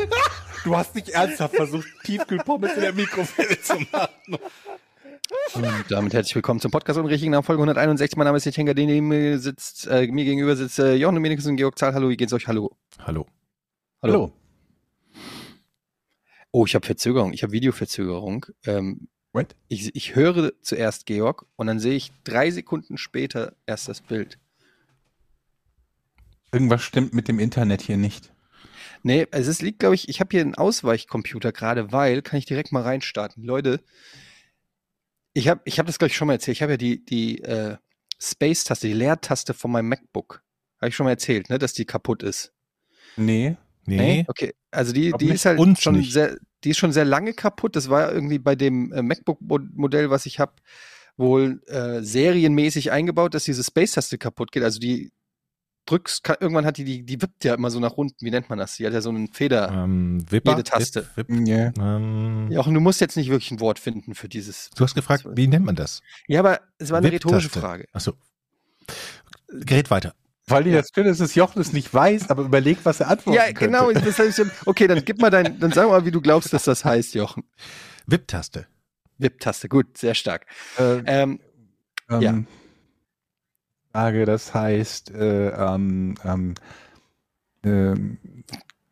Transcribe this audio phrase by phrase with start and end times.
[0.63, 4.37] Du hast nicht ernsthaft versucht, Tiefkühlpommes in der Mikrowelle zu machen.
[5.53, 8.15] Und damit herzlich willkommen zum Podcast ohne richtigen Namen, Folge 161.
[8.17, 11.47] Mein Name ist Jetchenka, den neben mir sitzt, äh, mir gegenüber sitzt äh, Jochen Dominikus
[11.47, 11.93] und Georg Zahl.
[11.93, 12.47] Hallo, wie geht's euch?
[12.47, 12.75] Hallo.
[12.99, 13.25] Hallo.
[14.03, 14.33] Hallo.
[16.51, 17.33] Oh, ich habe Verzögerung.
[17.33, 18.45] Ich habe Videoverzögerung.
[18.65, 19.55] Ähm, What?
[19.69, 24.37] ich, ich höre zuerst Georg und dann sehe ich drei Sekunden später erst das Bild.
[26.51, 28.31] Irgendwas stimmt mit dem Internet hier nicht.
[29.03, 32.45] Nee, also es liegt, glaube ich, ich habe hier einen Ausweichcomputer gerade, weil, kann ich
[32.45, 33.43] direkt mal reinstarten.
[33.43, 33.81] Leute,
[35.33, 36.57] ich habe ich hab das, glaube ich, schon mal erzählt.
[36.57, 37.77] Ich habe ja die, die äh,
[38.19, 40.43] Space-Taste, die Leertaste von meinem MacBook.
[40.79, 42.53] Habe ich schon mal erzählt, ne, dass die kaputt ist.
[43.17, 43.57] Nee.
[43.85, 44.25] Nee.
[44.27, 46.13] Okay, also die, die ist halt schon nicht.
[46.13, 47.75] sehr, die ist schon sehr lange kaputt.
[47.75, 50.53] Das war irgendwie bei dem äh, MacBook-Modell, was ich habe,
[51.17, 54.63] wohl äh, serienmäßig eingebaut, dass diese Space-Taste kaputt geht.
[54.63, 55.11] Also die
[55.91, 58.25] drückst, kann, irgendwann hat die, die, die wippt ja immer so nach unten.
[58.25, 58.77] Wie nennt man das?
[58.77, 59.69] Die hat ja so einen Feder.
[59.71, 60.51] Ähm, Wipper?
[60.51, 61.07] Jede Taste.
[61.15, 61.73] Wip, Wip, Yeah.
[61.79, 64.69] ähm, Ja, und du musst jetzt nicht wirklich ein Wort finden für dieses.
[64.75, 66.01] Du hast gefragt, wie nennt man das?
[66.27, 67.87] Ja, aber es war eine rhetorische Frage.
[67.93, 68.13] Achso.
[69.49, 70.13] Gerät weiter.
[70.47, 73.37] Weil dir das schön ist, dass Jochen es nicht weiß, aber überlegt, was er antworten
[73.37, 73.91] Ja, genau.
[73.91, 76.83] Das heißt, okay, dann gib mal dein, dann sag mal, wie du glaubst, dass das
[76.83, 77.43] heißt, Jochen.
[78.07, 78.67] Wip-Taste.
[79.17, 80.45] Wip-Taste, gut, sehr stark.
[80.77, 81.39] Äh, Ähm,
[82.09, 82.43] ähm, ja.
[83.93, 86.53] Sage, das heißt, äh, ähm, ähm,
[87.63, 88.17] ähm,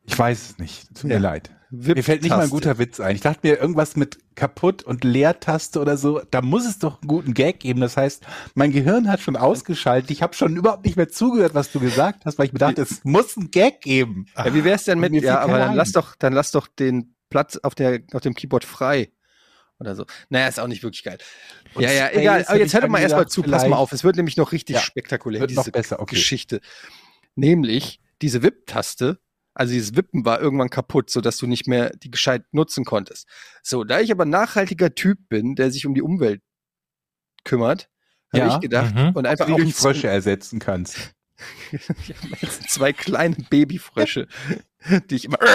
[0.05, 0.87] ich weiß es nicht.
[0.95, 1.17] Tut Ja.
[1.17, 1.51] mir leid.
[1.71, 3.13] Mir fällt nicht mal ein guter Witz ein.
[3.15, 6.19] Ich dachte mir irgendwas mit kaputt und Leertaste oder so.
[6.31, 7.79] Da muss es doch einen guten Gag geben.
[7.79, 10.09] Das heißt, mein Gehirn hat schon ausgeschaltet.
[10.09, 12.81] Ich habe schon überhaupt nicht mehr zugehört, was du gesagt hast, weil ich mir dachte,
[12.81, 14.25] es muss einen Gag geben.
[14.35, 15.75] Ja, wie wär's denn mit, ja, aber dann ein.
[15.75, 19.11] lass doch, dann lass doch den Platz auf der, auf dem Keyboard frei.
[19.79, 20.05] Oder so.
[20.29, 21.17] Naja, ist auch nicht wirklich geil.
[21.73, 22.45] Und ja, ja, egal.
[22.47, 23.93] Aber jetzt ich hör doch dann mal erstmal zu, pass mal auf.
[23.93, 26.15] Es wird nämlich noch richtig Ja, spektakulär, diese besser, okay.
[26.15, 26.59] Geschichte.
[27.35, 29.19] Nämlich, diese Wip-Taste,
[29.53, 33.27] also dieses Wippen war irgendwann kaputt, sodass du nicht mehr die gescheit nutzen konntest.
[33.63, 36.41] So, da ich aber ein nachhaltiger Typ bin, der sich um die Umwelt
[37.45, 37.89] kümmert,
[38.33, 39.11] habe Ja, ich gedacht, mhm.
[39.13, 41.13] und einfach Wie auch du Frösche ersetzen kannst.
[41.71, 44.27] ich habe jetzt zwei kleine Babyfrösche,
[45.09, 45.37] die ich immer.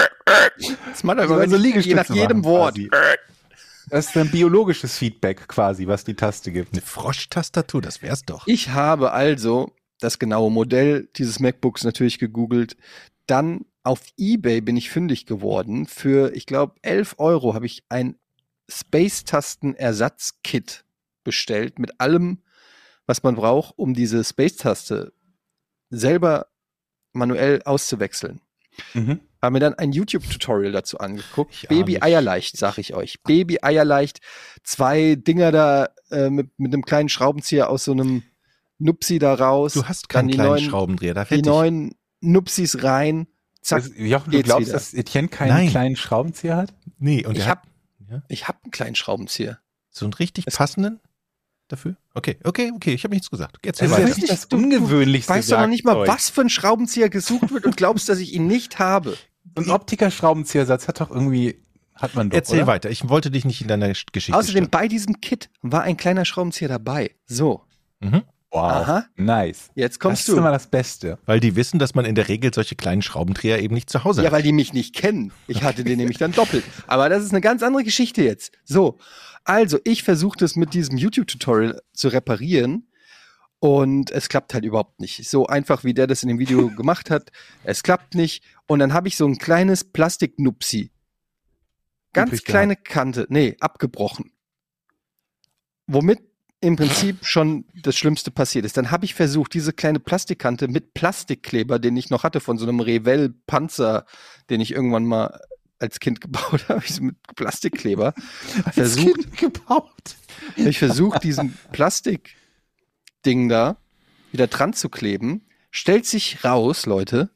[0.89, 2.77] Das macht aber, wenn so ich, je nach jedem machen Wort.
[3.89, 6.73] Das ist ein biologisches Feedback quasi, was die Taste gibt.
[6.73, 8.47] Eine Froschtastatur, das wär's doch.
[8.47, 12.77] Ich habe also das genaue Modell dieses MacBooks natürlich gegoogelt.
[13.27, 15.85] Dann auf eBay bin ich fündig geworden.
[15.85, 18.15] Für, ich glaube, 11 Euro habe ich ein
[18.69, 20.85] Space-Tasten-Ersatz-Kit
[21.23, 22.41] bestellt mit allem,
[23.05, 25.11] was man braucht, um diese Space-Taste
[25.89, 26.47] selber
[27.13, 28.39] manuell auszuwechseln.
[28.93, 29.19] Mhm.
[29.45, 31.67] Haben mir dann ein YouTube-Tutorial dazu angeguckt.
[31.69, 31.99] Baby.
[32.01, 33.21] Eierleicht, sag ich euch.
[33.23, 34.19] Baby Eierleicht.
[34.63, 38.23] Zwei Dinger da äh, mit, mit einem kleinen Schraubenzieher aus so einem
[38.77, 39.73] Nupsi da raus.
[39.73, 43.27] Du hast keinen die kleinen neuen, Schraubendreher, da die neuen Nupsis rein.
[43.61, 43.83] Zack.
[43.83, 44.73] Also, Jochen, du glaubst, wieder.
[44.73, 45.69] dass Etienne keinen Nein.
[45.69, 46.73] kleinen Schraubenzieher hat?
[46.97, 47.61] Nee, und ich der hat
[48.11, 49.59] hab, ich hab einen kleinen Schraubenzieher.
[49.89, 50.99] so einen richtig Es- passenden
[51.67, 51.97] dafür.
[52.13, 53.57] Okay, okay, okay, ich habe nichts gesagt.
[53.65, 54.09] Erzähl Das weiter.
[54.09, 57.75] ist das Ungewöhnlichste Weißt du noch nicht mal, was für ein Schraubenzieher gesucht wird und
[57.75, 59.17] glaubst, dass ich ihn nicht habe?
[59.55, 61.61] Ein Optiker-Schraubenziehersatz hat doch irgendwie,
[61.93, 62.67] hat man doch, Erzähl oder?
[62.67, 62.89] weiter.
[62.89, 64.69] Ich wollte dich nicht in deiner Geschichte Außerdem stören.
[64.71, 67.11] bei diesem Kit war ein kleiner Schraubenzieher dabei.
[67.25, 67.61] So,
[68.01, 68.23] Mhm.
[68.51, 69.05] Wow, Aha.
[69.17, 69.69] nice.
[69.75, 70.53] jetzt Das kommst ist immer du.
[70.53, 71.17] das Beste.
[71.25, 74.21] Weil die wissen, dass man in der Regel solche kleinen Schraubendreher eben nicht zu Hause
[74.21, 74.33] Ja, hat.
[74.33, 75.31] weil die mich nicht kennen.
[75.47, 76.63] Ich hatte den nämlich dann doppelt.
[76.87, 78.53] Aber das ist eine ganz andere Geschichte jetzt.
[78.63, 78.97] So,
[79.43, 82.87] also ich versuche das mit diesem YouTube-Tutorial zu reparieren
[83.65, 85.27] und es klappt halt überhaupt nicht.
[85.27, 87.31] So einfach, wie der das in dem Video gemacht hat.
[87.63, 88.43] Es klappt nicht.
[88.67, 90.91] Und dann habe ich so ein kleines Plastiknupsi.
[92.13, 93.25] Ganz Übrig kleine Kante.
[93.29, 94.33] Nee, abgebrochen.
[95.87, 96.19] Womit
[96.61, 98.77] im Prinzip schon das Schlimmste passiert ist.
[98.77, 102.67] Dann habe ich versucht, diese kleine Plastikkante mit Plastikkleber, den ich noch hatte von so
[102.67, 104.05] einem Revell Panzer,
[104.51, 105.39] den ich irgendwann mal
[105.79, 108.13] als Kind gebaut habe, ich mit Plastikkleber
[108.73, 110.17] versucht, Kind gebaut.
[110.55, 111.57] habe ich versucht, diesen
[113.25, 113.77] Plastikding da
[114.31, 115.47] wieder dran zu kleben.
[115.71, 117.31] Stellt sich raus, Leute,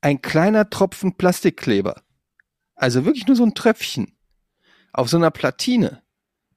[0.00, 2.02] ein kleiner Tropfen Plastikkleber.
[2.74, 4.16] Also wirklich nur so ein Tröpfchen
[4.92, 6.02] auf so einer Platine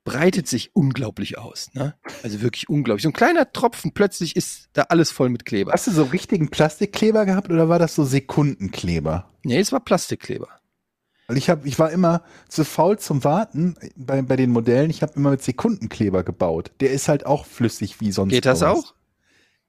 [0.04, 1.69] breitet sich unglaublich aus.
[1.74, 1.95] Ne?
[2.24, 3.04] Also wirklich unglaublich.
[3.04, 5.74] So ein kleiner Tropfen, plötzlich ist da alles voll mit Kleber.
[5.74, 9.30] Hast du so richtigen Plastikkleber gehabt oder war das so Sekundenkleber?
[9.44, 10.48] Nee, es war Plastikkleber.
[11.31, 14.89] Weil ich habe, ich war immer zu faul zum Warten bei, bei den Modellen.
[14.89, 16.72] Ich habe immer mit Sekundenkleber gebaut.
[16.81, 18.31] Der ist halt auch flüssig wie sonst.
[18.33, 18.69] Geht das was.
[18.78, 18.94] auch?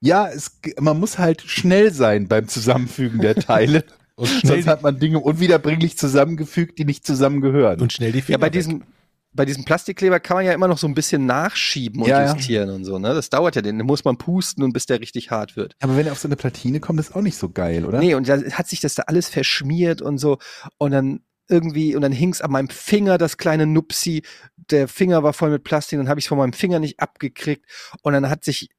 [0.01, 3.85] Ja, es, man muss halt schnell sein beim Zusammenfügen der Teile.
[4.15, 7.79] Und Sonst hat man Dinge unwiederbringlich zusammengefügt, die nicht zusammengehören.
[7.79, 8.83] und schnell die Finger Ja, bei diesem,
[9.31, 12.33] bei diesem Plastikkleber kann man ja immer noch so ein bisschen nachschieben und Ja, ja.
[12.33, 13.13] justieren und so, ne?
[13.13, 15.75] Das dauert ja, den muss man pusten und bis der richtig hart wird.
[15.81, 17.99] Aber wenn er auf so eine Platine kommt, ist auch nicht so geil, oder?
[17.99, 20.37] Nee, und dann hat sich das da alles verschmiert und so.
[20.77, 24.23] Und dann irgendwie, und dann hing's an meinem Finger, das kleine Nupsi.
[24.55, 27.65] Der Finger war voll mit Plastik, dann habe ich von meinem Finger nicht abgekriegt.
[28.01, 28.69] Und dann hat sich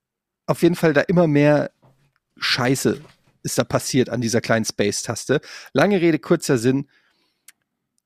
[0.46, 1.70] auf jeden Fall da immer mehr
[2.36, 3.00] Scheiße
[3.44, 5.40] ist da passiert an dieser kleinen Space-Taste.
[5.72, 6.88] Lange Rede, kurzer Sinn.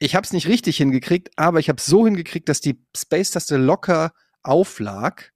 [0.01, 4.13] Ich habe es nicht richtig hingekriegt, aber ich habe so hingekriegt, dass die Space-Taste locker
[4.43, 5.33] auflag.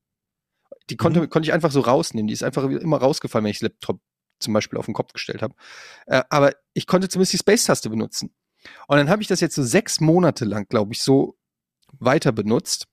[0.90, 2.26] Die konnte, konnte ich einfach so rausnehmen.
[2.26, 4.00] Die ist einfach immer rausgefallen, wenn ich das Laptop
[4.40, 5.54] zum Beispiel auf den Kopf gestellt habe.
[6.06, 8.34] Äh, aber ich konnte zumindest die Space-Taste benutzen.
[8.86, 11.36] Und dann habe ich das jetzt so sechs Monate lang, glaube ich, so
[11.98, 12.86] weiter benutzt.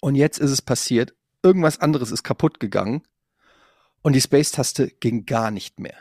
[0.00, 1.14] Und jetzt ist es passiert.
[1.42, 3.02] Irgendwas anderes ist kaputt gegangen.
[4.02, 5.96] Und die Space-Taste ging gar nicht mehr.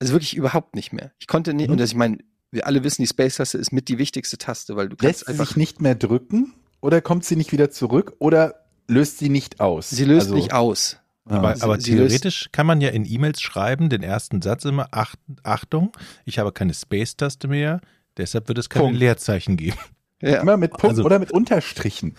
[0.00, 1.12] Also wirklich überhaupt nicht mehr.
[1.18, 1.72] Ich konnte nicht, Mhm.
[1.72, 2.18] und das, ich meine,
[2.50, 5.32] wir alle wissen, die Space-Taste ist mit die wichtigste Taste, weil du Lässt kannst sie
[5.32, 9.60] einfach, sich nicht mehr drücken oder kommt sie nicht wieder zurück oder löst sie nicht
[9.60, 9.90] aus?
[9.90, 10.98] sie löst Also- nicht aus.
[11.28, 14.88] Aber, sie- aber löst- theoretisch kann man ja in E-Mails schreiben, den ersten Satz immer,
[14.92, 15.92] Ach, Achtung,
[16.24, 17.80] ich habe keine Space-Taste mehr,
[18.16, 18.98] deshalb wird es keine Punkt.
[18.98, 19.76] Leerzeichen geben.
[20.20, 22.16] Ja, Immer mit Punkten Also- oder mit Unterstrichen.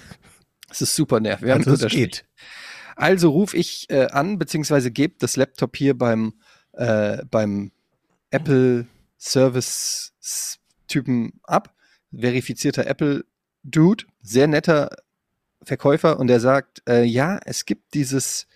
[0.69, 1.45] das ist super nervig.
[1.45, 2.01] Wir haben Also es Unterstrich.
[2.01, 2.25] geht.
[2.95, 6.33] Also rufe ich äh, an, beziehungsweise gebe das Laptop hier beim,
[6.71, 7.71] äh, beim
[8.31, 10.13] Apple Service
[10.87, 11.73] Typen ab.
[12.17, 13.25] Verifizierter Apple
[13.63, 14.89] Dude, sehr netter
[15.61, 18.47] Verkäufer und der sagt, äh, ja, es gibt dieses,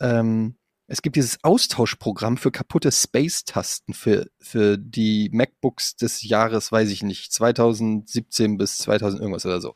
[0.00, 0.56] ähm,
[0.88, 7.02] es gibt dieses Austauschprogramm für kaputte Space-Tasten für, für die MacBooks des Jahres, weiß ich
[7.02, 9.74] nicht, 2017 bis 2000 irgendwas oder so.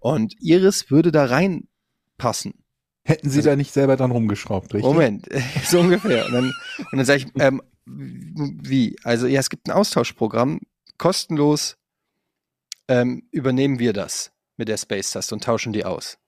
[0.00, 2.54] Und Iris würde da reinpassen.
[3.06, 4.82] Hätten sie Also- da nicht selber dran rumgeschraubt, richtig?
[4.92, 5.28] Moment,
[5.66, 6.26] so ungefähr.
[6.26, 8.96] Und dann, und dann sage ich, ähm, wie?
[9.02, 10.60] Also ja, es gibt ein Austauschprogramm,
[10.98, 11.76] kostenlos
[12.88, 16.18] ähm, übernehmen wir das mit der Space-Taste und tauschen die aus.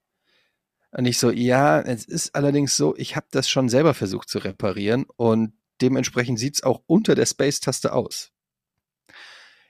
[0.97, 4.39] Und ich so, ja, es ist allerdings so, ich habe das schon selber versucht zu
[4.39, 5.53] reparieren und
[5.83, 8.33] dementsprechend sieht's auch unter der Space-Taste aus.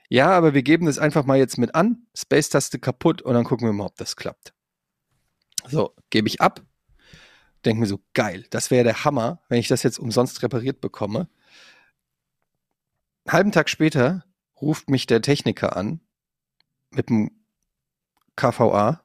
[0.07, 3.67] Ja, aber wir geben das einfach mal jetzt mit an, Space-Taste kaputt und dann gucken
[3.67, 4.53] wir mal, ob das klappt.
[5.67, 6.65] So, gebe ich ab,
[7.65, 11.27] denke mir so, geil, das wäre der Hammer, wenn ich das jetzt umsonst repariert bekomme.
[13.25, 14.23] Einen halben Tag später
[14.61, 15.99] ruft mich der Techniker an
[16.89, 17.31] mit dem
[18.37, 19.03] KVA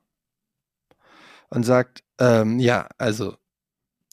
[1.50, 3.36] und sagt, ähm, ja, also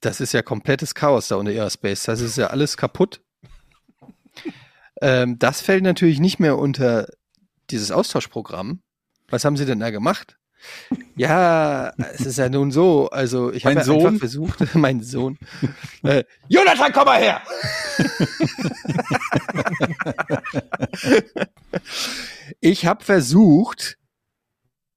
[0.01, 3.21] das ist ja komplettes Chaos da unter Aerospace, das ist ja alles kaputt.
[5.01, 7.07] ähm, das fällt natürlich nicht mehr unter
[7.69, 8.81] dieses Austauschprogramm.
[9.27, 10.37] Was haben Sie denn da gemacht?
[11.15, 15.37] Ja, es ist ja nun so, also ich habe ja einfach versucht, mein Sohn,
[16.03, 17.41] äh, Jonathan, komm mal her!
[22.61, 23.98] ich habe versucht,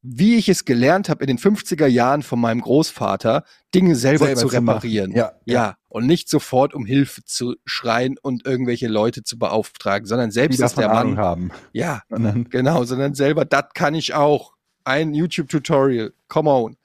[0.03, 4.41] wie ich es gelernt habe in den 50er Jahren von meinem Großvater, Dinge selber, Selber
[4.41, 4.77] zu zu machen.
[4.79, 5.13] reparieren.
[5.13, 5.77] Ja, ja.
[5.89, 10.55] Und nicht sofort um Hilfe zu schreien und irgendwelche Leute zu beauftragen, sondern Die selbst
[10.61, 11.25] ist davon der Ahnung Mann.
[11.25, 11.51] haben.
[11.73, 12.03] Ja,
[12.51, 14.55] Genau, sondern selber, das kann ich auch.
[14.85, 16.77] Ein YouTube-Tutorial, come on.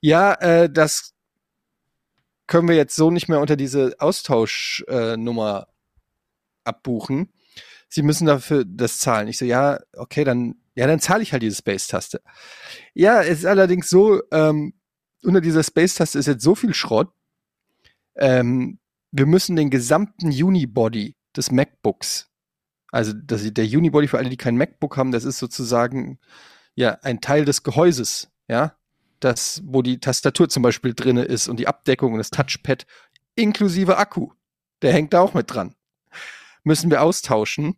[0.00, 1.12] Ja, äh, das
[2.46, 5.72] können wir jetzt so nicht mehr unter diese Austauschnummer äh,
[6.62, 7.32] abbuchen.
[7.88, 9.26] Sie müssen dafür das zahlen.
[9.26, 12.22] Ich so, ja, okay, dann, ja, dann zahle ich halt diese Space-Taste.
[12.94, 14.74] Ja, es ist allerdings so, ähm,
[15.22, 17.10] unter dieser Space-Taste ist jetzt so viel Schrott.
[18.14, 18.78] Ähm,
[19.10, 22.30] wir müssen den gesamten Unibody des MacBooks
[22.96, 26.18] also das, der Unibody für alle, die kein MacBook haben, das ist sozusagen
[26.74, 28.74] ja ein Teil des Gehäuses, ja,
[29.20, 32.86] das, wo die Tastatur zum Beispiel drinne ist und die Abdeckung und das Touchpad
[33.34, 34.30] inklusive Akku,
[34.80, 35.74] der hängt da auch mit dran.
[36.64, 37.76] Müssen wir austauschen.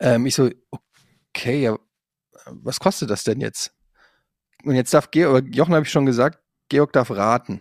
[0.00, 0.50] Ähm, ich so,
[1.34, 1.78] okay, ja,
[2.46, 3.72] was kostet das denn jetzt?
[4.64, 7.60] Und jetzt darf Georg, Jochen habe ich schon gesagt, Georg darf raten.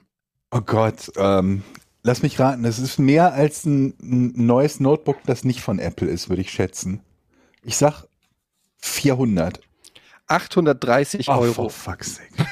[0.51, 1.63] oh Gott, ähm,
[2.03, 6.07] lass mich raten, es ist mehr als ein, ein neues Notebook, das nicht von Apple
[6.09, 7.01] ist, würde ich schätzen.
[7.63, 8.05] Ich sag
[8.77, 9.59] 400.
[10.27, 11.53] 830 Oh, Euro.
[11.53, 12.29] for fuck's sake.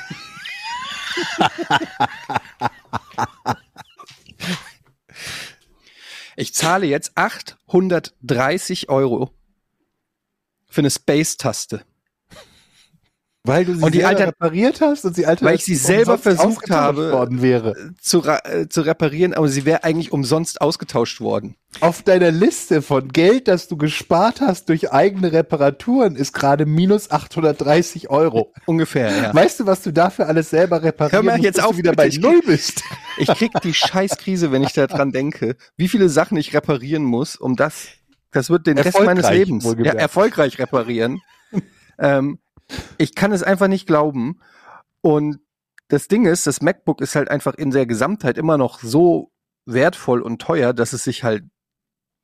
[6.36, 9.34] Ich zahle jetzt 830 Euro
[10.78, 11.82] für eine Space-Taste.
[13.44, 15.76] Weil du sie Und die selber Alter- repariert hast und sie alter Weil ich sie
[15.76, 17.74] selber versucht habe- worden wäre.
[18.00, 21.56] zu, äh, zu reparieren, aber sie wäre eigentlich umsonst ausgetauscht worden.
[21.80, 27.10] Auf deiner Liste von Geld, das du gespart hast durch eigene Reparaturen, ist gerade minus
[27.10, 28.54] 830 Euro.
[28.66, 29.34] Ungefähr, ja.
[29.34, 32.08] Weißt du, was du dafür alles selber reparieren Hör mal jetzt auf, du wieder bei
[32.08, 32.84] ich Null bist?
[33.18, 37.56] Ich krieg die Scheißkrise, wenn ich daran denke, wie viele Sachen ich reparieren muss, um
[37.56, 37.88] das,
[38.32, 41.22] das wird den Rest meines Lebens ja, erfolgreich reparieren.
[42.00, 42.40] ähm,
[42.98, 44.40] ich kann es einfach nicht glauben.
[45.02, 45.40] Und
[45.88, 49.32] das Ding ist, das MacBook ist halt einfach in der Gesamtheit immer noch so
[49.66, 51.44] wertvoll und teuer, dass es sich halt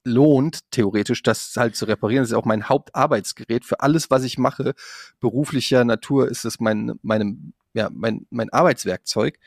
[0.05, 2.23] lohnt, theoretisch, das halt zu reparieren.
[2.23, 4.73] Das ist auch mein Hauptarbeitsgerät für alles, was ich mache.
[5.19, 9.39] Beruflicher Natur ist es mein, meinem, ja, mein, mein Arbeitswerkzeug.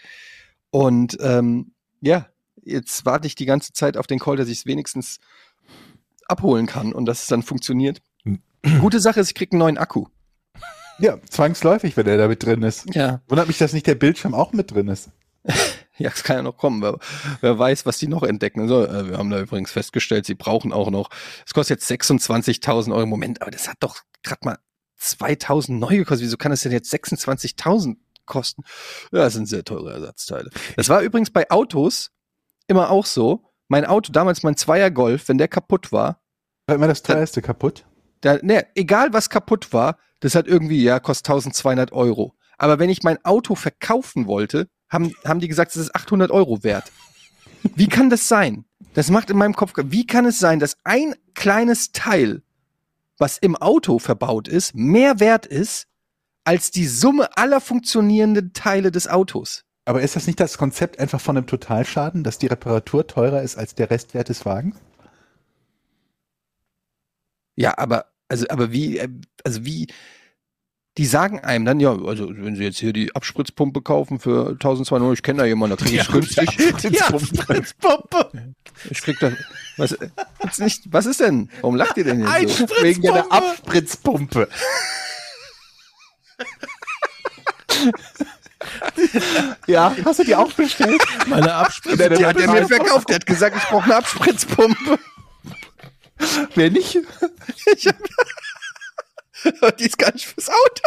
[0.70, 2.26] Und ähm, ja,
[2.62, 5.20] jetzt warte ich die ganze Zeit auf den Call, dass ich es wenigstens
[6.28, 8.02] abholen kann und dass es dann funktioniert.
[8.80, 10.06] Gute Sache ist, ich krieg einen neuen Akku.
[10.99, 12.95] Ja, zwangsläufig, wenn er da mit drin ist.
[12.95, 13.21] Ja.
[13.28, 15.11] Wundert mich, dass nicht der Bildschirm auch mit drin ist.
[15.99, 16.83] Ja, es kann ja noch kommen.
[16.83, 16.99] Wer,
[17.40, 18.68] wer weiß, was die noch entdecken.
[18.68, 21.09] So, äh, wir haben da übrigens festgestellt, sie brauchen auch noch.
[21.47, 24.59] Es kostet jetzt 26.000 Euro im Moment, aber das hat doch gerade mal
[25.00, 26.26] 2.000 neu gekostet.
[26.26, 28.62] Wieso kann es denn jetzt 26.000 kosten?
[29.11, 30.50] Ja, das sind sehr teure Ersatzteile.
[30.76, 32.11] Das war übrigens bei Autos
[32.66, 33.52] immer auch so.
[33.68, 36.20] Mein Auto, damals mein Zweier Golf, wenn der kaputt war,
[36.66, 37.85] War immer das teuerste kaputt.
[38.20, 42.35] da, ne, egal was kaputt war, das hat irgendwie, ja, kostet 1200 Euro.
[42.58, 46.62] Aber wenn ich mein Auto verkaufen wollte, haben, haben die gesagt, es ist 800 Euro
[46.62, 46.90] wert.
[47.75, 48.64] Wie kann das sein?
[48.94, 52.42] Das macht in meinem Kopf, wie kann es sein, dass ein kleines Teil,
[53.18, 55.87] was im Auto verbaut ist, mehr wert ist,
[56.44, 59.64] als die Summe aller funktionierenden Teile des Autos?
[59.87, 63.57] Aber ist das nicht das Konzept einfach von einem Totalschaden, dass die Reparatur teurer ist
[63.57, 64.76] als der Restwert des Wagens?
[67.55, 69.09] Ja, aber, also, aber wie, äh,
[69.45, 69.87] also wie,
[70.99, 75.05] die sagen einem dann, ja, also wenn sie jetzt hier die Abspritzpumpe kaufen für 1200
[75.05, 76.93] Euro, ich kenne da jemanden, da kriege ich es günstig.
[76.99, 78.55] Ja, Spritzpumpe.
[78.90, 79.31] Ich krieg da,
[79.76, 79.97] was,
[80.43, 81.49] jetzt nicht, was ist denn?
[81.61, 82.66] Warum lacht ihr denn jetzt Ein so?
[82.83, 84.49] Wegen der Spritzpumpe.
[84.49, 84.49] Abspritzpumpe.
[89.66, 91.00] ja, hast du die auch bestellt?
[91.26, 92.08] Meine Abspritzpumpe.
[92.08, 94.99] Der- Die hat er mir verkauft, der hat gesagt, ich brauche eine Abspritzpumpe.
[96.54, 96.99] Wer nicht?
[97.76, 100.82] Ich hab, die ist gar nicht fürs Auto.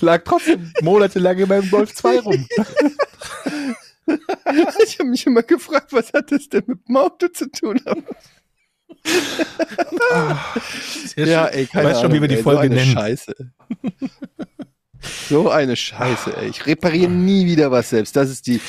[0.00, 2.46] Lag trotzdem monatelang in meinem Golf 2 rum.
[4.84, 7.80] Ich habe mich immer gefragt, was hat das denn mit dem Auto zu tun?
[11.06, 11.54] Sehr Ja, schön.
[11.54, 12.92] ey, Ich keine weiß schon, wie wir die ey, Folge so eine nennen.
[12.92, 13.34] Scheiße.
[15.28, 16.48] So eine Scheiße, ey.
[16.48, 18.14] Ich repariere nie wieder was selbst.
[18.16, 18.60] Das ist die,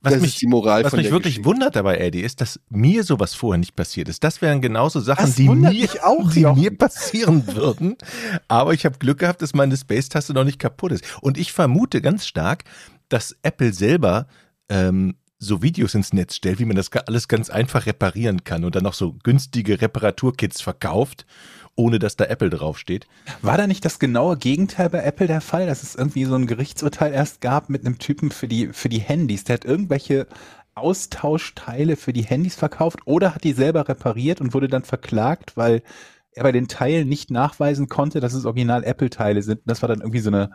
[0.00, 1.44] Was das mich- ist die Moral Was von mich wirklich Geschichte.
[1.48, 4.24] wundert dabei, Eddie, ist, dass mir sowas vorher nicht passiert ist.
[4.24, 7.96] Das wären genauso Sachen, Das die, mir, auch, die mir passieren würden.
[8.48, 11.04] Aber ich habe Glück gehabt, dass meine Space-Taste noch nicht kaputt ist.
[11.20, 12.64] Und ich vermute ganz stark,
[13.08, 14.26] dass Apple selber
[14.68, 18.76] ähm, so Videos ins Netz stellt, wie man das alles ganz einfach reparieren kann und
[18.76, 21.26] dann noch so günstige Reparaturkits verkauft,
[21.76, 23.06] ohne dass da Apple draufsteht.
[23.40, 26.46] War da nicht das genaue Gegenteil bei Apple der Fall, dass es irgendwie so ein
[26.46, 29.44] Gerichtsurteil erst gab mit einem Typen für die, für die Handys?
[29.44, 30.26] Der hat irgendwelche
[30.74, 35.82] Austauschteile für die Handys verkauft oder hat die selber repariert und wurde dann verklagt, weil
[36.32, 39.58] er bei den Teilen nicht nachweisen konnte, dass es original Apple-Teile sind.
[39.58, 40.50] Und das war dann irgendwie so eine,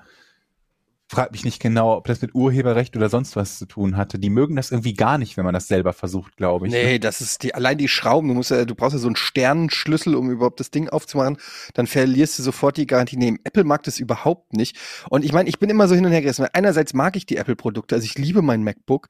[1.10, 4.20] frag mich nicht genau, ob das mit Urheberrecht oder sonst was zu tun hatte.
[4.20, 6.74] Die mögen das irgendwie gar nicht, wenn man das selber versucht, glaube ich.
[6.74, 6.84] ne?
[6.84, 8.28] Nee, das ist die, allein die Schrauben.
[8.28, 11.38] Du musst ja, du brauchst ja so einen Sternenschlüssel, um überhaupt das Ding aufzumachen.
[11.74, 13.16] Dann verlierst du sofort die Garantie.
[13.16, 14.78] Nee, Apple mag das überhaupt nicht.
[15.10, 16.46] Und ich meine, ich bin immer so hin und her gerissen.
[16.52, 17.96] Einerseits mag ich die Apple-Produkte.
[17.96, 19.08] Also ich liebe mein MacBook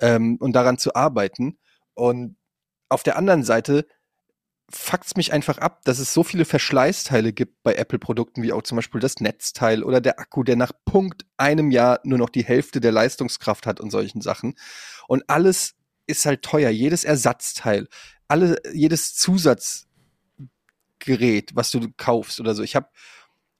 [0.00, 1.58] ähm, und daran zu arbeiten.
[1.94, 2.36] Und
[2.90, 3.86] auf der anderen Seite
[4.72, 8.76] fuckt's mich einfach ab, dass es so viele Verschleißteile gibt bei Apple-Produkten, wie auch zum
[8.76, 12.80] Beispiel das Netzteil oder der Akku, der nach Punkt einem Jahr nur noch die Hälfte
[12.80, 14.54] der Leistungskraft hat und solchen Sachen.
[15.08, 15.74] Und alles
[16.06, 16.70] ist halt teuer.
[16.70, 17.88] Jedes Ersatzteil,
[18.28, 19.86] alle, jedes Zusatzgerät,
[21.54, 22.62] was du kaufst oder so.
[22.62, 22.88] Ich habe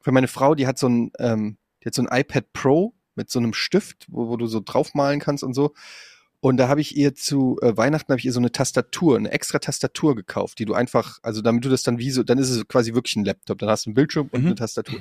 [0.01, 3.31] für meine Frau, die hat so ein, ähm, die hat so ein iPad Pro mit
[3.31, 5.75] so einem Stift, wo, wo du so draufmalen kannst und so.
[6.43, 9.31] Und da habe ich ihr zu äh, Weihnachten habe ich ihr so eine Tastatur, eine
[9.31, 12.49] extra Tastatur gekauft, die du einfach, also damit du das dann wie so, dann ist
[12.49, 13.59] es quasi wirklich ein Laptop.
[13.59, 14.47] Dann hast du einen Bildschirm und Mhm.
[14.47, 15.01] eine Tastatur.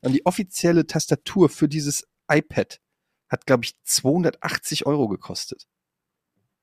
[0.00, 2.80] Und die offizielle Tastatur für dieses iPad
[3.28, 5.66] hat, glaube ich, 280 Euro gekostet.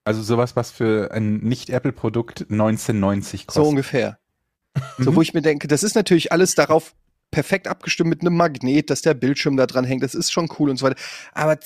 [0.04, 3.64] Also sowas, was für ein Nicht-Apple-Produkt 1990 kostet.
[3.64, 4.20] So ungefähr.
[4.98, 5.16] So, Mhm.
[5.16, 6.96] wo ich mir denke, das ist natürlich alles darauf
[7.30, 10.02] perfekt abgestimmt mit einem Magnet, dass der Bildschirm da dran hängt.
[10.04, 11.00] Das ist schon cool und so weiter.
[11.34, 11.60] Aber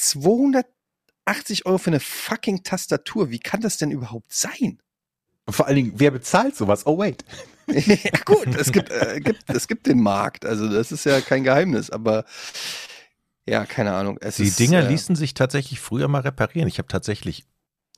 [1.26, 4.80] 280 Euro für eine fucking Tastatur, wie kann das denn überhaupt sein?
[5.50, 6.86] Vor allen Dingen, wer bezahlt sowas?
[6.86, 7.24] Oh wait.
[7.68, 10.46] ja, gut, es gibt, äh, gibt, es gibt den Markt.
[10.46, 12.26] Also, das ist ja kein Geheimnis, aber
[13.46, 14.18] ja, keine Ahnung.
[14.22, 16.68] Es Die ist, Dinger äh, ließen sich tatsächlich früher mal reparieren.
[16.68, 17.46] Ich habe tatsächlich,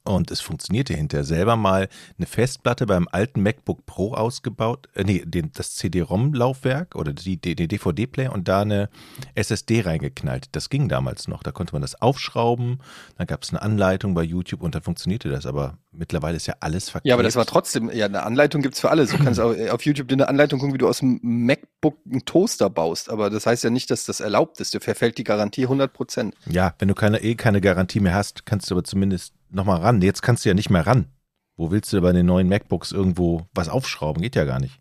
[0.04, 5.24] und es funktionierte hinterher, selber mal eine Festplatte beim alten MacBook Pro ausgebaut, äh, nee,
[5.26, 8.90] den, das CD-ROM-Laufwerk oder die, die, den DVD-Player und da eine
[9.36, 10.48] SSD reingeknallt.
[10.52, 11.42] Das ging damals noch.
[11.44, 12.80] Da konnte man das aufschrauben,
[13.18, 15.46] dann gab es eine Anleitung bei YouTube und dann funktionierte das.
[15.46, 17.08] Aber mittlerweile ist ja alles verkehrt.
[17.08, 19.12] Ja, aber das war trotzdem, ja, eine Anleitung gibt's für alles.
[19.12, 22.26] Du kannst auch auf YouTube dir eine Anleitung gucken, wie du aus dem MacBook einen
[22.26, 23.10] Toaster baust.
[23.10, 24.74] Aber das heißt ja nicht, dass das erlaubt ist.
[24.74, 26.36] Dir verfällt die Garantie 100 Prozent.
[26.46, 30.02] Ja, wenn du keine, eh keine Garantie mehr hast, kannst du aber zumindest nochmal ran.
[30.02, 31.08] Jetzt kannst du ja nicht mehr ran.
[31.56, 34.22] Wo willst du bei den neuen MacBooks irgendwo was aufschrauben?
[34.22, 34.80] Geht ja gar nicht.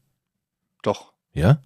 [0.83, 1.13] Doch.
[1.33, 1.59] Ja?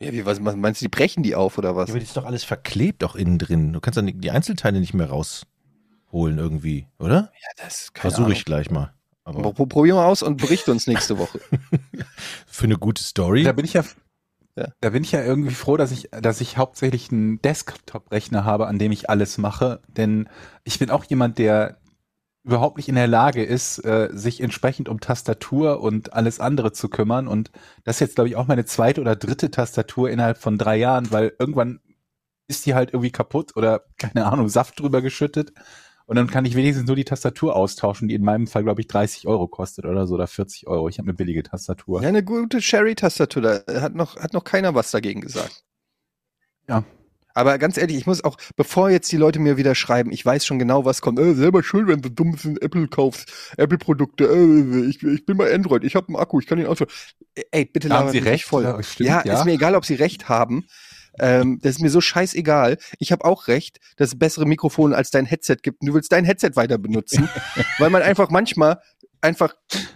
[0.00, 1.88] Ja, wie, was meinst du, die brechen die auf oder was?
[1.88, 3.72] Ja, aber das ist doch alles verklebt auch innen drin.
[3.72, 7.32] Du kannst dann die Einzelteile nicht mehr rausholen irgendwie, oder?
[7.34, 8.92] Ja, das keine Versuche ich gleich mal.
[9.24, 11.40] Aber Pro- pro- Probier mal aus und berichte uns nächste Woche.
[12.46, 13.42] für eine gute Story.
[13.42, 13.84] Da bin ich ja,
[14.56, 14.68] Ja.
[14.80, 18.78] da bin ich ja irgendwie froh, dass ich, dass ich hauptsächlich einen Desktop-Rechner habe, an
[18.78, 19.80] dem ich alles mache.
[19.88, 20.28] Denn
[20.64, 21.78] ich bin auch jemand, der
[22.46, 26.88] überhaupt nicht in der Lage ist, äh, sich entsprechend um Tastatur und alles andere zu
[26.88, 27.26] kümmern.
[27.26, 27.50] Und
[27.84, 31.10] das ist jetzt, glaube ich, auch meine zweite oder dritte Tastatur innerhalb von drei Jahren,
[31.10, 31.80] weil irgendwann
[32.46, 35.52] ist die halt irgendwie kaputt oder, keine Ahnung, Saft drüber geschüttet.
[36.06, 38.86] Und dann kann ich wenigstens nur die Tastatur austauschen, die in meinem Fall, glaube ich,
[38.86, 40.88] 30 Euro kostet oder so, oder 40 Euro.
[40.88, 42.00] Ich habe eine billige Tastatur.
[42.00, 45.64] Ja, eine gute Sherry-Tastatur, da hat noch, hat noch keiner was dagegen gesagt.
[46.68, 46.84] Ja.
[47.36, 50.46] Aber ganz ehrlich, ich muss auch, bevor jetzt die Leute mir wieder schreiben, ich weiß
[50.46, 51.18] schon genau, was kommt.
[51.18, 54.24] Äh, selber schuld, wenn du dumm in Apple kaufst, Apple-Produkte.
[54.24, 56.90] Äh, ich, ich bin bei Android, ich habe einen Akku, ich kann ihn ausführen.
[57.50, 58.64] Ey, bitte haben Sie recht, voll.
[58.64, 59.38] ja, stimmt, ja, ja.
[59.38, 60.64] ist mir egal, ob Sie recht haben.
[61.18, 62.78] Ähm, das ist mir so scheißegal.
[62.98, 65.82] Ich habe auch recht, dass es bessere Mikrofone als dein Headset gibt.
[65.82, 67.28] Und du willst dein Headset weiter benutzen,
[67.78, 68.80] weil man einfach manchmal
[69.26, 69.54] einfach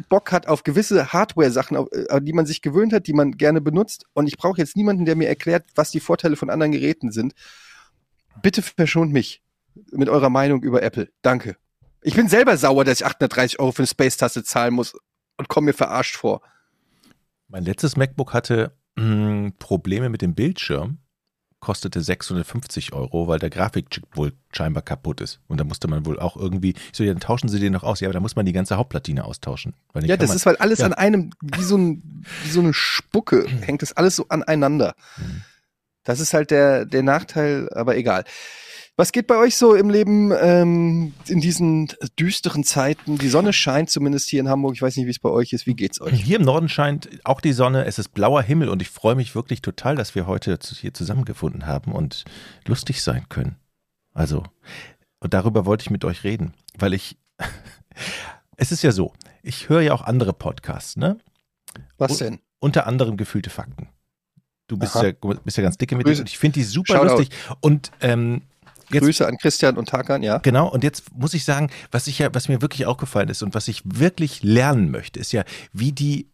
[0.08, 4.04] Bock hat auf gewisse Hardware-Sachen, äh, die man sich gewöhnt hat, die man gerne benutzt.
[4.12, 7.34] Und ich brauche jetzt niemanden, der mir erklärt, was die Vorteile von anderen Geräten sind.
[8.42, 9.42] Bitte verschont mich
[9.92, 11.10] mit eurer Meinung über Apple.
[11.22, 11.56] Danke.
[12.02, 14.94] Ich bin selber sauer, dass ich 830 Euro für eine Space-Taste zahlen muss
[15.36, 16.42] und komme mir verarscht vor.
[17.48, 20.98] Mein letztes MacBook hatte mh, Probleme mit dem Bildschirm,
[21.60, 25.40] kostete 650 Euro, weil der Grafikchip wohl scheinbar kaputt ist.
[25.46, 27.84] Und da musste man wohl auch irgendwie, ich so, ja, dann tauschen sie den noch
[27.84, 28.00] aus.
[28.00, 29.74] Ja, aber da muss man die ganze Hauptplatine austauschen.
[29.94, 30.86] Ja, das man, ist, weil alles ja.
[30.86, 34.94] an einem, wie so, ein, wie so eine Spucke, hängt das alles so aneinander.
[35.18, 35.42] Mhm.
[36.04, 38.24] Das ist halt der, der Nachteil, aber egal.
[39.00, 43.16] Was geht bei euch so im Leben ähm, in diesen düsteren Zeiten?
[43.16, 44.74] Die Sonne scheint zumindest hier in Hamburg.
[44.74, 45.66] Ich weiß nicht, wie es bei euch ist.
[45.66, 46.22] Wie geht's euch?
[46.22, 49.34] Hier im Norden scheint auch die Sonne, es ist blauer Himmel und ich freue mich
[49.34, 52.26] wirklich total, dass wir heute hier zusammengefunden haben und
[52.66, 53.56] lustig sein können.
[54.12, 54.42] Also,
[55.18, 57.16] und darüber wollte ich mit euch reden, weil ich,
[58.58, 61.16] es ist ja so, ich höre ja auch andere Podcasts, ne?
[61.96, 62.40] Was denn?
[62.58, 63.88] Unter anderem gefühlte Fakten.
[64.66, 65.06] Du bist, Aha.
[65.06, 66.20] ja, bist ja ganz dicke mit Grüße.
[66.20, 67.16] und ich finde die super Shoutout.
[67.16, 67.30] lustig.
[67.62, 68.42] Und ähm,
[68.92, 70.38] jetzt Grüße an Christian und Tarkan, ja.
[70.38, 73.54] Genau, und jetzt muss ich sagen, was ich ja, was mir wirklich aufgefallen ist und
[73.54, 76.28] was ich wirklich lernen möchte, ist ja, wie die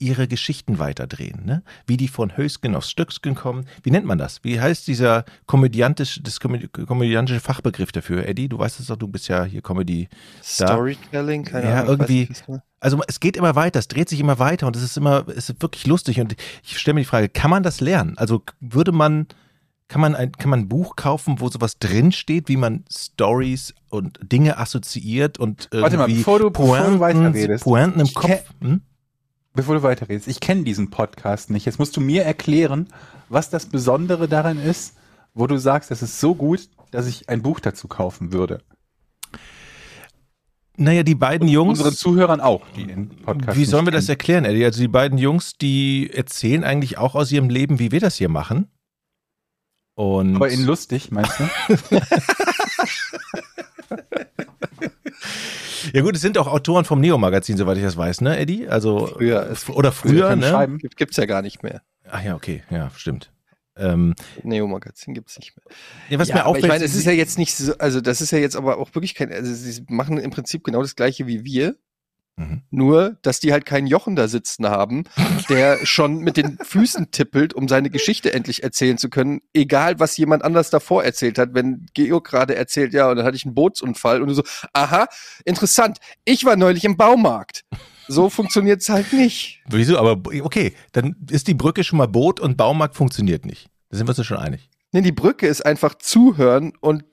[0.00, 1.62] ihre Geschichten weiterdrehen, ne?
[1.86, 3.66] Wie die von Höchstgen aufs Stücksgen kommen.
[3.84, 4.42] Wie nennt man das?
[4.42, 8.26] Wie heißt dieser komödiantische, das komödi- komödiantische Fachbegriff dafür?
[8.26, 10.08] Eddie, du weißt es doch, du bist ja hier Comedy.
[10.42, 12.00] Storytelling, keine Ja, Ahnung.
[12.00, 12.28] weiß irgendwie-
[12.80, 15.48] Also es geht immer weiter, es dreht sich immer weiter und es ist immer, es
[15.48, 18.18] ist wirklich lustig und ich stelle mir die Frage, kann man das lernen?
[18.18, 19.26] Also würde man,
[19.94, 24.18] kann man ein, kann man ein Buch kaufen, wo sowas drinsteht, wie man Stories und
[24.24, 28.42] Dinge assoziiert und irgendwie Warte mal, bevor du- bevor du Pointen, weiterredest, Pointen im Kopf.
[28.60, 28.80] Hm?
[29.52, 31.64] Bevor du weiterredest, ich kenne diesen Podcast nicht.
[31.64, 32.88] Jetzt musst du mir erklären,
[33.28, 34.96] was das Besondere daran ist,
[35.32, 38.62] wo du sagst, es ist so gut, dass ich ein Buch dazu kaufen würde.
[40.76, 41.78] Naja, die beiden Jungs.
[41.78, 44.64] Unseren Zuhörern auch, die den Podcast Wie sollen wir das erklären, Eddie?
[44.64, 48.28] Also die beiden Jungs, die erzählen eigentlich auch aus ihrem Leben, wie wir das hier
[48.28, 48.66] machen.
[49.94, 50.36] Und.
[50.36, 51.48] Aber in lustig, meinst du?
[55.92, 58.68] ja gut, es sind auch Autoren vom Neo-Magazin, soweit ich das weiß, ne, Eddie?
[58.68, 60.48] Also Früher, es- oder früher, können ne?
[60.48, 60.78] schreiben.
[60.78, 61.82] Gibt, gibt's ja gar nicht mehr.
[62.10, 63.30] Ach ja, okay, ja, stimmt.
[63.76, 65.64] Ähm, Neo-Magazin gibt's nicht mehr.
[66.08, 68.20] ja, was ja, mir auffällt, ich meine, es ist ja jetzt nicht so, also das
[68.20, 71.26] ist ja jetzt aber auch wirklich kein, also sie machen im Prinzip genau das gleiche
[71.26, 71.76] wie wir,
[72.36, 72.62] Mhm.
[72.70, 75.04] nur, dass die halt keinen Jochen da sitzen haben,
[75.48, 80.16] der schon mit den Füßen tippelt, um seine Geschichte endlich erzählen zu können, egal was
[80.16, 81.50] jemand anders davor erzählt hat.
[81.54, 84.42] Wenn Georg gerade erzählt, ja, und dann hatte ich einen Bootsunfall und du so,
[84.72, 85.06] aha,
[85.44, 87.64] interessant, ich war neulich im Baumarkt.
[88.08, 89.62] So funktioniert's halt nicht.
[89.68, 89.96] Wieso?
[89.96, 93.68] Aber okay, dann ist die Brücke schon mal Boot und Baumarkt funktioniert nicht.
[93.90, 94.68] Da sind wir uns ja schon einig.
[94.90, 97.04] Nee, die Brücke ist einfach zuhören und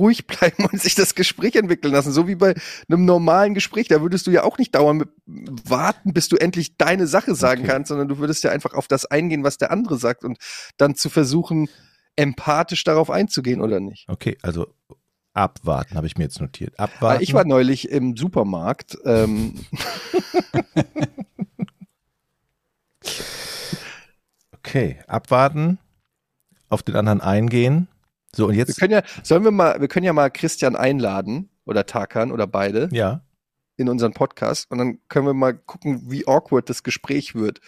[0.00, 2.10] ruhig bleiben und sich das Gespräch entwickeln lassen.
[2.12, 2.54] So wie bei
[2.88, 3.86] einem normalen Gespräch.
[3.88, 7.70] Da würdest du ja auch nicht dauernd warten, bis du endlich deine Sache sagen Okay.
[7.70, 10.38] kannst, sondern du würdest ja einfach auf das eingehen, was der andere sagt und
[10.76, 11.68] dann zu versuchen,
[12.16, 14.06] empathisch darauf einzugehen oder nicht.
[14.08, 14.66] Okay, also
[15.32, 16.78] abwarten habe ich mir jetzt notiert.
[16.78, 17.22] Abwarten.
[17.22, 18.98] Ich war neulich im Supermarkt.
[19.04, 19.54] Ähm,
[24.52, 25.78] okay, abwarten,
[26.68, 27.88] auf den anderen eingehen.
[28.34, 31.50] So, und wir jetzt, können ja, sollen wir mal, wir können ja mal Christian einladen
[31.64, 33.22] oder Tarkan oder beide ja,
[33.76, 37.60] in unseren Podcast und dann können wir mal gucken, wie awkward das Gespräch wird.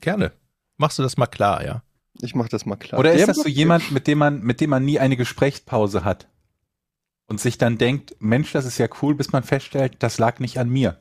[0.00, 0.32] gerne.
[0.76, 1.82] Machst du das mal klar, ja?
[2.20, 2.98] Ich mach das mal klar.
[2.98, 6.28] Oder ist das so jemand, mit dem man, mit dem man nie eine Gesprächspause hat?
[7.26, 10.58] Und sich dann denkt, Mensch, das ist ja cool, bis man feststellt, das lag nicht
[10.58, 11.00] an mir.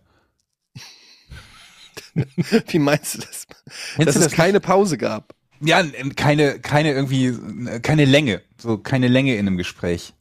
[2.68, 3.48] Wie meinst du das?
[3.98, 5.36] Dass du es das keine Pause gab.
[5.64, 5.84] Ja,
[6.16, 10.14] keine, keine irgendwie, keine Länge, so keine Länge in einem Gespräch.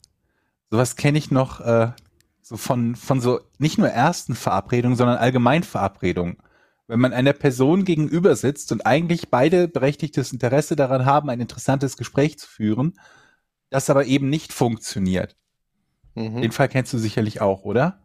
[0.69, 1.91] Sowas kenne ich noch äh,
[2.41, 6.37] so von, von so nicht nur ersten Verabredungen, sondern allgemein Verabredungen.
[6.87, 11.95] Wenn man einer Person gegenüber sitzt und eigentlich beide berechtigtes Interesse daran haben, ein interessantes
[11.97, 12.99] Gespräch zu führen,
[13.69, 15.37] das aber eben nicht funktioniert.
[16.15, 16.41] Mhm.
[16.41, 18.00] Den Fall kennst du sicherlich auch, oder?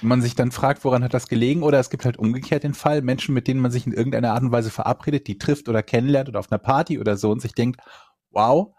[0.00, 1.62] Man sich dann fragt, woran hat das gelegen?
[1.62, 4.42] Oder es gibt halt umgekehrt den Fall, Menschen, mit denen man sich in irgendeiner Art
[4.42, 7.52] und Weise verabredet, die trifft oder kennenlernt oder auf einer Party oder so und sich
[7.52, 7.80] denkt,
[8.30, 8.74] wow,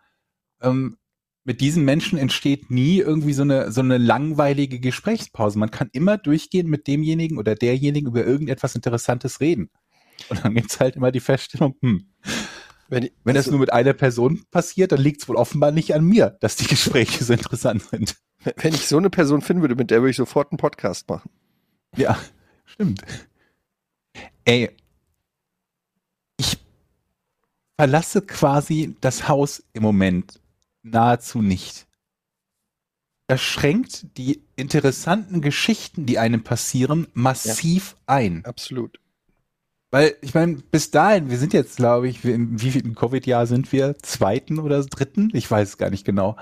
[0.62, 0.97] ähm,
[1.45, 5.60] mit diesen Menschen entsteht nie irgendwie so eine, so eine langweilige Gesprächspause.
[5.60, 9.69] Man kann immer durchgehen mit demjenigen oder derjenigen über irgendetwas Interessantes reden.
[10.29, 12.10] Und dann gibt's halt immer die Feststellung, hm,
[12.89, 15.93] Wenn, ich- wenn das also, nur mit einer Person passiert, dann liegt's wohl offenbar nicht
[15.95, 18.15] an mir, dass die Gespräche so interessant sind.
[18.43, 21.30] Wenn ich so eine Person finden würde, mit der würde ich sofort einen Podcast machen.
[21.95, 22.17] Ja,
[22.65, 23.02] stimmt.
[24.45, 24.71] Ey,
[26.38, 26.58] ich
[27.78, 30.39] verlasse quasi das Haus im Moment
[30.84, 31.88] nahezu nicht.
[33.28, 38.43] Das schränkt die interessanten Geschichten, die einem passieren, massiv ein.
[38.43, 38.99] Absolut.
[39.91, 43.97] Weil, ich meine, bis dahin, wir sind jetzt, glaube ich, im wievielten Covid-Jahr sind wir?
[43.99, 45.30] Zweiten oder dritten?
[45.34, 46.38] Ich weiß es gar nicht genau.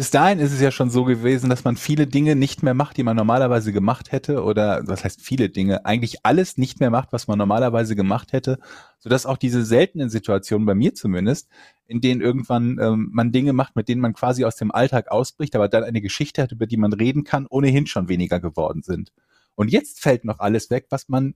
[0.00, 2.96] Bis dahin ist es ja schon so gewesen, dass man viele Dinge nicht mehr macht,
[2.96, 7.12] die man normalerweise gemacht hätte, oder was heißt viele Dinge, eigentlich alles nicht mehr macht,
[7.12, 8.60] was man normalerweise gemacht hätte,
[8.98, 11.50] sodass auch diese seltenen Situationen, bei mir zumindest,
[11.84, 15.54] in denen irgendwann ähm, man Dinge macht, mit denen man quasi aus dem Alltag ausbricht,
[15.54, 19.12] aber dann eine Geschichte hat, über die man reden kann, ohnehin schon weniger geworden sind.
[19.54, 21.34] Und jetzt fällt noch alles weg, was man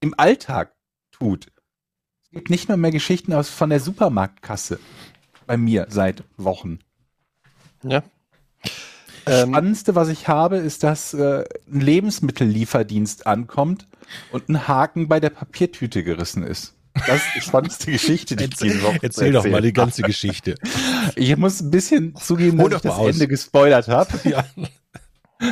[0.00, 0.74] im Alltag
[1.12, 1.48] tut.
[2.22, 4.80] Es gibt nicht nur mehr Geschichten aus von der Supermarktkasse
[5.46, 6.78] bei mir seit Wochen.
[7.84, 8.02] Ja.
[9.24, 13.86] Das Ähm, Spannendste, was ich habe, ist, dass äh, ein Lebensmittellieferdienst ankommt
[14.32, 16.74] und ein Haken bei der Papiertüte gerissen ist.
[16.94, 20.54] Das ist die spannendste Geschichte, die ich diese Woche Erzähl doch mal die ganze Geschichte.
[20.62, 21.12] habe.
[21.20, 23.12] Ich muss ein bisschen zugeben, dass ich das aus.
[23.14, 24.10] Ende gespoilert habe.
[24.24, 24.44] Ja.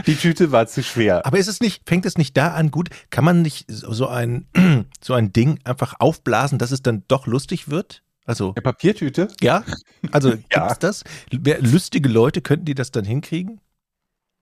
[0.06, 1.26] Die Tüte war zu schwer.
[1.26, 4.46] Aber ist es nicht, fängt es nicht da an, gut, kann man nicht so ein,
[5.02, 8.02] so ein Ding einfach aufblasen, dass es dann doch lustig wird?
[8.24, 9.28] Also, Eine Papiertüte?
[9.40, 9.64] ja?
[10.12, 10.66] Also, Ja.
[10.68, 11.04] gibt's das?
[11.30, 13.60] Wer- Lustige Leute, könnten die das dann hinkriegen?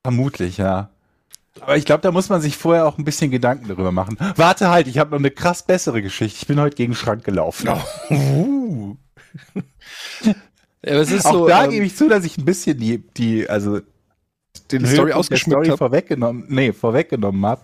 [0.04, 0.90] Vermutlich, ja.
[1.60, 4.16] Aber ich glaube, da muss man sich vorher auch ein bisschen Gedanken darüber machen.
[4.36, 6.38] Warte halt, ich habe noch eine krass bessere Geschichte.
[6.40, 7.68] Ich bin heute gegen den Schrank gelaufen.
[8.10, 8.96] Uh.
[10.24, 10.32] ja,
[10.84, 12.98] aber es ist Auch so, da ähm, gebe ich zu, dass ich ein bisschen die,
[12.98, 13.80] die also
[14.70, 15.78] den Die Story ausgeschmückt Story hab.
[15.78, 17.62] vorweggenommen, nee, vorweggenommen habe.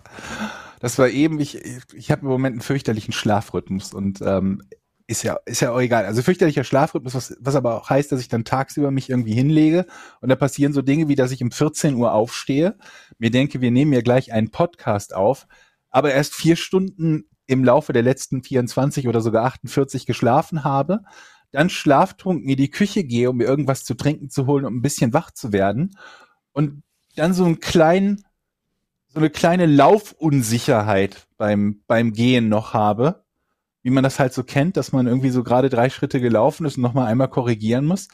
[0.80, 1.58] Das war eben, ich,
[1.94, 4.62] ich habe im Moment einen fürchterlichen Schlafrhythmus und ähm,
[5.06, 6.04] ist ja, ist ja auch egal.
[6.04, 9.86] Also fürchterlicher Schlafrhythmus, was, was aber auch heißt, dass ich dann tagsüber mich irgendwie hinlege
[10.20, 12.76] und da passieren so Dinge wie, dass ich um 14 Uhr aufstehe,
[13.18, 15.46] mir denke, wir nehmen ja gleich einen Podcast auf,
[15.90, 21.00] aber erst vier Stunden im Laufe der letzten 24 oder sogar 48 geschlafen habe,
[21.52, 24.82] dann schlaftrunken in die Küche gehe, um mir irgendwas zu trinken zu holen, um ein
[24.82, 25.96] bisschen wach zu werden
[26.52, 26.82] und
[27.14, 28.24] dann so einen kleinen,
[29.06, 33.25] so eine kleine Laufunsicherheit beim, beim Gehen noch habe,
[33.86, 36.76] wie man das halt so kennt, dass man irgendwie so gerade drei Schritte gelaufen ist
[36.76, 38.08] und nochmal einmal korrigieren muss.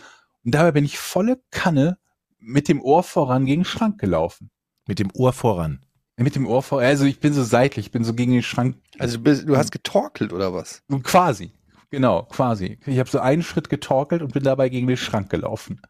[0.45, 1.97] Und dabei bin ich volle Kanne
[2.39, 4.51] mit dem Ohr voran gegen den Schrank gelaufen.
[4.87, 5.81] Mit dem Ohr voran.
[6.19, 8.77] Mit dem Ohr vor, also ich bin so seitlich, ich bin so gegen den Schrank,
[8.99, 10.83] also du, bist, du hast getorkelt oder was?
[11.05, 11.53] quasi,
[11.89, 12.79] genau, quasi.
[12.85, 15.81] Ich habe so einen Schritt getorkelt und bin dabei gegen den Schrank gelaufen.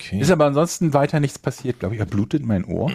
[0.00, 0.18] Okay.
[0.18, 2.00] Ist aber ansonsten weiter nichts passiert, glaube ich.
[2.00, 2.90] Er blutet mein Ohr.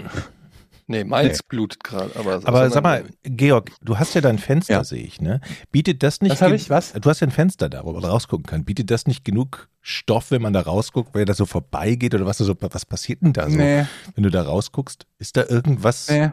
[0.91, 2.11] Nee, meins blutet gerade.
[2.17, 4.83] Aber, Aber sag mal, Georg, du hast ja dein Fenster, Ja.
[4.83, 5.39] sehe ich, ne?
[5.71, 6.31] Bietet das nicht.
[6.33, 6.69] Was hab gen- ich?
[6.69, 6.91] Was?
[6.91, 8.65] Du hast ja ein Fenster da, wo man rausgucken kann.
[8.65, 12.39] Bietet das nicht genug Stoff, wenn man da rausguckt, weil da so vorbeigeht oder was,
[12.39, 15.07] so, was passiert denn da so, nee, wenn du da rausguckst?
[15.17, 16.29] Ist da irgendwas, nee,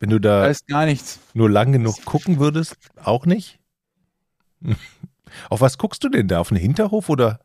[0.00, 1.18] wenn du da da ist gar nichts.
[1.34, 2.76] nur lang genug gucken würdest?
[3.04, 3.58] Auch nicht?
[5.50, 6.40] Auf was guckst du denn da?
[6.40, 7.40] Auf den Hinterhof oder?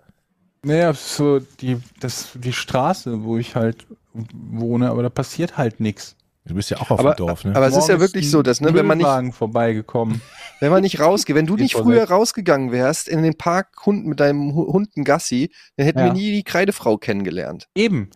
[0.63, 6.15] Naja, so die, das, die Straße, wo ich halt wohne, aber da passiert halt nichts.
[6.45, 7.55] Du bist ja auch auf Aber, dem Dorf, ne?
[7.55, 10.21] aber es ist ja wirklich so, dass, ne, wenn man nicht, vorbeigekommen.
[10.59, 14.19] wenn man nicht rausgeht, wenn du nicht früher rausgegangen wärst in den Park Hund mit
[14.19, 16.05] deinem Hu- Hund ein Gassi, dann hätten Ja.
[16.05, 17.69] wir nie die Kreidefrau kennengelernt.
[17.75, 18.09] Eben.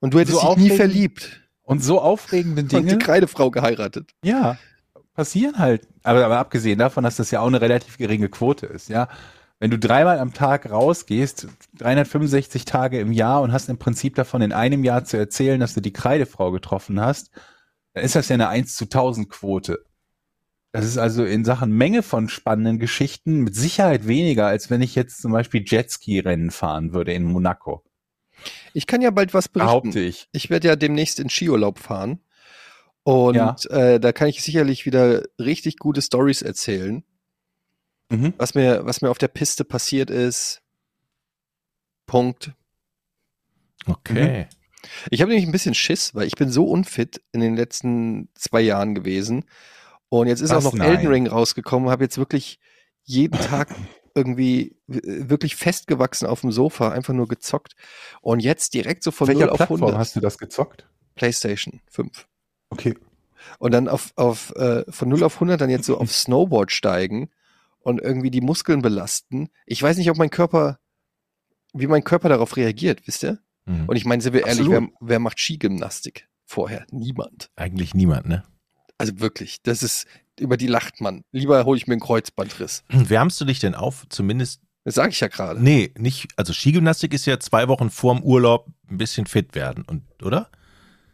[0.00, 4.10] Und du hättest So dich nie verliebt Und so aufregende und die Dinge, Kreidefrau geheiratet.
[4.24, 4.56] ja,
[5.14, 5.86] passieren halt.
[6.02, 9.08] Aber, aber abgesehen davon, dass das ja auch eine relativ geringe Quote ist, ja.
[9.60, 11.46] Wenn du dreimal am Tag rausgehst,
[11.78, 15.74] 365 Tage im Jahr und hast im Prinzip davon in einem Jahr zu erzählen, dass
[15.74, 17.30] du die Kreidefrau getroffen hast,
[17.94, 19.84] dann ist das ja eine 1 zu 1000 Quote.
[20.72, 24.96] Das ist also in Sachen Menge von spannenden Geschichten mit Sicherheit weniger, als wenn ich
[24.96, 27.84] jetzt zum Beispiel Jetski-Rennen fahren würde in Monaco.
[28.72, 30.08] Ich kann ja bald was Behaupte berichten.
[30.08, 30.28] ich.
[30.32, 32.18] Ich werde ja demnächst in Skiurlaub fahren.
[33.04, 33.54] Und Ja.
[33.70, 37.04] äh, da kann ich sicherlich wieder richtig gute Stories erzählen,
[38.10, 38.34] Mhm.
[38.36, 40.60] was mir, was mir auf der Piste passiert ist.
[42.06, 42.52] Punkt.
[43.86, 44.46] okay.
[45.10, 48.60] Ich habe nämlich ein bisschen Schiss, weil ich bin so unfit in den letzten zwei
[48.60, 49.44] Jahren gewesen.
[50.10, 50.58] Und jetzt ist Was?
[50.66, 50.90] auch noch Nein.
[50.90, 52.60] Elden Ring rausgekommen, habe jetzt wirklich
[53.04, 53.74] jeden Tag
[54.14, 57.74] irgendwie w- wirklich festgewachsen auf dem Sofa, einfach nur gezockt.
[58.20, 59.98] Und jetzt direkt so von Auf welcher 0 auf Plattform 100.
[59.98, 60.86] hast du das gezockt?
[61.14, 62.26] PlayStation 5.
[62.70, 62.94] Okay.
[63.58, 67.30] Und dann auf, auf äh, von 0 auf 100 dann jetzt so auf Snowboard steigen
[67.84, 69.48] und irgendwie die Muskeln belasten.
[69.66, 70.78] Ich weiß nicht, ob mein Körper,
[71.72, 73.38] wie mein Körper darauf reagiert, wisst ihr?
[73.66, 73.86] Mhm.
[73.86, 76.86] Und ich meine, sind wir ehrlich, wer, wer macht Skigymnastik vorher?
[76.90, 77.50] Niemand.
[77.56, 78.44] Eigentlich niemand, ne?
[78.98, 80.06] Also wirklich, das ist,
[80.38, 81.24] über die lacht man.
[81.32, 82.84] Lieber hole ich mir einen Kreuzbandriss.
[82.88, 84.60] Wärmst du dich denn auf, zumindest?
[84.84, 85.62] Das sage ich ja gerade.
[85.62, 86.28] Nee, nicht.
[86.36, 90.50] Also Skigymnastik ist ja zwei Wochen vorm Urlaub ein bisschen fit werden, und, oder?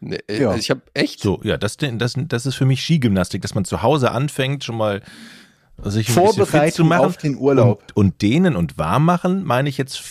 [0.01, 0.49] Nee, äh, Ja.
[0.49, 3.65] also ich habe echt, So, ja, das, das, das ist für mich Skigymnastik, dass man
[3.65, 5.01] zu Hause anfängt, schon mal
[5.89, 7.05] sich ein bisschen fit zu Vorbereitung machen.
[7.05, 7.83] auf den Urlaub.
[7.95, 10.01] Und, und dehnen und warm machen, meine ich jetzt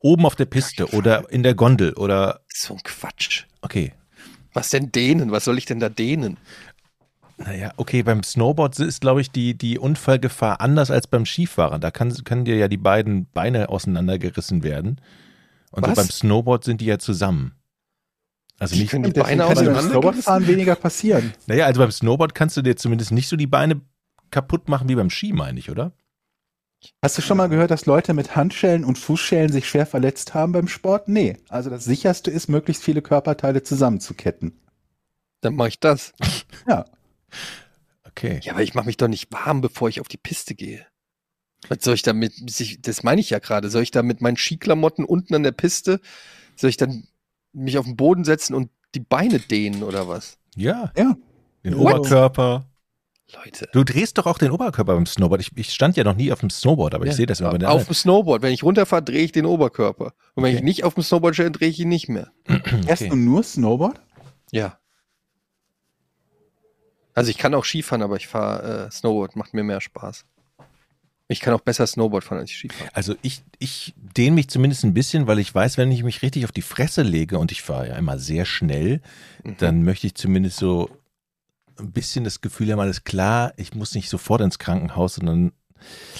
[0.00, 3.44] oben auf der Piste oder in der Gondel oder, so ein Quatsch.
[3.62, 3.92] okay.
[4.54, 5.30] Was denn dehnen?
[5.30, 6.38] Was soll ich denn da dehnen?
[7.36, 11.80] Naja, okay, beim Snowboard ist, glaube ich, die, die Unfallgefahr anders als beim Skifahren.
[11.80, 15.00] Da kann, können dir ja die beiden Beine auseinandergerissen werden.
[15.70, 17.52] Und so beim Snowboard sind die ja zusammen.
[18.58, 21.32] Also Die nicht, können die Beine kann beim auseinander Snowboardfahren weniger passieren.
[21.46, 23.80] naja, also beim Snowboard kannst du dir zumindest nicht so die Beine
[24.30, 25.92] kaputt machen wie beim Ski, meine ich, oder?
[27.02, 30.52] Hast du schon mal gehört, dass Leute mit Handschellen und Fußschellen sich schwer verletzt haben
[30.52, 31.08] beim Sport?
[31.08, 31.36] Nee.
[31.48, 34.60] Also das sicherste ist, möglichst viele Körperteile zusammenzuketten.
[35.40, 36.12] Dann mache ich das.
[36.68, 36.84] Ja.
[38.04, 38.40] Okay.
[38.42, 40.86] Ja, aber ich mache mich doch nicht warm, bevor ich auf die Piste gehe.
[41.68, 44.36] Was soll ich damit, sich- das meine ich ja gerade, soll ich da mit meinen
[44.36, 46.00] Skiklamotten unten an der Piste,
[46.56, 47.08] soll ich dann
[47.52, 50.38] mich auf den Boden setzen und die Beine dehnen oder was?
[50.56, 50.92] Ja.
[50.96, 51.16] Ja.
[51.64, 51.98] Den What?
[51.98, 52.66] Oberkörper.
[53.34, 53.68] Leute.
[53.72, 55.40] Du drehst doch auch den Oberkörper beim Snowboard.
[55.42, 57.16] Ich, ich stand ja noch nie auf dem Snowboard, aber ich Ja.
[57.16, 60.14] sehe das immer Auf dem Snowboard, wenn ich runterfahre, drehe ich den Oberkörper.
[60.34, 60.56] Und wenn Okay.
[60.56, 62.32] ich nicht auf dem Snowboard stehe, drehe ich ihn nicht mehr.
[62.46, 63.10] Fährst Okay.
[63.10, 64.00] du nur Snowboard?
[64.50, 64.78] Ja.
[67.14, 70.24] Also ich kann auch Skifahren, aber ich fahre äh, Snowboard, macht mir mehr Spaß.
[71.30, 72.88] Ich kann auch besser Snowboard fahren als Skifahren.
[72.94, 76.44] Also ich, ich dehne mich zumindest ein bisschen, weil ich weiß, wenn ich mich richtig
[76.46, 79.02] auf die Fresse lege und ich fahre ja immer sehr schnell,
[79.44, 79.56] Mhm.
[79.58, 80.88] dann möchte ich zumindest so
[81.78, 85.52] ein bisschen das Gefühl haben, alles klar, ich muss nicht sofort ins Krankenhaus, sondern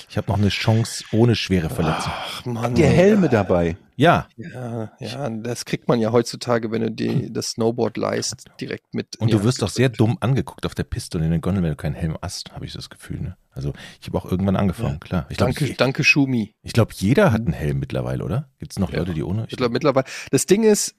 [0.08, 2.12] ich habe noch eine Chance ohne schwere Verletzung.
[2.14, 2.74] Ach Mann.
[2.76, 3.76] Die Helme dabei.
[3.96, 8.94] Ja, Ja, ja, das kriegt man ja heutzutage, wenn du dir das Snowboard leist, direkt
[8.94, 9.16] mit.
[9.16, 11.64] und die du wirst doch sehr dumm angeguckt auf der Piste und in den Gondeln,
[11.64, 13.18] wenn du keinen Helm hast, habe ich das Gefühl.
[13.20, 13.36] Ne?
[13.50, 15.26] Also ich habe auch irgendwann angefangen, klar.
[15.30, 16.54] Ich glaube, Danke, danke Schumi.
[16.62, 18.48] ich glaub, jeder hat einen Helm mittlerweile, oder?
[18.60, 19.00] Gibt es noch Ja.
[19.00, 19.46] Leute, die ohne?
[19.46, 20.06] Ich Ich glaube mittlerweile.
[20.30, 20.94] Das Ding ist,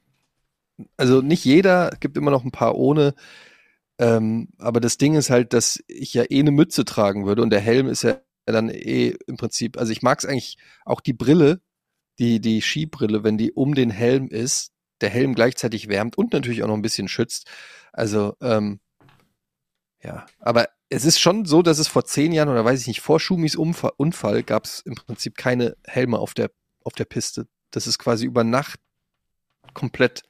[0.97, 3.13] also nicht jeder, es gibt immer noch ein paar ohne.
[3.99, 7.49] Ähm, aber das Ding ist halt, dass ich ja eh eine Mütze tragen würde und
[7.49, 11.13] der Helm ist ja dann eh im Prinzip, also ich mag es eigentlich auch die
[11.13, 11.61] Brille,
[12.17, 16.63] die, die Skibrille, wenn die um den Helm ist, der Helm gleichzeitig wärmt und natürlich
[16.63, 17.49] auch noch ein bisschen schützt.
[17.91, 18.79] Also, ähm,
[20.01, 23.01] ja, aber es ist schon so, dass es vor zehn Jahren oder weiß ich nicht,
[23.01, 26.51] vor Schumis Unfall, Unfall gab es im Prinzip keine Helme auf der,
[26.83, 27.47] auf der Piste.
[27.71, 28.79] Das ist quasi über Nacht
[29.73, 30.23] komplett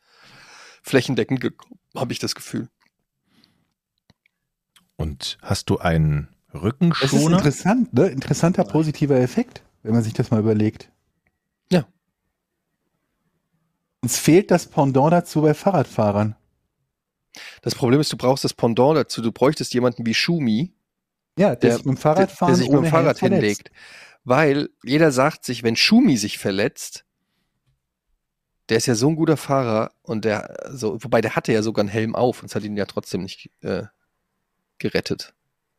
[0.82, 2.70] flächendeckend gekommen, habe ich das Gefühl.
[5.00, 7.38] Und hast du einen Das ist Rückenschoner?
[7.38, 8.08] interessant, ne?
[8.08, 10.92] Interessanter positiver Effekt, wenn man sich das mal überlegt.
[11.72, 11.88] Ja.
[14.02, 16.36] Uns fehlt das Pendant dazu bei Fahrradfahrern.
[17.62, 19.22] Das Problem ist, du brauchst das Pendant dazu.
[19.22, 20.74] Du bräuchtest jemanden wie Schumi,
[21.38, 23.72] Ja, der, Der- sich mit dem Fahrradfahren der sich mit dem Fahrrad hinlegt.
[24.26, 27.06] Weil jeder sagt sich, wenn Schumi sich verletzt,
[28.68, 31.84] der ist ja so ein guter Fahrer und der, so, wobei der hatte ja sogar
[31.84, 33.84] einen Helm auf und es hat ihn ja trotzdem nicht äh,
[34.80, 35.34] gerettet.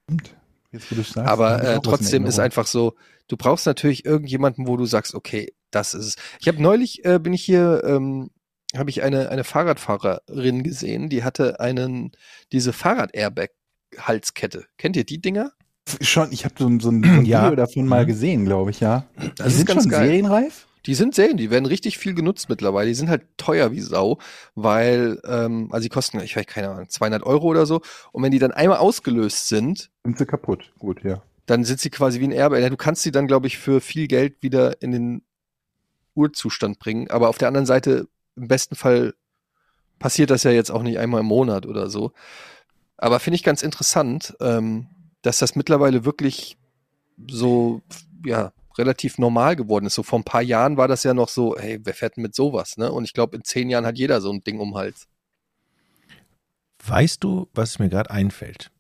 [0.05, 0.35] Stimmt.
[0.73, 2.95] Sagst, Aber äh, trotzdem ist einfach so,
[3.27, 6.15] du brauchst natürlich irgendjemanden, wo du sagst, okay, Das ist es.
[6.41, 8.31] Ich habe neulich, äh, bin ich hier, ähm,
[8.77, 12.13] habe ich eine, eine Fahrradfahrerin gesehen, die hatte einen,
[12.53, 14.67] diese Fahrrad-Airbag-Halskette.
[14.79, 15.53] Kennt ihr die Dinger?
[16.01, 17.43] Schon, ich habe so, ein- so ein, ein Ja.
[17.45, 19.07] Video davon mal gesehen, glaube ich, ja.
[19.17, 20.07] Das die ist sind ganz schon geil.
[20.07, 20.67] serienreif?
[20.87, 22.89] Die sind Serien, die werden richtig viel genutzt mittlerweile.
[22.89, 24.19] Die sind halt teuer wie Sau,
[24.55, 27.81] weil, ähm, also die kosten, ich weiß keine Ahnung, 200 Euro oder so.
[28.13, 30.73] Und wenn die dann einmal ausgelöst sind, Sind sie kaputt.
[30.79, 31.23] Gut, ja.
[31.47, 32.33] dann sind sie quasi wie ein.
[32.33, 35.23] Ja, Du kannst sie dann, glaube ich, für viel Geld wieder in den
[36.15, 37.11] Urzustand bringen.
[37.11, 39.15] Aber auf der anderen Seite, im besten Fall
[39.99, 42.13] passiert das ja jetzt auch nicht einmal im Monat oder so.
[42.97, 44.87] Aber finde ich ganz interessant, ähm,
[45.23, 46.57] dass das mittlerweile wirklich
[47.29, 47.83] so,
[48.25, 49.95] ja, relativ normal geworden ist.
[49.95, 52.35] So vor ein paar Jahren war das ja noch so, hey, wer fährt denn mit
[52.35, 52.91] sowas, ne?
[52.91, 55.07] Und ich glaube, in zehn Jahren hat jeder so ein Ding um den Hals.
[56.87, 58.71] Weißt du, was mir gerade einfällt?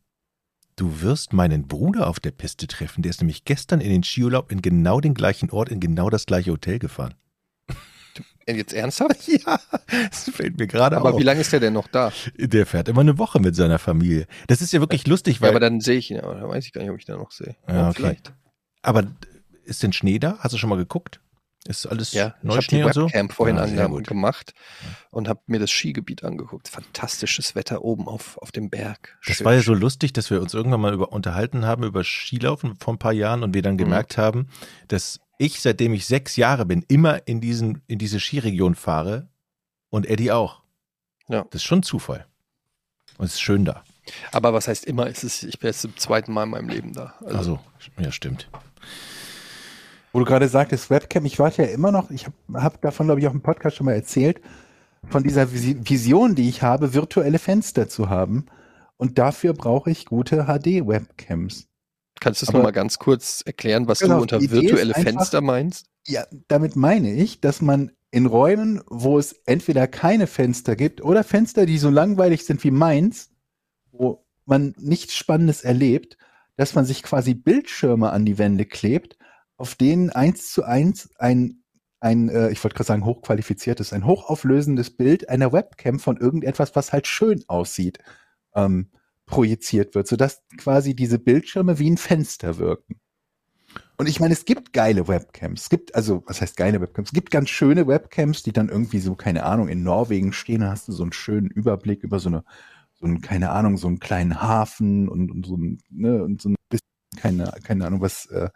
[0.76, 3.02] Du wirst meinen Bruder auf der Piste treffen.
[3.02, 6.24] Der ist nämlich gestern in den Skiurlaub in genau den gleichen Ort, in genau das
[6.24, 7.14] gleiche Hotel gefahren.
[8.46, 9.28] Äh, Jetzt ernsthaft?
[9.28, 9.60] Ja,
[10.10, 11.20] das fällt mir gerade Aber auf.
[11.20, 12.10] wie lange ist der denn noch da?
[12.38, 14.26] Der fährt immer eine Woche mit seiner Familie.
[14.46, 15.50] Das ist ja wirklich lustig, Ja, weil.
[15.50, 17.30] aber dann sehe ich ihn, aber da weiß ich gar nicht, ob ich den noch
[17.32, 17.56] sehe.
[17.68, 17.96] Ja, okay.
[17.96, 18.32] vielleicht.
[18.82, 19.04] aber
[19.64, 20.38] ist denn Schnee da?
[20.40, 21.20] Hast du schon mal geguckt?
[21.66, 23.04] Ist alles Ja, ich habe die Neuschnee und so?
[23.06, 23.66] Webcam vorhin Ah,
[24.00, 24.54] gemacht
[25.10, 26.68] und habe mir das Skigebiet angeguckt.
[26.68, 29.18] Fantastisches Wetter oben auf, auf dem Berg.
[29.26, 29.44] Das Schön.
[29.44, 32.94] war ja so lustig, dass wir uns irgendwann mal über, unterhalten haben über Skilaufen vor
[32.94, 33.64] ein paar Jahren und wir Mhm.
[33.64, 34.48] dann gemerkt haben,
[34.88, 39.28] dass ich, seitdem ich sechs Jahre bin, immer in, diesen, in diese Skiregion fahre
[39.90, 40.62] und Eddie auch.
[41.28, 41.42] Ja.
[41.50, 42.26] Das ist schon Zufall.
[43.18, 43.84] Und es ist schön da.
[44.32, 46.94] Aber was heißt immer, ist es, ich bin jetzt zum zweiten Mal in meinem Leben
[46.94, 47.14] da.
[47.20, 47.60] Also, Also,
[47.98, 48.48] ja, stimmt.
[50.12, 53.20] Wo du gerade sagtest, Webcam, ich warte ja immer noch, ich habe hab davon, glaube
[53.20, 54.40] ich, auch im Podcast schon mal erzählt,
[55.08, 58.46] von dieser Visi- Vision, die ich habe, virtuelle Fenster zu haben.
[58.96, 61.66] Und dafür brauche ich gute HD-Webcams.
[62.20, 65.86] kannst du es nochmal ganz kurz erklären, was Genau, du unter virtuelle einfach- Fenster meinst?
[66.06, 71.24] Ja, damit meine ich, dass man in Räumen, wo es entweder keine Fenster gibt oder
[71.24, 73.30] Fenster, die so langweilig sind wie meins,
[73.92, 76.18] wo man nichts Spannendes erlebt,
[76.56, 79.16] dass man sich quasi Bildschirme an die Wände klebt,
[79.60, 81.62] auf denen eins zu eins ein,
[82.00, 86.92] ein äh, ich wollte gerade sagen, hochqualifiziertes, ein hochauflösendes Bild einer Webcam von irgendetwas, was
[86.92, 87.98] halt schön aussieht,
[88.54, 88.90] ähm,
[89.26, 92.98] projiziert wird, sodass quasi diese Bildschirme wie ein Fenster wirken.
[93.98, 95.62] Und ich meine, es gibt geile Webcams.
[95.62, 97.10] Es gibt, also, was heißt geile Webcams?
[97.10, 100.62] Es gibt ganz schöne Webcams, die dann irgendwie so, keine Ahnung, in Norwegen stehen.
[100.62, 102.44] Da hast du so einen schönen Überblick über so eine,
[102.94, 106.48] so einen, keine Ahnung, so einen kleinen Hafen und, und so ein, ne, und so
[106.48, 108.48] ein bisschen, keine, keine Ahnung, was, äh,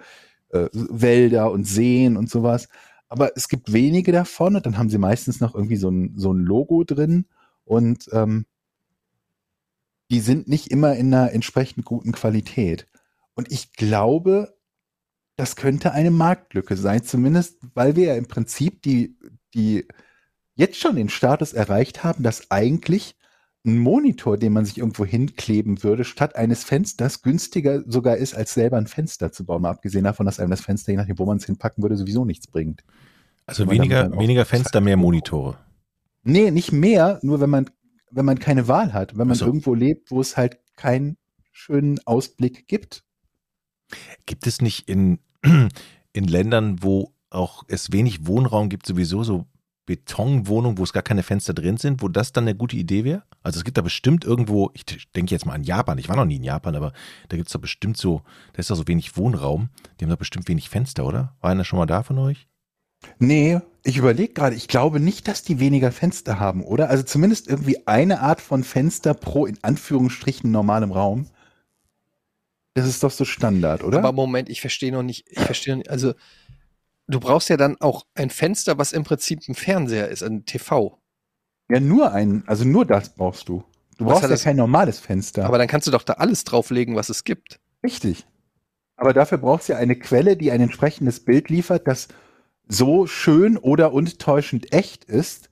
[0.55, 2.69] äh, Wälder und Seen und sowas.
[3.09, 6.33] Aber es gibt wenige davon und dann haben sie meistens noch irgendwie so ein, so
[6.33, 7.27] ein Logo drin
[7.65, 8.47] und ähm,
[10.11, 12.87] die sind nicht immer in einer entsprechend guten Qualität.
[13.35, 14.57] Und ich glaube,
[15.37, 19.17] das könnte eine Marktlücke sein, zumindest weil wir ja im Prinzip die,
[19.55, 19.89] die
[20.55, 23.17] jetzt schon den Status erreicht haben, dass eigentlich
[23.67, 28.53] ein Monitor, den man sich irgendwo hinkleben würde, statt eines Fensters günstiger sogar ist, als
[28.55, 29.63] selber ein Fenster zu bauen.
[29.63, 32.25] Mal abgesehen davon, dass einem das Fenster, je nachdem, wo man es hinpacken würde, sowieso
[32.25, 32.85] nichts bringt.
[33.47, 35.59] Also weniger, weniger Fenster, mehr Monitore.
[36.23, 37.71] Nee, nicht mehr, nur wenn man,
[38.11, 39.47] wenn man keine Wahl hat, wenn man so.
[39.47, 41.17] irgendwo lebt, wo es halt keinen
[41.53, 43.05] schönen Ausblick gibt.
[44.27, 45.21] Gibt es nicht in,
[46.13, 49.47] in Ländern, wo auch es wenig Wohnraum gibt, sowieso so
[49.87, 53.23] Betonwohnungen, wo es gar keine Fenster drin sind, wo das dann eine gute Idee wäre?
[53.43, 56.25] Also es gibt da bestimmt irgendwo, ich denke jetzt mal an Japan, ich war noch
[56.25, 56.93] nie in Japan, aber
[57.29, 58.23] da gibt es doch bestimmt so,
[58.55, 59.69] da ist doch so wenig Wohnraum,
[59.99, 61.37] die haben doch bestimmt wenig Fenster, oder?
[61.41, 62.49] War einer schon mal da von euch?
[63.19, 66.89] Nee, ich überlege gerade, ich glaube nicht, dass die weniger Fenster haben, oder?
[66.89, 71.27] Also zumindest irgendwie eine Art von Fenster pro in Anführungsstrichen normalem Raum.
[72.73, 73.99] Das ist doch so Standard, oder?
[73.99, 76.15] Aber Moment, ich verstehe noch nicht, ich verstehe noch nicht, also
[77.07, 80.99] du brauchst ja dann auch ein Fenster, was im Prinzip ein Fernseher ist, ein TV.
[81.69, 83.65] ja, nur ein, also nur das brauchst du.
[83.99, 85.45] Du brauchst ja das- kein normales Fenster.
[85.47, 87.61] Aber dann kannst du doch da alles drauflegen, was es gibt.
[87.83, 88.27] Richtig.
[88.97, 92.09] Aber dafür brauchst du ja eine Quelle, die ein entsprechendes Bild liefert, das
[92.69, 95.51] so schön oder untäuschend echt ist,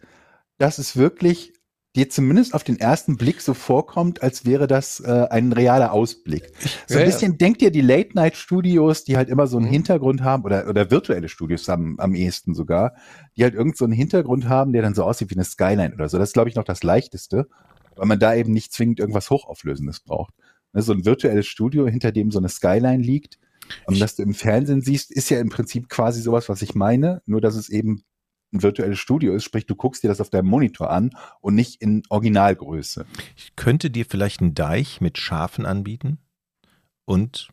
[0.58, 1.52] dass es wirklich
[1.94, 6.50] dir zumindest auf den ersten Blick so vorkommt, als wäre das äh, ein realer Ausblick.
[6.86, 7.04] So ein Ja, ja.
[7.06, 9.72] bisschen denkt dir die Late-Night-Studios, die halt immer so einen Mhm.
[9.72, 12.94] Hintergrund haben, oder, oder virtuelle Studios am, am ehesten sogar,
[13.36, 16.08] die halt irgend so einen Hintergrund haben, der dann so aussieht wie eine Skyline oder
[16.08, 16.18] so.
[16.18, 17.48] Das ist, glaube ich, noch das Leichteste,
[17.96, 20.32] weil man da eben nicht zwingend irgendwas Hochauflösendes braucht.
[20.72, 23.38] Ne, so ein virtuelles Studio, hinter dem so eine Skyline liegt,
[23.86, 27.22] und das du im Fernsehen siehst, ist ja im Prinzip quasi sowas, was ich meine,
[27.26, 28.02] nur dass es eben
[28.52, 31.80] ein virtuelles Studio ist, sprich, du guckst dir das auf deinem Monitor an und nicht
[31.80, 33.06] in Originalgröße.
[33.36, 36.18] Ich könnte dir vielleicht einen Deich mit Schafen anbieten
[37.04, 37.48] und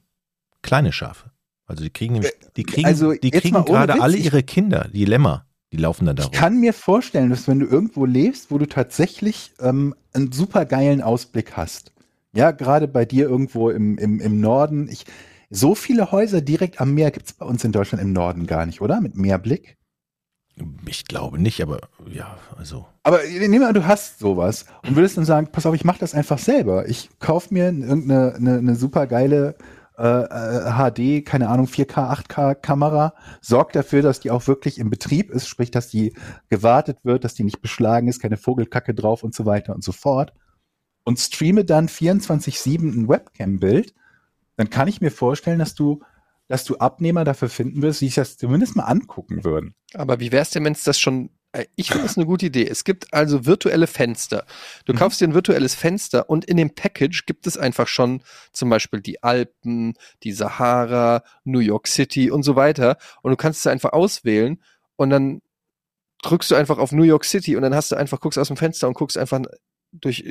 [0.61, 1.31] kleine Schafe.
[1.65, 5.05] Also die kriegen nämlich, die kriegen, also die kriegen gerade Witz, alle ihre Kinder, die
[5.05, 8.57] Lämmer, die laufen dann da Ich kann mir vorstellen, dass wenn du irgendwo lebst, wo
[8.57, 11.93] du tatsächlich ähm, einen super geilen Ausblick hast.
[12.33, 14.87] Ja, gerade bei dir irgendwo im, im, im Norden.
[14.89, 15.05] Ich,
[15.49, 18.81] so viele Häuser direkt am Meer gibt's bei uns in Deutschland im Norden gar nicht,
[18.81, 19.01] oder?
[19.01, 19.78] Mit Meerblick.
[20.85, 22.85] Ich glaube nicht, aber ja, also.
[23.03, 25.99] Aber nehmen wir an, du hast sowas und würdest dann sagen, pass auf, ich mache
[25.99, 26.87] das einfach selber.
[26.87, 29.55] Ich kaufe mir irgendeine eine, eine super geile
[29.99, 34.89] äh, äh, HD, keine Ahnung, 4K, 8K Kamera, sorgt dafür, dass die auch wirklich im
[34.89, 36.13] Betrieb ist, sprich, dass die
[36.47, 39.91] gewartet wird, dass die nicht beschlagen ist, keine Vogelkacke drauf und so weiter und so
[39.91, 40.31] fort.
[41.03, 43.93] Und streame dann 24-7 ein Webcam-Bild,
[44.55, 45.99] dann kann ich mir vorstellen, dass du,
[46.49, 49.75] dass du Abnehmer dafür finden wirst, die sich das zumindest mal angucken würden.
[49.93, 51.29] Aber wie wär's denn, wenn es das schon.
[51.53, 52.67] äh, Ich finde das eine gute Idee.
[52.67, 54.45] Es gibt also virtuelle Fenster.
[54.85, 54.97] Du Mhm.
[54.97, 58.21] kaufst dir ein virtuelles Fenster und in dem Package gibt es einfach schon
[58.51, 59.93] zum Beispiel die Alpen,
[60.23, 62.97] die Sahara, New York City und so weiter.
[63.21, 64.61] Und du kannst es einfach auswählen
[64.95, 65.41] und dann
[66.23, 68.57] drückst du einfach auf New York City und dann hast du einfach, guckst aus dem
[68.57, 69.39] Fenster und guckst einfach
[69.91, 70.23] durch.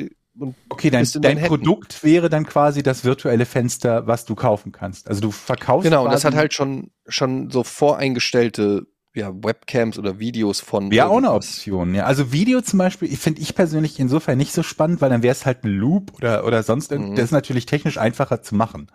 [0.69, 1.41] Okay, dein, dein.
[1.43, 5.09] Produkt wäre dann quasi das virtuelle Fenster, was du kaufen kannst.
[5.09, 5.85] Also du verkaufst.
[5.85, 10.91] genau, und das hat halt schon, schon so voreingestellte ja, Webcams oder Videos von.
[10.91, 11.33] Wäre auch eine.
[11.33, 12.05] Option, ja.
[12.05, 15.45] Also Video zum Beispiel, finde ich persönlich insofern nicht so spannend, weil dann wäre es
[15.45, 17.13] halt ein Loop oder, oder sonst irgendwas.
[17.13, 17.17] Mhm.
[17.17, 18.89] Das ist natürlich technisch einfacher zu machen.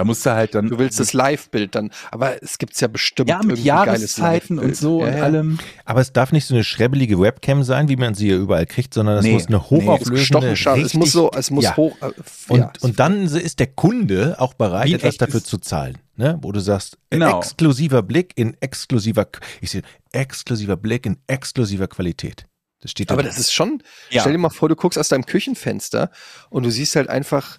[0.00, 0.68] Da musst du halt dann.
[0.70, 5.02] Du willst das Live-Bild dann, aber es gibt's ja bestimmt ja, mit Jahreszeiten und so
[5.02, 5.22] ja, und ja.
[5.24, 5.58] allem.
[5.84, 8.94] Aber es darf nicht so eine schrebbelige Webcam sein, wie man sie ja überall kriegt,
[8.94, 10.78] sondern es Nee, muss eine nee, hochauflösende, Gestochen scharf.
[10.78, 11.76] Es muss richtig- so, es muss ja.
[11.76, 11.94] hoch.
[12.00, 12.12] Äh,
[12.48, 15.98] Und, ja, und dann ist der Kunde auch bereit, Wie etwas dafür zu zahlen.
[16.16, 16.38] Ne?
[16.40, 17.38] Wo du sagst, Genau.
[17.38, 19.26] exklusiver Blick in exklusiver,
[19.60, 19.82] ich sehe,
[20.12, 22.46] exklusiver Blick in exklusiver Qualität.
[22.80, 23.32] Das steht da aber drin.
[23.32, 23.82] das ist schon.
[24.08, 24.22] Ja.
[24.22, 26.10] Stell dir mal vor, du guckst aus deinem Küchenfenster
[26.48, 27.58] und du siehst halt einfach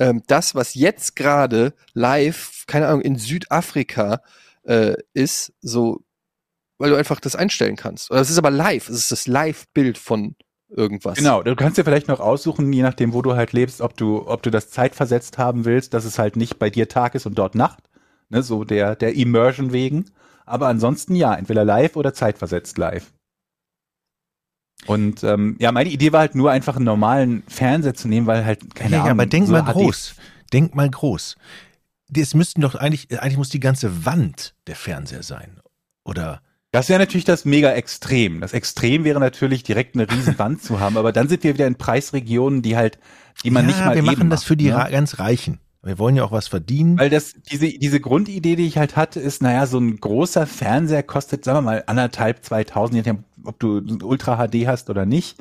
[0.00, 4.22] ähm, das, was jetzt gerade live, keine Ahnung, in Südafrika
[4.64, 6.00] äh, ist, so,
[6.78, 8.10] weil du einfach das einstellen kannst.
[8.10, 8.88] Oder es ist aber live.
[8.88, 10.34] Es ist das Live-Bild von
[10.70, 11.18] irgendwas.
[11.18, 14.26] Genau, du kannst dir vielleicht noch aussuchen, je nachdem, wo du halt lebst, ob du,
[14.26, 17.38] ob du das zeitversetzt haben willst, dass es halt nicht bei dir Tag ist und
[17.38, 17.84] dort Nacht.
[18.30, 20.06] Ne, so der, der Immersion wegen.
[20.46, 23.12] Aber ansonsten ja, entweder live oder zeitversetzt live.
[24.86, 28.44] Und ähm, ja, meine Idee war halt nur einfach einen normalen Fernseher zu nehmen, weil
[28.44, 29.12] halt keine ja, Ahnung.
[29.12, 30.14] aber denk so mal HD groß.
[30.52, 31.36] Denk mal groß.
[32.16, 35.60] Es müssten doch eigentlich, eigentlich muss die ganze Wand der Fernseher sein.
[36.04, 36.40] Oder
[36.72, 38.40] Das wäre natürlich das mega Extrem.
[38.40, 41.66] Das Extrem wäre natürlich direkt eine riesen Wand zu haben, aber dann sind wir wieder
[41.66, 42.98] in Preisregionen, die halt,
[43.44, 44.88] die man ja, nicht mal wir eben machen das macht, für die ne?
[44.90, 45.60] Ganz Reichen.
[45.82, 46.98] Wir wollen ja auch was verdienen.
[46.98, 51.02] Weil das, diese, diese Grundidee, die ich halt hatte, ist, naja, so ein großer Fernseher
[51.02, 55.06] kostet, sagen wir mal, anderthalb, 2000, je nachdem, ob du ein Ultra HD hast oder
[55.06, 55.38] nicht.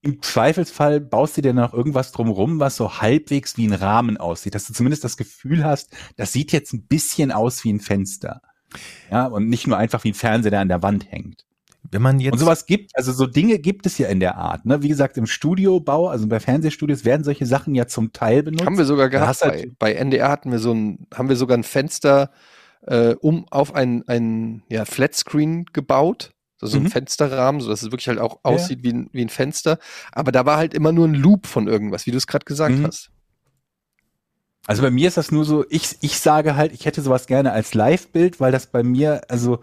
[0.00, 4.54] Im Zweifelsfall baust du dir noch irgendwas drumrum, was so halbwegs wie ein Rahmen aussieht,
[4.54, 8.40] dass du zumindest das Gefühl hast, das sieht jetzt ein bisschen aus wie ein Fenster.
[9.10, 11.44] Ja, und nicht nur einfach wie ein Fernseher, der an der Wand hängt.
[11.90, 14.66] Wenn man jetzt Und sowas gibt, also so Dinge gibt es ja in der Art.
[14.66, 14.82] Ne?
[14.82, 18.66] Wie gesagt, im Studiobau, also bei Fernsehstudios werden solche Sachen ja zum Teil benutzt.
[18.66, 19.40] Haben wir sogar gehabt.
[19.42, 22.30] halt- Bei, bei NDR hatten wir so ein, haben wir sogar ein Fenster
[22.82, 26.32] äh, um auf ein, ein ja, Flatscreen gebaut.
[26.60, 26.88] So, so ein Mhm.
[26.88, 28.50] Fensterrahmen, so dass es wirklich halt auch Ja.
[28.50, 29.78] aussieht wie, ein, wie ein Fenster.
[30.12, 32.78] Aber da war halt immer nur ein Loop von irgendwas, wie du es gerade gesagt
[32.78, 32.86] Mhm.
[32.86, 33.10] hast.
[34.66, 37.52] Also bei mir ist das nur so, ich, ich sage halt, ich hätte sowas gerne
[37.52, 39.60] als Live-Bild, weil das bei mir, also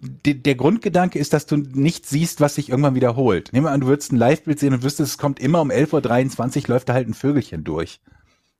[0.00, 3.52] de, der Grundgedanke ist, dass du nicht siehst, was sich irgendwann wiederholt.
[3.52, 6.62] Nehmen wir an, du würdest ein Live-Bild sehen und wüsstest, es kommt immer um 11.23
[6.64, 8.00] Uhr, läuft da halt ein Vögelchen durch.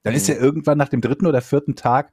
[0.05, 0.35] Dann ist Mhm.
[0.35, 2.13] ja irgendwann nach dem dritten oder vierten Tag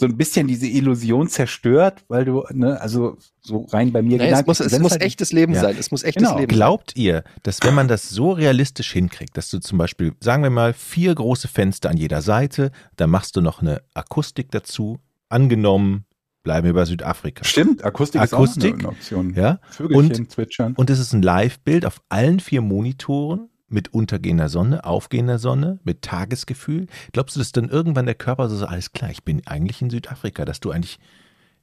[0.00, 4.30] so ein bisschen diese Illusion zerstört, weil du, ne, also so rein bei mir Nee,
[4.30, 5.62] es muss, es muss halt- echtes Leben Ja.
[5.62, 5.76] sein.
[5.78, 6.38] Es muss echtes Genau.
[6.38, 10.44] Leben Glaubt ihr, dass wenn man das so realistisch hinkriegt, dass du zum Beispiel, sagen
[10.44, 15.00] wir mal, vier große Fenster an jeder Seite, dann machst du noch eine Akustik dazu,
[15.28, 16.04] angenommen,
[16.44, 17.42] bleiben wir bei Südafrika.
[17.44, 19.34] Stimmt, Akustik, Akustik, ist auch eine Option.
[19.34, 19.58] Ja?
[19.68, 20.74] Vögelchen zwitschern.
[20.76, 26.02] Und es ist ein Live-Bild auf allen vier Monitoren mit untergehender Sonne, aufgehender Sonne, mit
[26.02, 26.86] Tagesgefühl.
[27.12, 29.90] Glaubst du, dass dann irgendwann der Körper so sagt, alles klar, ich bin eigentlich in
[29.90, 30.98] Südafrika, dass du eigentlich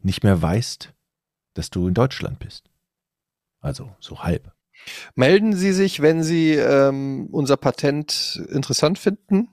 [0.02, 0.94] nicht mehr weißt,
[1.56, 2.70] dass du in Deutschland bist?
[3.60, 4.54] Also so halb.
[5.16, 9.50] Melden Sie sich, wenn Sie ähm, unser Patent interessant finden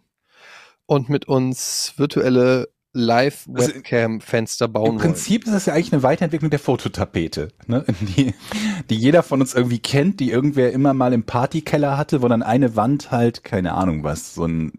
[0.86, 6.58] und mit uns virtuelle Live-Webcam-Fenster bauen Im Prinzip ist das ja eigentlich eine Weiterentwicklung der
[6.58, 7.84] Fototapete, ne?
[8.00, 8.34] die,
[8.90, 12.42] die jeder von uns irgendwie kennt, die irgendwer immer mal im Partykeller hatte, wo dann
[12.42, 14.72] eine Wand halt, keine Ahnung was, so ein.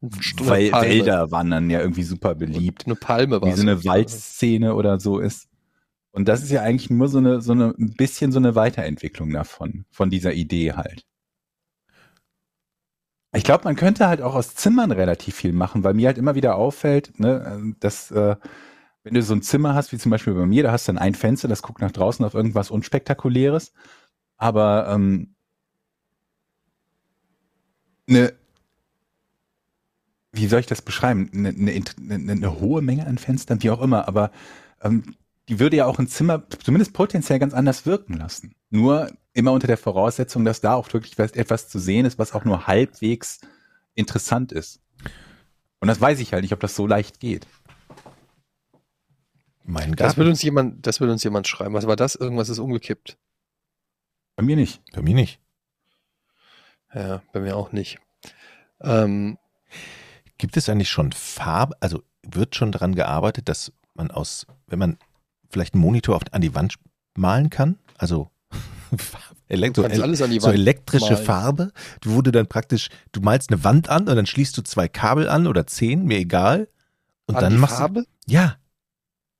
[0.00, 0.72] Weil.
[0.72, 4.98] Wälder waren dann ja irgendwie super beliebt, Eine Palme war wie so eine Waldszene oder
[4.98, 5.46] so ist.
[6.10, 9.32] Und das ist ja eigentlich nur so eine, so eine, ein bisschen so eine Weiterentwicklung
[9.32, 11.06] davon, von dieser Idee halt.
[13.34, 16.34] Ich glaube, man könnte halt auch aus Zimmern relativ viel machen, weil mir halt immer
[16.34, 18.36] wieder auffällt, ne, dass äh,
[19.04, 21.02] wenn du so ein Zimmer hast, wie zum Beispiel bei mir, da hast du dann
[21.02, 23.72] ein Fenster, das guckt nach draußen auf irgendwas Unspektakuläres.
[24.36, 25.34] Aber ähm,
[28.08, 28.32] eine,
[30.32, 31.30] wie soll ich das beschreiben?
[31.34, 34.30] Eine, eine, eine, eine hohe Menge an Fenstern, wie auch immer, aber
[34.82, 35.16] ähm,
[35.48, 38.54] die würde ja auch ein Zimmer zumindest potenziell ganz anders wirken lassen.
[38.70, 42.32] Nur immer unter der Voraussetzung, dass da auch wirklich was- etwas zu sehen ist, was
[42.32, 43.40] auch nur halbwegs
[43.94, 44.80] interessant ist.
[45.80, 47.46] Und das weiß ich halt nicht, ob das so leicht geht.
[49.64, 50.20] Mein Das Garten.
[50.20, 51.74] will uns jemand, das will uns jemand schreiben.
[51.74, 52.14] Was war das?
[52.14, 53.16] Irgendwas ist umgekippt.
[54.36, 54.82] Bei mir nicht.
[54.92, 55.40] Bei mir nicht.
[56.94, 57.98] Ja, bei mir auch nicht.
[58.80, 59.38] Ähm,
[60.38, 61.76] Gibt es eigentlich schon Farbe?
[61.80, 64.98] Also wird schon daran gearbeitet, dass man aus, wenn man
[65.48, 66.74] vielleicht einen Monitor auf, an die Wand
[67.14, 67.78] malen kann?
[67.96, 68.30] Also
[69.48, 71.24] Elekt so, kannst el alles an die so Wand elektrische malen.
[71.26, 71.72] Farbe,
[72.04, 75.28] wo du dann praktisch, du malst eine Wand an und dann schließt du zwei Kabel
[75.28, 76.68] an oder zehn, mir egal.
[77.26, 78.02] Und an dann die machst Farbe?
[78.02, 78.32] du.
[78.32, 78.56] Ja,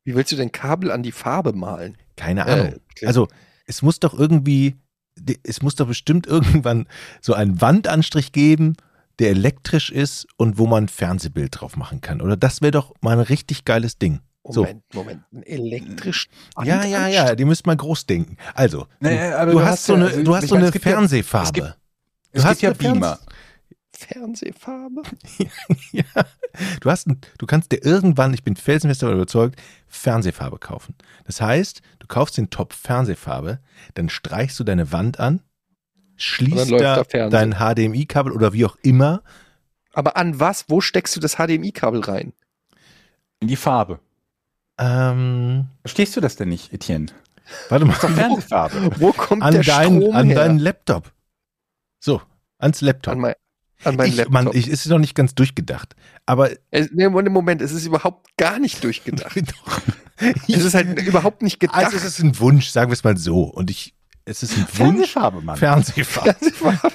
[0.05, 1.97] Wie willst du denn Kabel an die Farbe malen?
[2.17, 2.75] keine Äh, Ahnung.
[2.91, 3.07] okay.
[3.07, 3.29] Also
[3.67, 4.77] es muss doch irgendwie,
[5.45, 6.87] es muss doch bestimmt irgendwann
[7.21, 8.77] so einen Wandanstrich geben,
[9.19, 12.21] der elektrisch ist und wo man ein Fernsehbild drauf machen kann.
[12.21, 14.21] Oder das wäre doch mal ein richtig geiles Ding.
[14.45, 14.63] So.
[14.63, 15.23] Moment, Moment.
[15.33, 16.29] Ein elektrisch.
[16.65, 18.37] Ja, ja, ja, die müsst mal groß denken.
[18.55, 21.47] Also, du, Naja, aber du du hast so eine, also, du hast so eine Fernsehfarbe.
[21.47, 21.67] es gibt-
[22.33, 23.19] Du Es hast gibt ja Beamer.
[23.95, 25.03] Fernsehfarbe?
[25.93, 26.03] ja,
[26.81, 30.95] du hast, ein, du kannst dir irgendwann, ich bin felsenfest davon überzeugt, Fernsehfarbe kaufen.
[31.25, 33.61] Das heißt, du kaufst den Topf Fernsehfarbe,
[33.95, 35.43] dann streichst du deine Wand an,
[36.17, 39.23] schließt da dein HDMI-Kabel oder wie auch immer.
[39.93, 40.65] Aber an was?
[40.69, 42.33] Wo steckst du das HDMI-Kabel rein?
[43.41, 44.01] In die Farbe.
[44.83, 47.07] Ähm, Verstehst du das denn nicht, Etienne?
[47.69, 48.91] warte mal, Doch Fernsehfarbe.
[48.99, 50.37] Wo kommt an, der dein, Strom an her?
[50.37, 51.13] deinen Laptop.
[52.01, 52.21] So,
[52.59, 53.13] ans Laptop.
[53.13, 53.35] an, mein,
[53.85, 54.33] an meinen ich, Laptop.
[54.33, 55.95] Mann, ich, es ist noch nicht ganz durchgedacht.
[56.27, 59.37] Aber es, nee, Moment, Moment, es ist überhaupt gar nicht durchgedacht.
[59.37, 59.81] Doch.
[60.49, 61.85] es ist halt überhaupt nicht gedacht.
[61.85, 63.43] also es ist ein Wunsch, sagen wir es mal so.
[63.43, 65.13] Und ich, es ist ein Wunsch.
[65.13, 65.57] Fernsehfarbe, Mann.
[65.57, 66.37] Fernsehfarbe.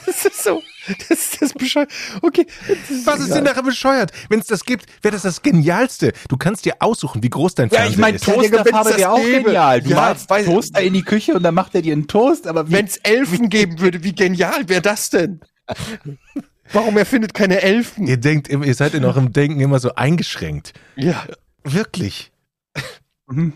[0.06, 0.62] das ist so.
[1.10, 1.92] Das ist das bescheuert.
[2.22, 2.46] Okay.
[2.68, 4.12] das Was ist denn daran bescheuert?
[4.30, 6.14] Wenn es das gibt, wäre das das Genialste.
[6.30, 8.26] Du kannst dir aussuchen, wie groß dein Ja, Fernseher ich meine, ist.
[8.28, 9.44] Ja, Digga, Toasterfarbe wenn's wäre das auch gäbe.
[9.44, 9.82] genial.
[9.82, 12.48] Du Ja, malst weiß- Toaster in die Küche und dann macht er dir einen Toast,
[12.48, 15.42] aber Wenn es Elfen geben würde, wie genial wäre das denn?
[16.74, 18.08] Warum erfindet keine Elfen?
[18.08, 20.74] Ihr denkt, immer- ihr seid in eurem Denken immer so eingeschränkt.
[20.96, 21.26] Ja.
[21.64, 22.32] Wirklich.
[23.28, 23.54] Mhm.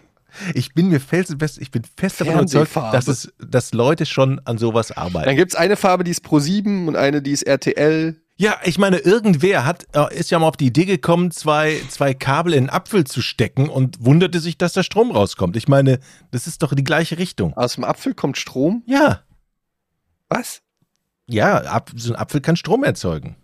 [0.53, 4.57] Ich bin mir felsenfest, ich bin fest davon überzeugt, dass es, dass Leute schon an
[4.57, 5.35] sowas Dann arbeiten.
[5.35, 8.15] gibt's eine Farbe, die ist Pro 7 und eine, die ist RTL.
[8.37, 12.13] Ja, ich meine, irgendwer hat, äh, ist ja mal auf die Idee gekommen, zwei, zwei
[12.15, 15.55] Kabel in einen Apfel zu stecken und wunderte sich, dass da Strom rauskommt.
[15.57, 15.99] Ich meine,
[16.31, 17.53] das ist doch die gleiche Richtung.
[17.55, 18.81] Aus dem Apfel kommt Strom.
[18.87, 19.21] Ja,
[20.29, 20.61] Was?
[21.27, 23.35] ja, so ein Apfel kann Strom erzeugen.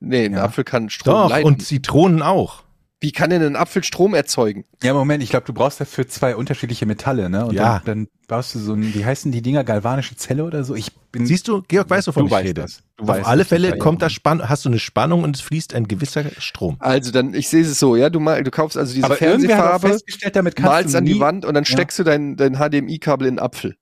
[0.00, 0.44] Nee, ein Ja.
[0.44, 1.46] Apfel kann Strom Doch, leiten.
[1.46, 2.62] und Zitronen auch.
[3.00, 4.64] Wie kann denn ein Apfel Strom erzeugen?
[4.82, 7.46] Ja, Moment, ich glaube, du brauchst dafür zwei unterschiedliche Metalle, ne?
[7.46, 7.80] Und Ja.
[7.84, 10.74] dann, dann baust du so ein, wie heißen die Dinger, galvanische Zelle oder so?
[10.74, 11.24] Ich bin.
[11.24, 12.62] Siehst du, Georg weiß, wovon Du ich weißt rede.
[12.62, 12.82] das.
[12.96, 14.10] Du Auf weißt alle Fälle kommt da.
[14.10, 16.76] Spann hast du eine Spannung und es fließt ein gewisser Strom.
[16.80, 19.90] Also dann, ich sehe es so, ja, du, mal, du kaufst also diese aber Fernsehfarbe,
[19.90, 21.70] festgestellt, damit kannst malst du an die Wand und dann Ja.
[21.70, 23.76] steckst du dein, dein HDMI-Kabel in den Apfel.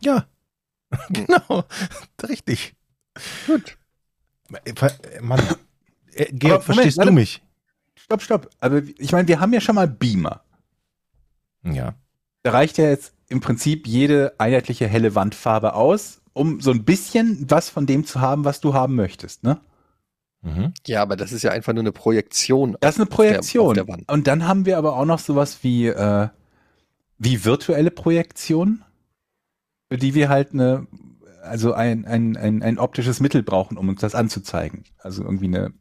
[0.00, 0.26] Ja,
[1.10, 1.64] genau,
[2.26, 2.74] richtig.
[3.46, 3.76] Gut.
[5.20, 5.40] Mann,
[6.20, 7.10] äh, Georg, Aber Moment, verstehst warte.
[7.10, 7.42] du mich?
[7.94, 8.50] Stopp, stopp.
[8.60, 10.42] Aber ich meine, wir haben ja schon mal Beamer.
[11.62, 11.94] Ja.
[12.42, 17.46] Da reicht ja jetzt im Prinzip jede einheitliche helle Wandfarbe aus, um so ein bisschen
[17.48, 19.60] was von dem zu haben, was du haben möchtest, ne?
[20.42, 20.72] Mhm.
[20.86, 22.76] Ja, aber das ist ja einfach nur eine Projektion.
[22.80, 23.68] Das ist eine Projektion.
[23.68, 24.10] auf der Wand.
[24.10, 26.28] Und dann haben wir aber auch noch sowas wie, äh,
[27.18, 28.82] wie virtuelle Projektionen,
[29.90, 30.86] für die wir halt eine,
[31.42, 34.84] also ein, ein, ein, ein optisches Mittel brauchen, um uns das anzuzeigen.
[34.98, 35.74] Also irgendwie eine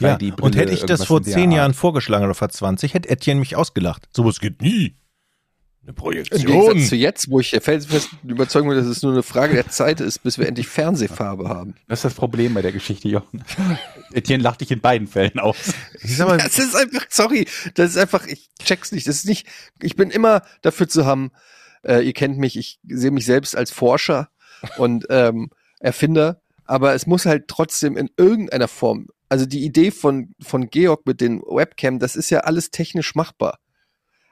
[0.00, 1.50] Ja, 3D-Brille, und hätte ich das vor zehn.
[1.50, 4.08] Jahren vorgeschlagen oder vor 20, hätte Etienne mich ausgelacht.
[4.14, 4.96] Sowas geht nie.
[5.82, 6.44] Eine Im Projektion.
[6.44, 9.68] Gegensatz zu jetzt, wo ich der felsenfesten Überzeugung bin, dass es nur eine Frage der
[9.68, 11.74] Zeit ist, bis wir endlich Fernsehfarbe haben.
[11.88, 13.42] Das ist das Problem bei der Geschichte, Jochen.
[14.12, 15.72] Etienne lacht dich in beiden Fällen aus.
[16.02, 19.06] Ich sag mal, Das ist einfach, sorry, das ist einfach, ich check's nicht.
[19.06, 19.46] Das ist nicht,
[19.80, 21.30] ich bin immer dafür zu haben,
[21.82, 24.28] äh, ihr kennt mich, ich sehe mich selbst als Forscher
[24.76, 30.34] und ähm, Erfinder, aber es muss halt trotzdem in irgendeiner Form, also die Idee von,
[30.40, 33.58] von Georg mit den Webcam, das ist ja alles technisch machbar.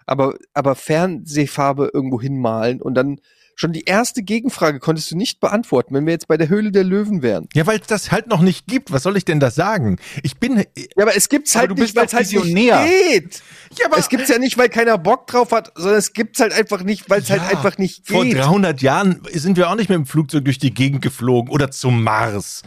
[0.06, 3.20] Aber, aber Fernsehfarbe irgendwo hinmalen und dann
[3.58, 6.84] schon die erste Gegenfrage konntest du nicht beantworten, wenn wir jetzt bei der Höhle der
[6.84, 7.48] Löwen wären.
[7.54, 8.92] ja, weil es das halt noch nicht gibt.
[8.92, 9.98] Was soll ich denn da sagen?
[10.22, 13.42] Ich bin, Ja, aber es gibt's halt du nicht, weil es halt nicht geht.
[13.78, 16.52] ja, aber Es gibt's ja nicht, weil keiner Bock drauf hat, sondern es gibt's halt
[16.52, 18.36] einfach nicht, weil es halt Ja, einfach nicht vor geht.
[18.36, 22.04] 300 Jahren sind wir auch nicht mit dem Flugzeug durch die Gegend geflogen oder zum
[22.04, 22.62] Mars.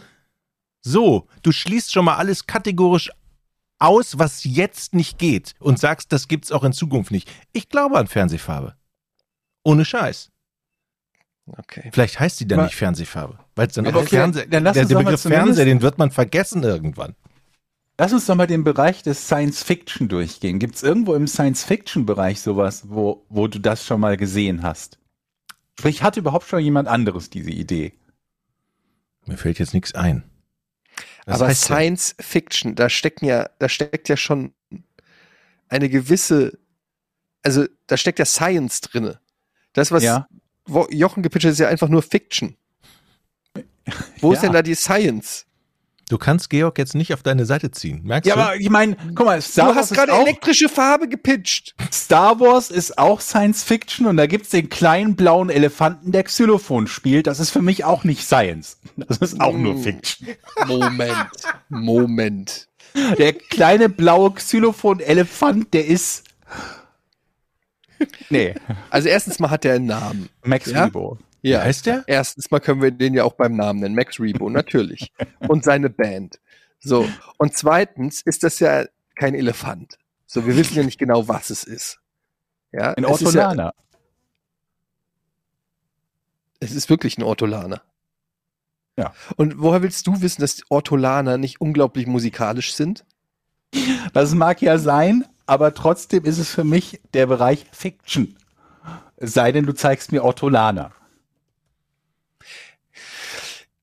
[0.82, 3.10] So, du schließt schon mal alles kategorisch
[3.78, 7.30] aus, was jetzt nicht geht und sagst, das gibt's auch in Zukunft nicht.
[7.52, 8.74] Ich glaube an Fernsehfarbe.
[9.62, 10.30] Ohne Scheiß.
[11.46, 11.90] Okay.
[11.92, 13.38] Vielleicht heißt die dann Aber- nicht Fernsehfarbe.
[13.56, 15.98] Weil es dann Aber auch okay, Fernseh, dann lass der, der Begriff Fernseher, den wird
[15.98, 17.14] man vergessen irgendwann.
[17.98, 20.58] Lass uns doch mal den Bereich des Science Fiction durchgehen.
[20.58, 24.62] Gibt es irgendwo im Science Fiction Bereich sowas, wo, wo du das schon mal gesehen
[24.62, 24.98] hast?
[25.78, 27.92] Sprich, hat überhaupt schon jemand anderes diese Idee?
[29.26, 30.24] Mir fällt jetzt nichts ein.
[31.26, 31.76] Was Aber heißt denn?
[31.76, 34.52] Science Fiction, da stecken ja, da steckt ja schon
[35.68, 36.58] eine gewisse,
[37.42, 39.20] also da steckt ja Science drinne.
[39.72, 40.28] Das, was Ja.
[40.90, 42.56] Jochen gepitcht hat, ist ja einfach nur Fiction.
[44.20, 44.48] Wo ist Ja.
[44.48, 45.46] denn da die Science?
[46.10, 48.00] Du kannst Georg jetzt nicht auf deine Seite ziehen.
[48.02, 48.40] Merkst Ja, du?
[48.42, 51.76] aber ich meine, guck mal, Star du Wars, hast gerade elektrische Farbe gepitcht.
[51.92, 56.88] Star Wars ist auch Science Fiction und da gibt's den kleinen blauen Elefanten, der Xylophon
[56.88, 57.28] spielt.
[57.28, 58.78] Das ist für mich auch nicht Science.
[58.96, 59.82] Das ist auch nur Mm.
[59.82, 60.28] Fiction.
[60.66, 61.14] Moment,
[61.68, 62.68] Moment.
[63.16, 66.24] Der kleine blaue Xylophon-Elefant, der ist.
[68.30, 68.54] Nee,
[68.90, 70.28] Also erstens mal hat er einen Namen.
[70.42, 70.84] Max Ja?
[70.86, 71.18] Rebo.
[71.42, 72.04] Wie heißt der?
[72.06, 75.12] Erstens mal können wir den ja auch beim Namen nennen, Max Rebo, natürlich.
[75.48, 76.40] Und seine Band.
[76.78, 77.08] So.
[77.38, 78.84] Und zweitens ist das ja
[79.14, 79.98] kein Elefant.
[80.26, 81.98] So, wir wissen ja nicht genau, was es ist.
[82.72, 83.74] Ja, Ein es ist, ja, Ortolaner.
[86.60, 87.82] es ist wirklich ein Ortolaner.
[88.96, 89.12] Ja.
[89.36, 93.04] Und woher willst du wissen, dass Ortolaner nicht unglaublich musikalisch sind?
[94.12, 98.36] Das mag ja sein, aber trotzdem ist es für mich der Bereich Fiction.
[99.16, 100.92] Es sei denn, du zeigst mir Ortolaner.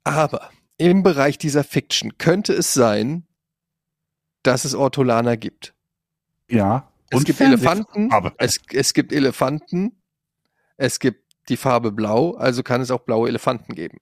[0.08, 3.26] Aber im Bereich dieser Fiction könnte es sein,
[4.44, 5.74] dass es Ortolaner gibt.
[6.50, 6.92] Ja.
[7.10, 10.02] Es Und gibt Elefanten, Aber- es, es gibt Elefanten,
[10.78, 14.00] es gibt die Farbe blau, also kann es auch blaue Elefanten geben.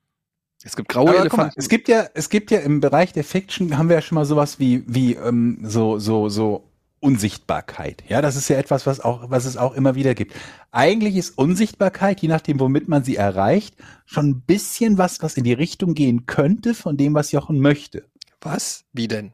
[0.63, 1.59] Es gibt graue Aber guck mal, Elefanten.
[1.59, 4.25] es gibt ja, es gibt ja im Bereich der Fiction haben wir ja schon mal
[4.25, 6.67] sowas wie, wie ähm, so, so, so
[7.05, 8.03] Unsichtbarkeit.
[8.07, 10.33] Ja, das ist ja etwas, was auch, was es auch immer wieder gibt.
[10.71, 13.75] Eigentlich ist Unsichtbarkeit, je nachdem, womit man sie erreicht,
[14.07, 18.09] schon ein bisschen was, was in die Richtung gehen könnte von dem, was Jochen möchte.
[18.41, 18.85] Was?
[18.91, 19.33] Wie denn?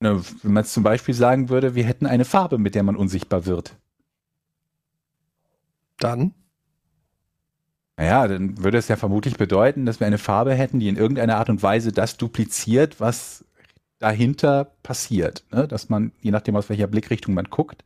[0.00, 3.44] Ne, Wenn man zum Beispiel sagen würde, wir hätten eine Farbe, mit der man unsichtbar
[3.44, 3.76] wird.
[5.98, 6.32] Dann?
[7.98, 11.36] Naja, dann würde es ja vermutlich bedeuten, dass wir eine Farbe hätten, die in irgendeiner
[11.36, 13.44] Art und Weise das dupliziert, was
[13.98, 15.44] dahinter passiert.
[15.50, 15.66] Ne?
[15.68, 17.84] Dass man, je nachdem aus welcher Blickrichtung man guckt,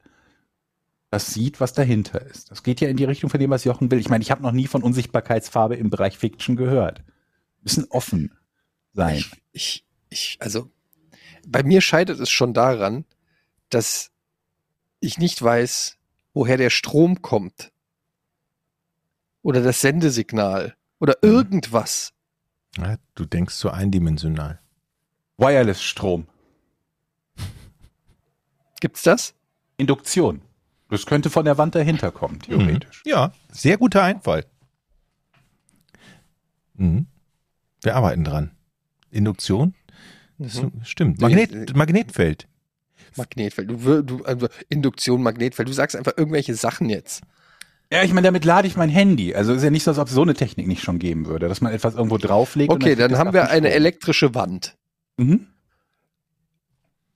[1.11, 2.51] das sieht, was dahinter ist.
[2.51, 3.99] Das geht ja in die Richtung von dem, was Jochen will.
[4.01, 7.03] Ich meine, ich habe noch nie von Unsichtbarkeitsfarbe im Bereich Fiction gehört.
[7.63, 8.33] Müssen offen
[8.95, 9.17] sein.
[9.19, 10.71] Ich, ich, ich, also,
[11.47, 13.05] bei mir scheitert es schon daran,
[13.69, 14.11] dass
[15.01, 15.99] ich nicht weiß,
[16.33, 17.73] woher der Strom kommt.
[19.43, 20.77] Oder das Sendesignal.
[20.99, 21.29] Oder Mhm.
[21.29, 22.13] irgendwas.
[22.79, 24.61] Ja, du denkst so eindimensional.
[25.43, 26.27] Wireless-Strom.
[28.81, 29.35] Gibt's das?
[29.77, 30.41] Induktion.
[30.89, 33.03] Das könnte von der Wand dahinter kommen, theoretisch.
[33.07, 34.45] Ja, sehr guter Einfall.
[36.75, 37.07] Mhm.
[37.83, 38.51] Wir arbeiten dran.
[39.11, 39.75] Induktion?
[40.39, 40.73] Das Mhm.
[40.85, 41.21] Stimmt.
[41.21, 42.47] Magnet, äh, Magnetfeld.
[43.17, 43.71] Magnetfeld.
[43.71, 45.69] Du, du, also Induktion, Magnetfeld.
[45.69, 47.23] Du sagst einfach irgendwelche Sachen jetzt.
[47.93, 49.35] Ja, ich meine, damit lade ich mein Handy.
[49.35, 51.49] Also ist ja nicht so, als ob es so eine Technik nicht schon geben würde,
[51.49, 52.73] dass man etwas irgendwo drauflegt.
[52.73, 54.77] Okay, dann haben ab wir eine elektrische Wand.
[55.29, 55.47] Mhm.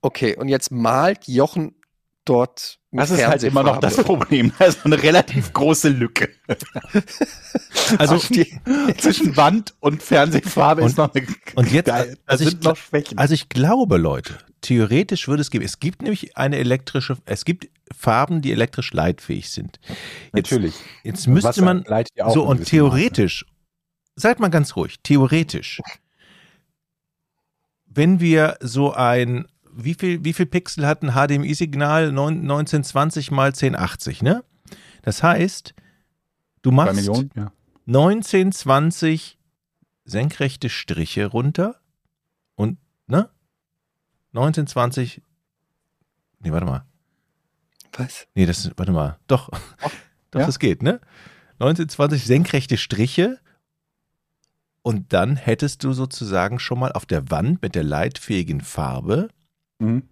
[0.01, 1.75] Okay, und jetzt malt Jochen
[2.23, 3.97] dort mit Das ist halt immer noch das.
[3.97, 4.51] Problem.
[4.59, 6.29] Also eine relativ große Lücke.
[7.99, 11.55] Also, Zwischen Wand und Fernsehfarbe Und- ist noch eine.
[11.55, 13.17] und jetzt- da, da also ich sind noch Schwächen.
[13.17, 15.63] also ich glaube, Leute, theoretisch würde es geben.
[15.63, 19.79] Es gibt nämlich eine elektrische, es gibt Farben, die elektrisch leitfähig sind.
[20.33, 20.75] Jetzt, Natürlich.
[21.03, 21.85] Jetzt müsste Wasser man,
[22.33, 23.45] so und theoretisch,
[24.17, 25.79] seid mal ganz ruhig, theoretisch,
[27.97, 32.09] wenn wir so ein, wie viel, wie viel Pixel hat ein HDMI-Signal?
[32.09, 34.43] 1920 mal 1080, ne?
[35.01, 35.73] Das heißt,
[36.61, 37.31] du machst Millionen?
[37.35, 37.51] Ja.
[37.87, 39.39] 1920
[40.05, 41.81] senkrechte Striche runter
[42.55, 42.77] und,
[43.07, 43.29] ne?
[44.33, 45.23] 1920,
[46.41, 46.85] nee, warte mal.
[47.93, 48.27] was?
[48.35, 49.17] Nee, das, warte mal.
[49.25, 49.49] Doch,
[50.29, 50.45] doch, ja.
[50.45, 51.01] das geht, ne?
[51.53, 53.39] 1920 senkrechte Striche
[54.81, 59.29] und dann hättest du sozusagen schon mal auf der Wand mit der leitfähigen Farbe
[59.79, 60.03] Mhm.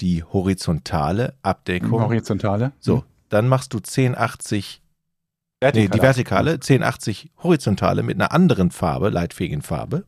[0.00, 1.92] die horizontale Abdeckung.
[2.02, 2.72] Horizontale.
[2.78, 5.88] so, dann machst du 1080, nee, Vertikale.
[5.90, 10.04] die vertikale, 1080 horizontale mit einer anderen Farbe, leitfähigen Farbe.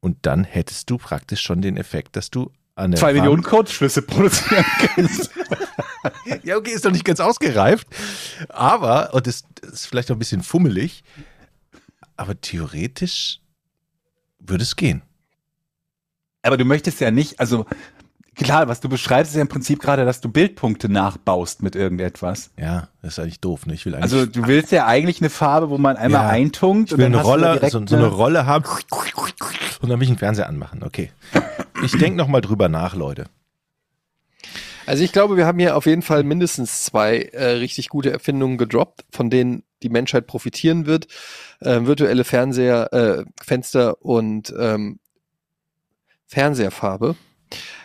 [0.00, 3.42] Und dann hättest du praktisch schon den Effekt, dass du an der Zwei Wand- Millionen
[3.42, 5.30] Kurzschlüsse produzieren kannst.
[6.42, 7.86] Ja, okay, ist noch nicht ganz ausgereift.
[8.50, 11.02] Aber, und das, das ist vielleicht noch ein bisschen fummelig,
[12.16, 13.40] aber theoretisch
[14.38, 15.02] würde es gehen.
[16.42, 17.66] Aber du möchtest ja nicht, also
[18.36, 22.50] Klar, was du beschreibst, ist ja im Prinzip gerade, dass du Bildpunkte nachbaust mit irgendetwas.
[22.58, 23.66] Ja, das ist eigentlich doof.
[23.66, 23.74] Ne?
[23.74, 26.28] Ich will eigentlich, Also du willst ja eigentlich eine Farbe, wo man einmal Ja.
[26.30, 28.64] eintunkt ich will eine hast du da Rolle, direkt so, so eine Rolle haben
[29.80, 30.82] und dann will ich einen Fernseher anmachen.
[30.82, 31.12] Okay.
[31.84, 33.26] Ich denke noch mal drüber nach, Leute.
[34.86, 38.58] Also ich glaube, wir haben hier auf jeden Fall mindestens zwei äh, richtig gute Erfindungen
[38.58, 41.06] gedroppt, von denen die Menschheit profitieren wird.
[41.62, 44.98] Ähm, virtuelle Fernseher, äh, Fenster und ähm,
[46.26, 47.14] Fernseherfarbe.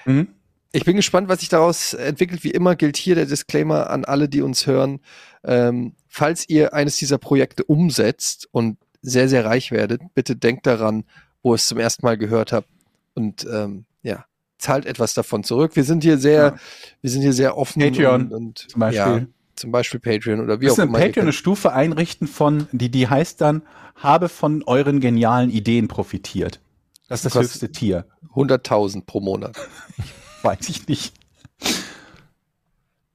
[0.06, 0.30] Mhm.
[0.72, 2.44] Ich bin gespannt, was sich daraus entwickelt.
[2.44, 5.00] Wie immer gilt hier der Disclaimer an alle, die uns hören.
[5.44, 11.06] Ähm, falls ihr eines dieser Projekte umsetzt und sehr, sehr reich werdet, bitte denkt daran,
[11.42, 12.68] wo ihr es zum ersten Mal gehört habt
[13.16, 14.26] und ähm, ja,
[14.58, 15.76] zahlt etwas davon zurück.
[15.76, 16.56] Wir sind hier sehr, Ja.
[17.02, 19.00] wir sind hier sehr offen Patreon und, und zum Beispiel.
[19.00, 19.26] Ja,
[19.60, 20.98] zum Beispiel Patreon oder wie Wir auch immer.
[21.00, 23.62] Patreon eine Stufe einrichten von, die, die heißt dann,
[23.96, 26.60] habe von euren genialen Ideen profitiert.
[27.08, 28.06] Das ist das Kostet- höchste Tier.
[28.36, 29.56] 100.000 pro Monat.
[30.44, 31.14] Weiß ich nicht.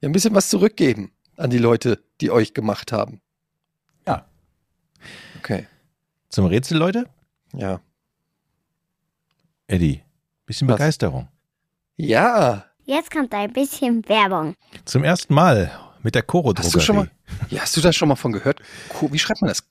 [0.01, 3.21] Ja, ein bisschen was zurückgeben an die Leute, die euch gemacht haben.
[4.07, 4.27] Ja.
[5.39, 5.67] Okay.
[6.29, 7.07] Zum Rätsel, Leute?
[7.55, 7.81] Ja.
[9.67, 10.03] Eddie,
[10.47, 10.77] bisschen Was?
[10.77, 11.29] Begeisterung.
[11.97, 12.67] Ja.
[12.85, 14.55] Jetzt kommt ein bisschen Werbung.
[14.85, 15.71] Zum ersten Mal
[16.05, 17.11] mit der Coro Hast du schon Drogerie.
[17.41, 18.61] mal, ja, hast du das schon mal von gehört?
[18.89, 19.65] Ko, wie schreibt man das?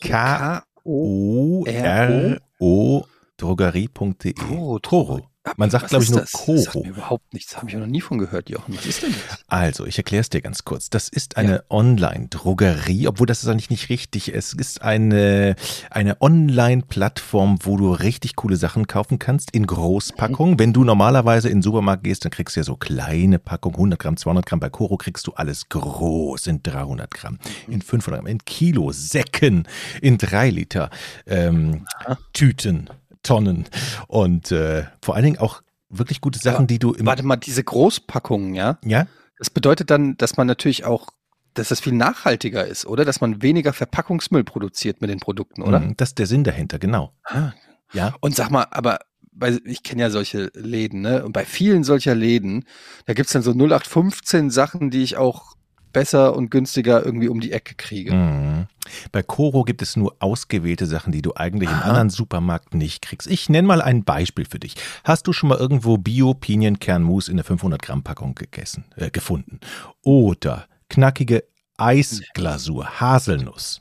[0.00, 3.04] K- O, O-R-O
[3.36, 4.32] Drogerie.de.
[4.34, 5.20] Koro.
[5.56, 6.32] Man sagt, glaube ich, ist nur das?
[6.32, 6.84] Das sagt Coro.
[6.84, 7.56] mir überhaupt nichts.
[7.56, 8.76] Habe ich noch nie von gehört, Jochen.
[8.76, 9.38] Was ist denn das?
[9.48, 10.90] Also, ich erkläre es dir ganz kurz.
[10.90, 14.34] Das ist eine Online-Drogerie, obwohl das ist eigentlich nicht richtig.
[14.34, 15.54] Es ist eine,
[15.90, 20.58] eine Online-Plattform, wo du richtig coole Sachen kaufen kannst in Großpackungen.
[20.58, 23.98] Wenn du normalerweise in den Supermarkt gehst, dann kriegst du ja so kleine Packungen, 100
[23.98, 24.60] Gramm, 200 Gramm.
[24.60, 27.38] Bei Coro kriegst du alles groß in 300 Gramm,
[27.68, 29.68] in 500 Gramm, in Kilo, Säcken,
[30.02, 30.90] in 3 Liter,
[31.26, 31.86] ähm,
[32.32, 32.90] Tüten,
[33.26, 33.64] Tonnen
[34.08, 37.06] und äh, vor allen Dingen auch wirklich gute Sachen, Aber die du im...
[37.06, 38.78] Warte mal, diese Großpackungen, ja?
[38.84, 39.06] Ja?
[39.38, 41.08] Das bedeutet dann, dass man natürlich auch,
[41.54, 43.04] dass das viel nachhaltiger ist, oder?
[43.04, 45.80] Dass man weniger Verpackungsmüll produziert mit den Produkten, oder?
[45.80, 47.12] Mhm, Das ist der Sinn dahinter, genau.
[47.24, 47.52] Ah.
[47.92, 48.14] Ja.
[48.20, 49.00] Und sag mal, aber
[49.32, 51.24] bei, ich kenne ja solche Läden, ne?
[51.24, 52.64] Und bei vielen solcher Läden,
[53.04, 55.55] da gibt's dann so 0815 Sachen, die ich auch
[55.96, 58.12] besser und günstiger irgendwie um die Ecke kriege.
[58.12, 58.66] Mhm.
[59.12, 63.26] Bei Coro gibt es nur ausgewählte Sachen, die du eigentlich im anderen Supermarkt nicht kriegst.
[63.28, 64.74] Ich nenne mal ein Beispiel für dich.
[65.04, 69.58] Hast du schon mal irgendwo Bio-Pinienkernmus in der 500 Gramm Packung gegessen, äh, gefunden?
[70.02, 71.44] Oder knackige
[71.78, 73.80] Eisglasur, Haselnuss.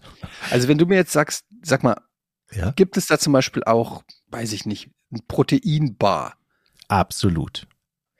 [0.51, 1.97] Also wenn du mir jetzt sagst, sag mal,
[2.53, 2.71] Ja.
[2.71, 6.35] gibt es da zum Beispiel auch, weiß ich nicht, ein Proteinbar?
[6.87, 7.67] Absolut.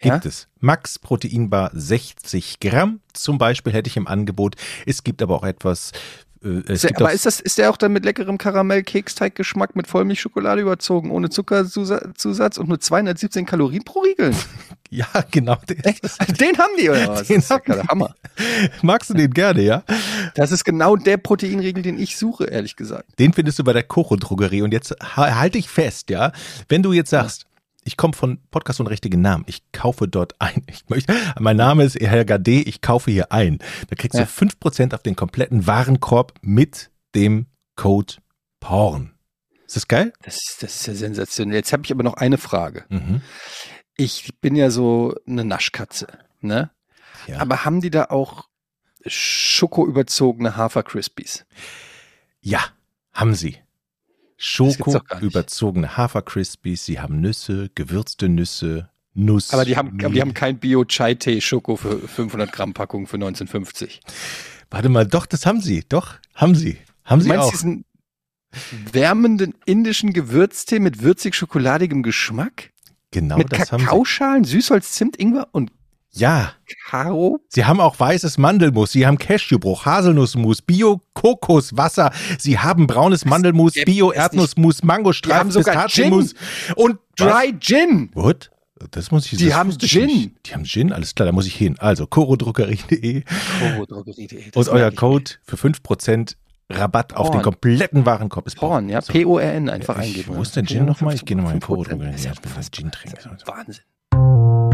[0.01, 0.13] Ja?
[0.15, 0.47] Gibt es.
[0.59, 4.55] Max Proteinbar 60 Gramm zum Beispiel hätte ich im Angebot.
[4.85, 5.91] Es gibt aber auch etwas.
[6.43, 9.87] Äh, Ist der, aber auch, ist das, ist der auch dann mit leckerem Karamell-Keksteig-Geschmack mit
[9.87, 14.33] Vollmilchschokolade überzogen, ohne Zuckerzusatz und nur 217 Kalorien pro Riegel?
[14.89, 15.55] ja, genau.
[15.67, 17.23] Der, Den haben die, oder was?
[17.27, 18.13] Den das ist ja Hammer.
[18.81, 19.83] magst du den gerne, ja?
[20.35, 23.17] Das ist genau der Proteinriegel, den ich suche, ehrlich gesagt.
[23.17, 24.61] Den findest du bei der Kocho Drogerie.
[24.61, 26.31] Und jetzt ha- halte ich fest, ja.
[26.69, 27.45] Wenn du jetzt sagst,
[27.85, 30.63] ich komme von Podcast und richtigen Namen, ich kaufe dort ein.
[30.69, 33.59] Ich möchte, mein Name ist Helga D., ich kaufe hier ein.
[33.89, 34.25] Da kriegst Ja.
[34.25, 38.15] du 5% auf den kompletten Warenkorb mit dem Code
[38.59, 39.13] PORN.
[39.65, 40.11] Ist das geil?
[40.23, 41.55] Das, ist- das ist ja sensationell.
[41.57, 42.85] Jetzt habe ich aber noch eine Frage.
[42.89, 43.21] Mhm.
[43.97, 46.07] Ich bin ja so eine Naschkatze,
[46.41, 46.71] ne?
[47.27, 47.39] Ja.
[47.39, 48.47] Aber haben die da auch
[49.05, 51.45] schokoüberzogene Hafer-Crispies?
[52.41, 52.59] ja,
[53.13, 53.57] haben sie.
[54.37, 59.53] Schoko überzogene Hafer Crispies, sie haben Nüsse, gewürzte Nüsse, Nuss.
[59.53, 64.01] Aber die haben, aber die haben kein Bio-Chai-Tee-Schoko für 500 Gramm Packung für 1950.
[64.69, 65.85] Warte mal, doch, das haben sie.
[65.87, 66.77] Doch, haben sie.
[67.05, 67.51] Haben sie meinst auch.
[67.51, 67.85] diesen
[68.91, 72.71] wärmenden indischen Gewürztee mit würzig-schokoladigem Geschmack?
[73.11, 73.85] Genau, mit das haben sie.
[73.85, 75.71] Kakaoschalen, Süßholz, Zimt, Ingwer und
[76.17, 76.53] Ja,
[76.87, 77.39] Karo?
[77.49, 84.77] Sie haben auch weißes Mandelmus, Sie haben Cashewbruch, Haselnussmus, Bio-Kokoswasser, Sie haben braunes Mandelmus, Bio-Erdnussmus,
[84.77, 86.33] Die Mangostreifen, Pistazienmus
[86.77, 87.27] und was?
[87.27, 88.09] Dry Gin!
[88.13, 88.49] What?
[88.91, 90.05] Das muss ich Die das haben Gin.
[90.05, 90.31] nicht.
[90.45, 91.75] Die haben Gin, alles klar, da muss ich hin.
[91.79, 93.23] Also korodruckerie.de
[93.59, 94.51] Korodrogerie.de.
[94.55, 96.35] und euer Code für 5%
[96.69, 97.43] Rabatt auf den Porn.
[97.43, 99.01] kompletten Warenkorb ist Porn, ja.
[99.01, 100.35] P-O-R-N einfach Ich- eingeben.
[100.37, 101.13] wo ist denn Gin nochmal?
[101.15, 101.65] Ich gehe nochmal in 5%.
[101.65, 102.11] Korodrogerie.
[102.11, 102.31] Das ist ja
[102.71, 103.37] Gin trinken.
[103.45, 104.64] Wahnsinn.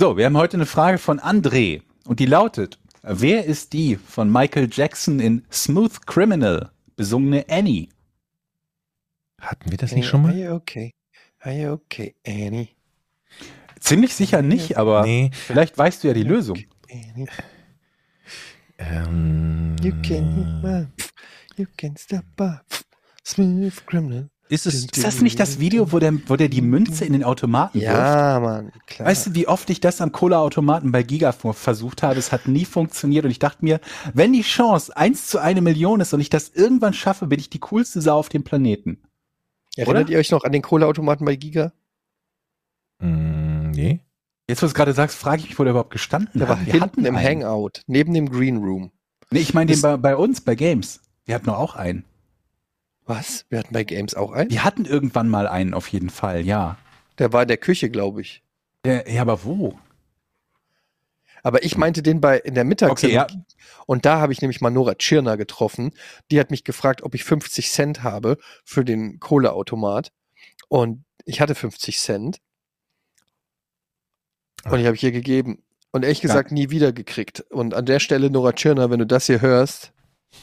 [0.00, 4.30] So, wir haben heute eine Frage von André und die lautet, wer ist die von
[4.30, 7.88] Michael Jackson in Smooth Criminal besungene Annie?
[9.40, 10.38] Hatten wir das nicht schon Are mal?
[10.38, 10.94] you okay?
[11.40, 12.68] Are you okay, Annie?
[13.80, 15.30] Ziemlich sicher nicht, aber Nee.
[15.32, 16.58] vielleicht weißt du ja die Lösung.
[16.88, 17.26] Annie.
[18.78, 20.88] Ähm, You can,
[21.56, 22.58] you can stop by.
[23.24, 24.30] Smooth criminal.
[24.50, 27.22] Ist es, Ist das nicht das Video, wo der, wo der die Münze in den
[27.22, 27.92] Automaten wirft?
[27.92, 29.08] Ja, Mann, klar.
[29.08, 32.18] Weißt du, wie oft ich das am Cola-Automaten bei Giga versucht habe?
[32.18, 33.78] Es hat nie funktioniert und ich dachte mir,
[34.14, 37.50] wenn die Chance eins zu eine Million ist und ich das irgendwann schaffe, bin ich
[37.50, 39.02] die coolste Sau auf dem Planeten.
[39.76, 40.12] Erinnert oder?
[40.12, 41.72] ihr euch noch an den Cola-Automaten bei Giga?
[43.00, 44.00] Mm, nee.
[44.48, 46.58] Jetzt, wo du es gerade sagst, frage ich mich, wo der überhaupt gestanden Der hat.
[46.58, 47.42] war Wir hinten im einen.
[47.42, 48.92] Hangout, neben dem Green Room.
[49.30, 51.00] Nee, ich meine den bei, bei uns, bei Games.
[51.26, 52.04] Wir hatten doch auch einen.
[53.08, 53.46] Was?
[53.48, 54.50] Wir hatten bei Games auch einen?
[54.50, 56.76] Wir hatten irgendwann mal einen auf jeden Fall, ja.
[57.18, 58.42] Der war in der Küche, glaube ich.
[58.84, 59.78] Ja, ja aber wo?
[61.42, 63.22] Aber ich meinte den bei in der Mittagssendung.
[63.22, 63.44] Okay, ja.
[63.86, 65.92] Und da habe ich nämlich mal Nora Tschirner getroffen.
[66.30, 70.12] Die hat mich gefragt, ob ich 50 Cent habe für den Cola-Automat.
[70.68, 72.40] Und ich hatte 50 Cent.
[74.64, 75.62] Und ich habe ich ihr gegeben.
[75.92, 76.28] Und ehrlich Ja.
[76.28, 77.40] gesagt nie wieder gekriegt.
[77.48, 79.92] Und an der Stelle, Nora Tschirner, wenn du das hier hörst,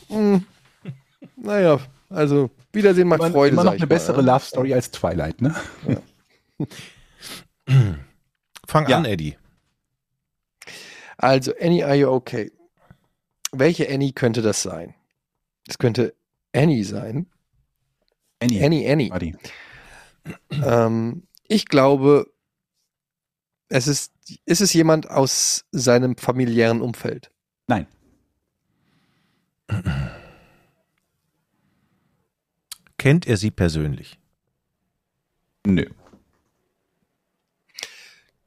[0.10, 0.42] mh,
[1.36, 1.80] naja,
[2.10, 3.54] also Wiedersehen macht Immer, Freude.
[3.54, 4.32] immer noch eine mal, bessere ne?
[4.32, 5.56] Love Story als Twilight, ne?
[8.68, 8.98] Fang Ja.
[8.98, 9.38] an, Eddie.
[11.18, 12.52] Also, Annie, are you okay?
[13.52, 14.94] Welche Annie könnte das sein?
[15.66, 16.14] Das könnte
[16.54, 17.28] Annie sein.
[18.42, 18.64] Annie.
[18.64, 19.12] Annie, Annie.
[19.20, 19.36] die.
[20.52, 22.34] Ähm, ich glaube,
[23.70, 24.12] es ist,
[24.46, 27.32] ist es jemand aus seinem familiären Umfeld.
[27.68, 27.86] Nein.
[33.06, 34.18] Kennt er sie persönlich?
[35.64, 35.86] Nö.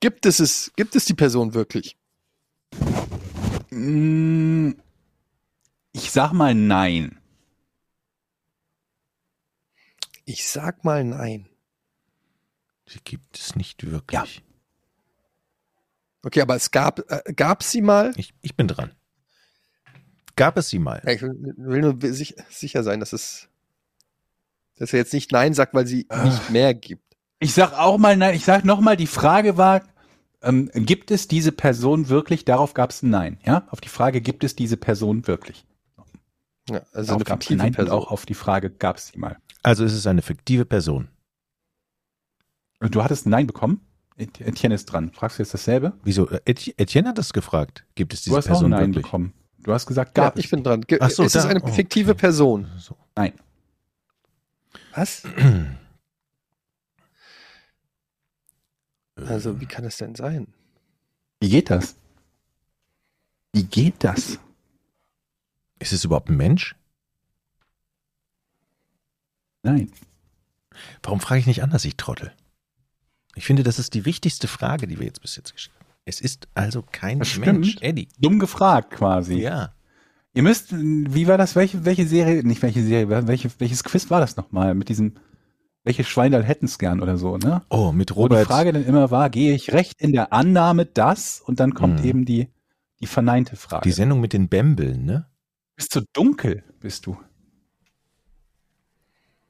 [0.01, 1.97] Gibt es es, gibt es die Person wirklich?
[3.71, 4.73] Mm,
[5.93, 7.21] Ich sag mal nein.
[10.25, 11.49] Ich sag mal nein.
[12.85, 14.43] Sie gibt es nicht wirklich.
[16.25, 18.13] Okay, aber es gab, äh, gab sie mal?
[18.17, 18.91] Ich, ich bin dran.
[20.35, 21.01] Gab es sie mal?
[21.07, 23.48] Ja, ich will, will nur sich, sicher sein, dass es,
[24.79, 26.25] dass er jetzt nicht nein sagt, weil sie Ah.
[26.25, 27.03] nicht mehr gibt.
[27.41, 28.35] Ich sag auch mal nein.
[28.35, 29.83] Ich sag noch mal, die Frage war,
[30.43, 32.45] ähm, gibt es diese Person wirklich?
[32.45, 33.39] Darauf gab es ein Nein.
[33.45, 35.65] Ja, auf die Frage, gibt es diese Person wirklich?
[36.71, 37.93] Ja, also Darauf eine fiktive Nein und Person.
[37.93, 39.37] auch auf die Frage, gab es sie mal.
[39.63, 41.09] Also ist es eine fiktive Person.
[42.81, 43.81] Und Du hattest ein Nein bekommen?
[44.17, 45.11] Et- Etienne ist dran.
[45.13, 45.93] Fragst du jetzt dasselbe?
[46.05, 46.29] Wieso?
[46.29, 47.85] Äh, Eti- Etienne hat das gefragt.
[47.95, 49.05] Gibt es diese Du hast auch Person ein Nein wirklich?
[49.05, 49.33] bekommen.
[49.61, 50.45] Du hast gesagt, Ja, gab es.
[50.45, 50.83] ich bin dran.
[50.83, 52.21] Ge Ach so, ist es da- eine oh, fiktive okay.
[52.21, 52.69] Person?
[52.79, 52.97] So.
[53.17, 53.33] Nein.
[54.95, 55.23] Was?
[59.17, 60.47] Also, wie kann es denn sein?
[61.41, 61.97] Wie geht das?
[63.53, 64.39] Wie geht das?
[65.79, 66.75] Ist es überhaupt ein Mensch?
[69.63, 69.93] Nein.
[71.03, 72.33] Warum frage ich nicht anders, ich Trottel?
[73.35, 75.95] Ich finde, das ist die wichtigste Frage, die wir jetzt bis jetzt gestellt haben.
[76.05, 77.47] Es ist also kein Das stimmt.
[77.47, 77.77] Mensch.
[77.81, 78.09] Eddie.
[78.19, 79.35] Dumm gefragt quasi.
[79.41, 79.75] Ja.
[80.35, 81.57] Ihr müsst, wie war das?
[81.57, 84.75] Welche, welche Serie, nicht welche Serie, welche, welches Quiz war das nochmal?
[84.75, 85.15] Mit diesem,
[85.85, 87.63] welche Schweindal hätten's gern oder so, ne?
[87.71, 88.47] Oh, mit Wo die Robert.
[88.47, 92.07] Frage dann immer war, gehe ich recht in der Annahme das und dann kommt Mhm.
[92.09, 92.49] eben die,
[93.01, 93.83] die verneinte Frage.
[93.89, 95.27] Die Sendung mit den Bämbeln, ne?
[95.77, 97.17] bist du dunkel, bist du.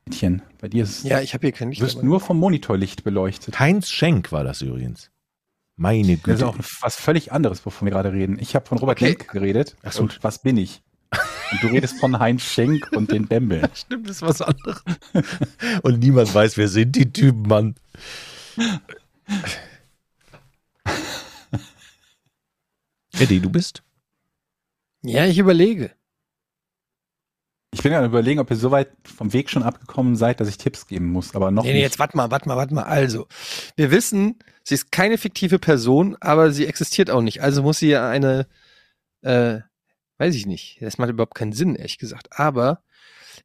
[0.06, 1.82] Mädchen, bei dir ist es, Ja, ich habe hier kein du Licht.
[1.82, 3.58] wirst aber- nur vom Monitorlicht beleuchtet.
[3.58, 5.10] Heinz Schenk war das übrigens.
[5.80, 6.46] Meine Das ist Güte.
[6.48, 8.36] auch was völlig anderes, wovon wir gerade reden.
[8.40, 9.10] Ich habe von Robert Okay.
[9.10, 9.76] Lemke geredet.
[9.84, 10.02] Ach so.
[10.02, 10.82] Und was bin ich?
[11.52, 13.62] Und du redest von Heinz Schenk und den Bembel.
[13.74, 14.82] Stimmt, das ist was anderes.
[15.82, 17.76] Und niemand weiß, wer sind die Typen, Mann.
[23.18, 23.82] Eddie, du bist?
[25.02, 25.92] Ja, ich überlege.
[27.72, 30.56] Ich bin ja überlegen, ob ihr so weit vom Weg schon abgekommen seid, dass ich
[30.56, 31.82] Tipps geben muss, aber noch Nee, nee, nicht.
[31.82, 32.84] jetzt warte mal, warte mal, warte mal.
[32.84, 33.26] Also,
[33.76, 37.42] wir wissen, sie ist keine fiktive Person, aber sie existiert auch nicht.
[37.42, 38.46] Also muss sie ja eine,
[39.20, 39.58] äh,
[40.16, 40.78] weiß ich nicht.
[40.80, 42.28] Das macht überhaupt keinen Sinn, ehrlich gesagt.
[42.38, 42.82] Aber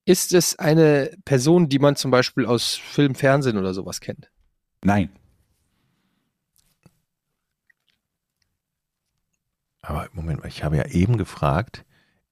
[0.05, 4.31] ist es eine Person, die man zum Beispiel aus Film, Fernsehen oder sowas kennt?
[4.83, 5.09] Nein.
[9.81, 11.83] Aber Moment mal, ich habe ja eben gefragt,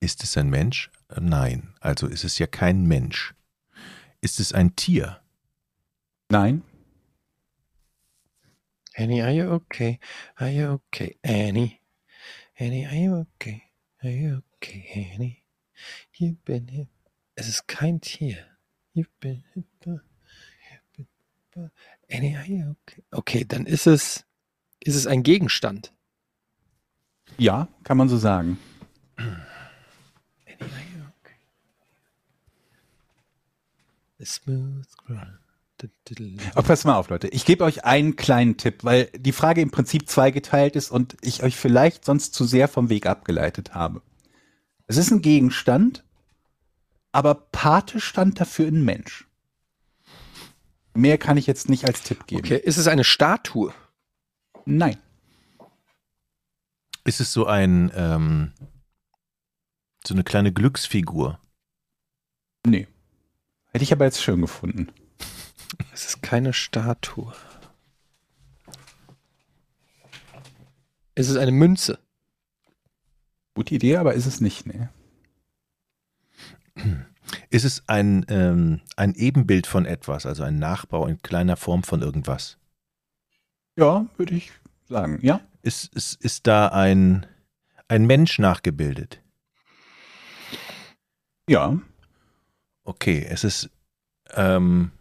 [0.02, 0.90] ist es ein Mensch?
[1.16, 3.34] Nein, also ist es ja kein Mensch.
[4.20, 5.22] Ist es ein Tier?
[6.30, 6.64] Nein.
[8.96, 10.00] Annie, are you okay?
[10.36, 11.80] Are you okay, Annie?
[12.60, 13.64] Annie, are you okay?
[14.04, 15.44] Are you okay, Annie?
[16.18, 16.90] You've been hit.
[17.36, 18.38] Es ist kein Tier.
[18.94, 21.08] You've been hit by, you've been
[21.52, 21.70] by.
[22.10, 23.04] Annie, are you okay?
[23.12, 24.26] Okay, dann ist es,
[24.80, 25.94] ist es ein Gegenstand.
[27.38, 28.58] Ja, kann man so sagen.
[30.62, 31.36] Okay?
[34.22, 34.88] A smooth.
[36.54, 37.28] Aber pass mal auf, Leute.
[37.30, 41.44] Ich gebe euch einen kleinen Tipp, weil die Frage im Prinzip zweigeteilt ist und ich
[41.44, 44.02] euch vielleicht sonst zu sehr vom Weg abgeleitet habe.
[44.88, 46.04] Es ist ein Gegenstand,
[47.12, 49.28] aber Pate stand dafür ein Mensch.
[50.94, 52.42] Mehr kann ich jetzt nicht als Tipp geben.
[52.46, 53.74] Okay, ist es eine Statue?
[54.66, 54.98] Nein.
[57.06, 58.52] Ist es so ein, ähm,
[60.06, 61.40] so eine kleine Glücksfigur?
[62.66, 62.88] Nee.
[63.72, 64.92] Hätte ich aber jetzt schön gefunden.
[65.94, 67.34] Es ist keine Statue.
[71.16, 72.00] Ist es eine Münze?
[73.56, 74.90] Gute Idee, aber ist es nicht, nee.
[77.50, 82.02] Ist es ein, ähm, ein Ebenbild von etwas, also ein Nachbau in kleiner Form von
[82.02, 82.58] irgendwas?
[83.78, 84.52] Ja, würde ich
[84.88, 85.42] sagen, ja.
[85.62, 87.26] Ist, ist, ist da ein,
[87.88, 89.22] ein Mensch nachgebildet?
[91.48, 91.80] Ja.
[92.84, 93.70] Okay, es ist,
[94.32, 94.92] ähm,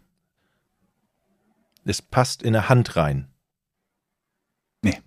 [1.85, 3.27] es passt in eine Hand rein.
[4.81, 5.01] Nee.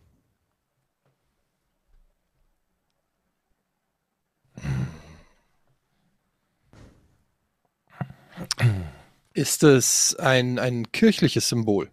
[9.32, 11.90] Ist es ein, ein kirchliches Symbol?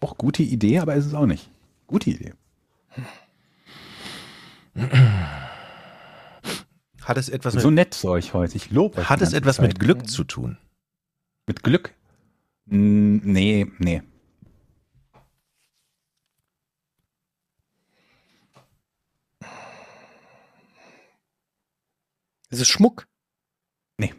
[0.00, 1.48] Auch gute Idee, aber ist es auch nicht.
[1.86, 2.32] Gute Idee.
[7.02, 8.56] Hat es etwas So mit, nett zu euch heute.
[8.56, 9.08] Ich lobe euch.
[9.08, 9.68] hat es etwas Zeit.
[9.68, 10.58] mit Glück zu tun?
[11.46, 11.94] Mit Glück?
[12.66, 14.02] Nee, nee.
[22.50, 23.06] Ist es Schmuck?
[23.98, 24.14] Nee.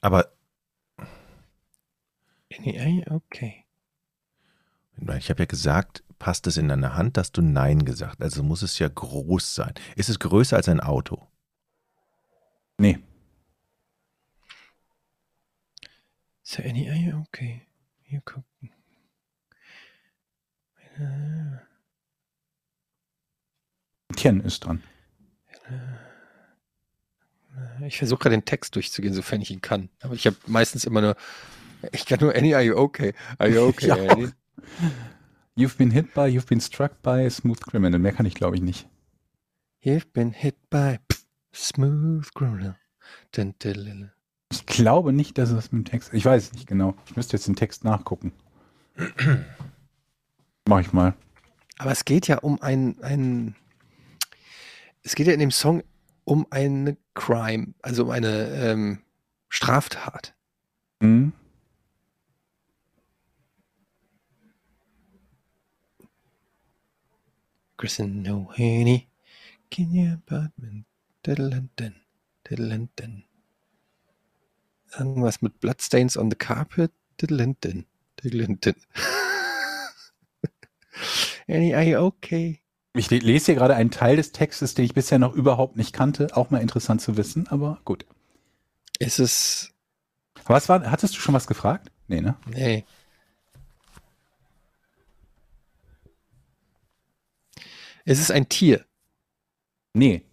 [0.00, 0.32] Aber
[2.58, 3.64] Nee, Okay.
[5.18, 8.22] ich habe ja gesagt, passt es in deine Hand, dass du Nein gesagt.
[8.22, 9.74] Also muss es ja groß sein.
[9.96, 11.26] Ist es größer als ein Auto?
[12.78, 13.00] Nee.
[16.44, 17.66] Ist ja any okay.
[18.02, 18.70] Hier gucken.
[24.14, 24.80] Tien ist dran.
[27.84, 29.88] Ich versuche gerade den Text durchzugehen, sofern ich ihn kann.
[30.00, 31.16] Aber ich habe meistens immer nur,
[31.90, 33.12] ich kann nur any, are you okay?
[33.38, 33.88] Are you okay?
[33.88, 33.96] Ja.
[33.96, 34.32] Annie?
[35.54, 37.98] You've been hit by, you've been struck by a smooth criminal.
[37.98, 38.88] Mehr kann ich, glaube ich, nicht.
[39.82, 42.76] You've been hit by pff, smooth criminal.
[44.50, 46.14] Ich glaube nicht, dass es mit dem Text.
[46.14, 46.94] Ich weiß es nicht genau.
[47.06, 48.32] Ich müsste jetzt den Text nachgucken.
[50.68, 51.14] Mach ich mal.
[51.78, 53.54] Aber es geht ja um ein, ein,
[55.02, 55.82] es geht ja in dem Song
[56.24, 59.02] um eine Crime, also um eine ähm,
[59.48, 60.34] Straftat.
[61.02, 61.32] Hm?
[67.82, 69.08] Kristen No Henny,
[69.76, 70.84] in your apartment.
[71.26, 71.96] Diddle-dun-dun,
[72.48, 73.24] diddle-dun-dun.
[74.96, 76.92] Irgendwas mit Bloodstains on the carpet.
[77.20, 77.84] Diddle-dun-dun,
[78.22, 78.74] diddle-dun-dun.
[81.48, 82.60] Annie, are you okay?
[82.94, 85.92] Ich le- lese hier gerade einen Teil des Textes, den ich bisher noch überhaupt nicht
[85.92, 86.28] kannte.
[86.36, 88.06] Auch mal interessant zu wissen, aber gut.
[89.00, 89.72] Ist es.
[90.44, 91.90] Was war, hattest du schon was gefragt?
[92.06, 92.36] Nee, ne?
[92.46, 92.84] Nee.
[98.04, 98.84] Es ist ein Tier.
[99.94, 100.24] Nee.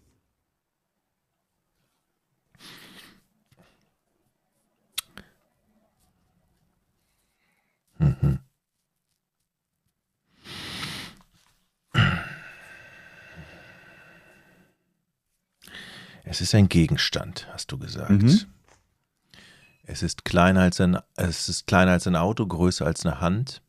[8.00, 8.40] Mhm.
[16.24, 18.12] Es ist ein Gegenstand, hast du gesagt.
[18.12, 18.40] Mhm.
[19.84, 23.62] Es ist kleiner als ein, es ist kleiner als ein Auto, größer als eine Hand.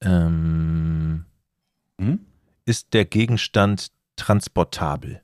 [0.00, 1.26] Ähm,
[1.98, 2.24] Mhm.
[2.64, 5.22] Ist der Gegenstand transportabel?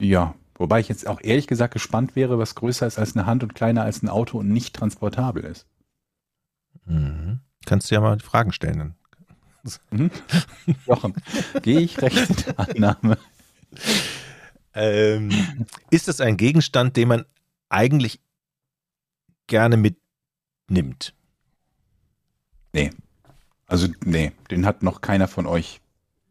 [0.00, 0.34] Ja.
[0.56, 3.54] Wobei ich jetzt auch ehrlich gesagt gespannt wäre, was größer ist als eine Hand und
[3.54, 5.66] kleiner als ein Auto und nicht transportabel ist.
[6.84, 7.40] Mhm.
[7.66, 8.78] Kannst du ja mal Fragen stellen.
[8.78, 8.94] Dann.
[9.90, 10.10] Mhm.
[10.86, 11.14] Jochen,
[11.62, 13.18] gehe ich recht mit der Annahme?
[14.74, 17.24] Ähm, ist es ein Gegenstand, den man
[17.68, 18.20] eigentlich
[19.46, 21.14] gerne mitnimmt?
[22.72, 22.90] Nee.
[23.66, 25.80] Also, nee, den hat noch keiner von euch,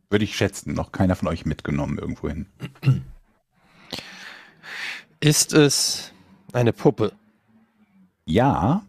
[0.09, 2.45] würde ich schätzen, noch keiner von euch mitgenommen irgendwohin.
[5.19, 6.11] Ist es
[6.51, 7.13] eine Puppe?
[8.25, 8.83] Ja,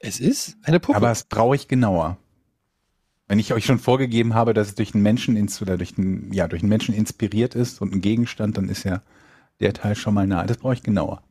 [0.00, 0.96] Es ist eine Puppe.
[0.96, 2.18] aber es brauche ich genauer.
[3.26, 6.46] Wenn ich euch schon vorgegeben habe, dass es durch einen Menschen oder durch einen, ja,
[6.46, 9.02] durch einen Menschen inspiriert ist und ein Gegenstand, dann ist ja
[9.60, 10.44] der Teil schon mal nah.
[10.44, 11.22] Das brauche ich genauer.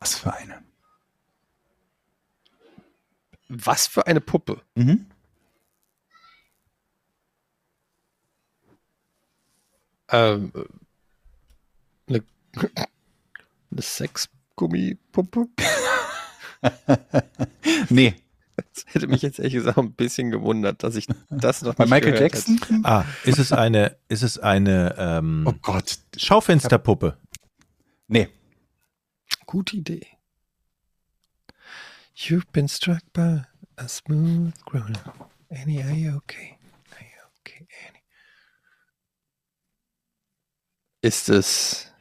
[0.00, 0.63] Was für eine?
[3.48, 4.60] Was für eine Puppe?
[4.74, 5.06] Mhm.
[10.10, 10.52] Ähm,
[12.08, 12.22] eine,
[13.70, 15.48] eine Sexgummipuppe?
[17.90, 18.14] Nee,
[18.56, 21.90] Das hätte mich jetzt ehrlich gesagt ein bisschen gewundert, dass ich das noch Bei nicht
[21.92, 22.80] Michael gehört Jackson?
[22.84, 25.98] Ah, ist es eine, ist es eine ähm, Oh Gott.
[26.16, 27.18] Schaufensterpuppe?
[28.08, 28.20] Nee.
[28.20, 28.32] Hätte.
[29.46, 30.06] Gute Idee.
[32.16, 33.44] You've been struck by
[33.76, 35.30] a smooth criminal.
[35.50, 36.58] Annie, are you okay?
[36.92, 38.02] Are you okay, Annie?
[41.02, 41.92] Ist es,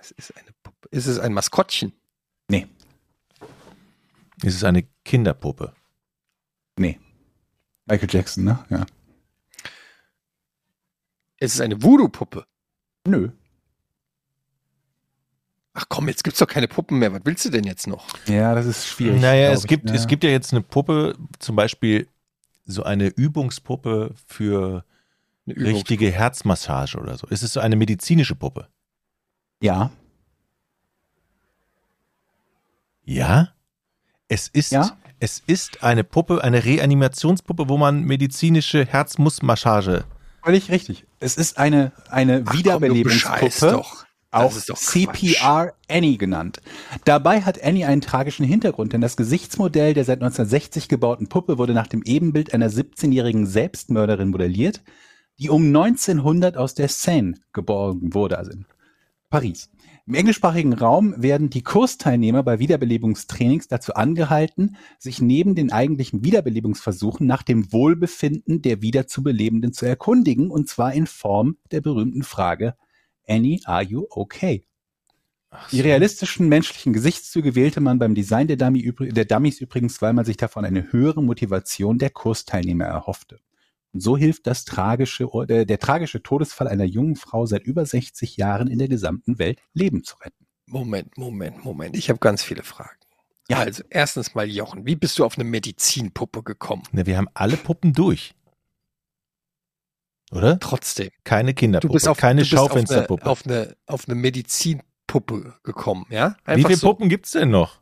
[0.00, 0.88] es ist eine Puppe.
[0.90, 1.92] Ist es ein Maskottchen?
[2.48, 2.66] Nee.
[4.42, 5.74] Ist es eine Kinderpuppe?
[6.78, 6.98] Nee.
[7.84, 8.64] Michael Jackson, ne?
[8.70, 8.86] Ja.
[11.38, 12.46] Ist es eine Voodoo-Puppe?
[13.06, 13.30] Nö.
[15.74, 17.12] Ach komm, jetzt gibt's doch keine Puppen mehr.
[17.12, 18.06] Was willst du denn jetzt noch?
[18.26, 19.20] Ja, das ist schwierig.
[19.22, 19.96] Naja, es ich, gibt, ja.
[19.96, 22.08] es gibt ja jetzt eine Puppe, zum Beispiel
[22.66, 24.84] so eine Übungspuppe für
[25.46, 27.26] Eine Übungs- richtige Herzmassage oder so.
[27.28, 28.68] Ist es so eine medizinische Puppe?
[29.62, 29.90] Ja.
[33.04, 33.48] Ja.
[34.28, 34.96] Es ist, Ja?
[35.20, 40.04] es ist eine Puppe, eine Reanimationspuppe, wo man medizinische Herzmusmassage.
[40.42, 41.06] Völlig richtig.
[41.20, 44.04] Es ist eine, eine Ach komm, doch.
[44.32, 46.62] Auch CPR Annie genannt.
[47.04, 51.74] Dabei hat Annie einen tragischen Hintergrund, denn das Gesichtsmodell der seit 1960 gebauten Puppe wurde
[51.74, 54.82] nach dem Ebenbild einer 17-jährigen Selbstmörderin modelliert,
[55.38, 58.64] die um 1900 aus der Seine geborgen wurde, also in
[59.28, 59.70] Paris.
[60.06, 67.26] Im englischsprachigen Raum werden die Kursteilnehmer bei Wiederbelebungstrainings dazu angehalten, sich neben den eigentlichen Wiederbelebungsversuchen
[67.26, 72.74] nach dem Wohlbefinden der Wiederzubelebenden zu erkundigen, und zwar in Form der berühmten Frage,
[73.26, 74.66] Annie, are you okay?
[75.50, 80.14] Ach Die realistischen menschlichen Gesichtszüge wählte man beim Design der, Dummy der Dummies übrigens, weil
[80.14, 83.38] man sich davon eine höhere Motivation der Kursteilnehmer erhoffte.
[83.92, 88.38] Und so hilft das tragische, der, der tragische Todesfall einer jungen Frau seit über 60
[88.38, 90.46] Jahren in der gesamten Welt Leben zu retten.
[90.66, 91.96] Moment, Moment, Moment.
[91.96, 92.96] Ich habe ganz viele Fragen.
[93.48, 96.84] Ja, also erstens mal Jochen, wie bist du auf eine Medizinpuppe gekommen?
[96.92, 98.34] Ne, wir haben alle Puppen durch.
[100.32, 100.58] Oder?
[100.58, 101.10] Trotzdem.
[101.24, 103.26] Keine Kinderpuppe, Du bist auf, keine du bist Schaufensterpuppe.
[103.26, 106.36] Auf eine, auf eine, auf eine Medizinpuppe gekommen, ja?
[106.46, 106.86] Wie Einfach viele so.
[106.88, 107.80] Puppen gibt's denn noch?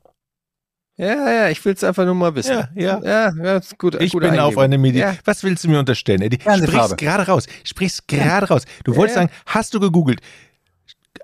[0.97, 2.53] Ja, ja, ich will es einfach nur mal wissen.
[2.53, 3.01] Ja, ja.
[3.03, 3.95] Ja, ja ist gut.
[4.01, 4.63] Ich bin auf Eingebung.
[4.65, 5.15] eine Medi Ja.
[5.25, 6.41] Was willst du mir unterstellen, Eddie?
[6.43, 7.47] Sprich's gerade raus.
[7.65, 8.65] Sprich's gerade raus.
[8.85, 10.21] Du wolltest sagen, hast du gegoogelt?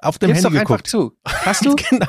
[0.00, 0.86] Auf dem Gib's doch Handy einfach geguckt.
[0.88, 1.12] zu.
[1.26, 1.74] Hast du?
[1.90, 2.06] genau.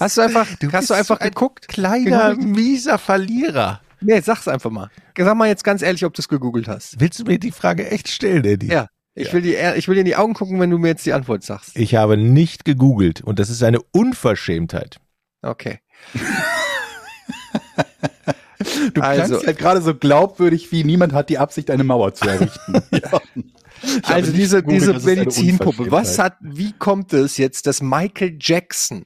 [0.00, 1.68] Hast du einfach, Du hast du einfach ein geguckt?
[1.68, 2.46] kleiner, Genau.
[2.48, 3.80] mieser Verlierer.
[4.06, 4.88] Nee, sag's einfach mal.
[5.18, 7.00] Sag mal jetzt ganz ehrlich, ob du es gegoogelt hast.
[7.00, 8.68] Willst du mir die Frage echt stellen, Eddie?
[8.68, 8.86] Ja.
[9.14, 9.32] Ich Ja.
[9.32, 11.42] will, dir, ich will dir in die Augen gucken, wenn du mir jetzt die Antwort
[11.42, 11.76] sagst.
[11.76, 14.98] Ich habe nicht gegoogelt und das ist eine Unverschämtheit.
[15.42, 15.80] Okay.
[18.94, 22.26] Du Also- klangst halt gerade so glaubwürdig, wie niemand hat die Absicht, eine Mauer zu
[22.28, 22.74] errichten.
[22.90, 23.20] ja.
[24.04, 29.04] Also diese, gegoogelt, diese Medizinpuppe, was hat, wie kommt es jetzt, dass Michael Jackson,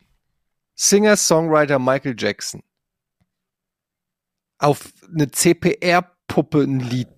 [0.77, 2.63] Singer-Songwriter Michael Jackson,
[4.61, 7.09] auf eine CPR-Puppe ein Lied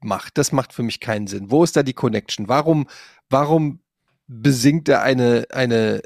[0.00, 0.38] macht?
[0.38, 1.50] Das macht für mich keinen Sinn.
[1.50, 2.48] Wo ist da die Connection?
[2.48, 2.86] Warum,
[3.28, 3.80] warum
[4.26, 6.02] besingt er eine, eine,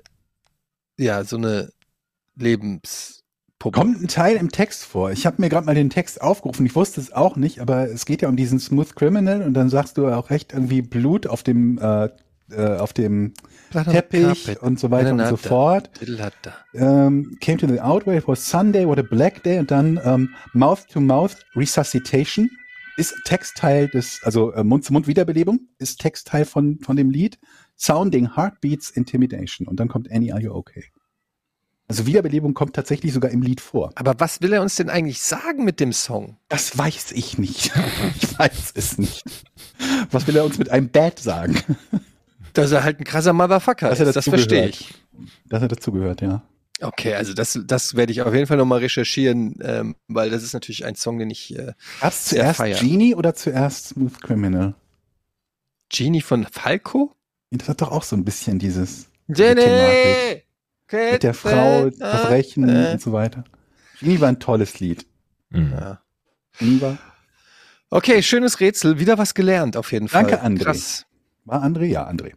[0.98, 1.72] ja, so eine
[2.36, 3.78] Lebenspuppe?
[3.78, 5.10] Kommt ein Teil im Text vor.
[5.10, 6.66] Ich habe mir gerade mal den Text aufgerufen.
[6.66, 9.68] Ich wusste es auch nicht, aber es geht ja um diesen Smooth Criminal und dann
[9.68, 12.08] sagst du auch recht irgendwie Blut auf dem äh,
[12.50, 13.34] äh, auf dem
[13.70, 15.90] Teppich und so weiter und so fort.
[16.74, 20.86] Ähm, came to the outway for Sunday, what a black day und dann ähm, Mouth
[20.88, 22.50] to Mouth Resuscitation
[22.96, 27.38] ist Textteil des, also äh, Mund zu Mund Wiederbelebung ist Textteil von von dem Lied.
[27.76, 30.84] Sounding Heartbeats Intimidation und dann kommt Annie, are you okay?
[31.88, 33.92] Also Wiederbelebung kommt tatsächlich sogar im Lied vor.
[33.94, 36.36] Aber was will er uns denn eigentlich sagen mit dem Song?
[36.48, 37.72] Das weiß ich nicht.
[38.20, 39.24] Ich weiß es nicht.
[40.12, 41.56] Was will er uns mit einem Bad sagen?
[42.62, 44.06] Dass er halt ein krasser Motherfucker Dass ist.
[44.06, 44.94] er Das verstehe ich.
[45.46, 46.42] Dass er dazugehört, ja.
[46.80, 50.52] Okay, also das, das werde ich auf jeden Fall nochmal recherchieren, ähm, weil das ist
[50.52, 52.78] natürlich ein Song, den ich äh, Gab's zuerst feier.
[52.78, 54.74] Genie oder zuerst Smooth Criminal?
[55.88, 57.14] Genie von Falco?
[57.50, 59.64] Das hat doch auch so ein bisschen dieses Thematik.
[59.66, 61.12] Jenny!
[61.12, 62.92] mit der Frau, Verbrechen äh.
[62.92, 63.44] und so weiter.
[64.00, 65.06] Genie war ein tolles Lied.
[65.50, 65.72] Mhm.
[65.72, 66.00] Ja.
[66.58, 66.98] Genie war,
[67.90, 68.98] Okay, schönes Rätsel.
[68.98, 70.24] Wieder was gelernt auf jeden Fall.
[70.24, 70.64] Danke, André.
[70.64, 71.06] Krass.
[71.44, 71.86] war André?
[71.86, 72.32] Ja, André.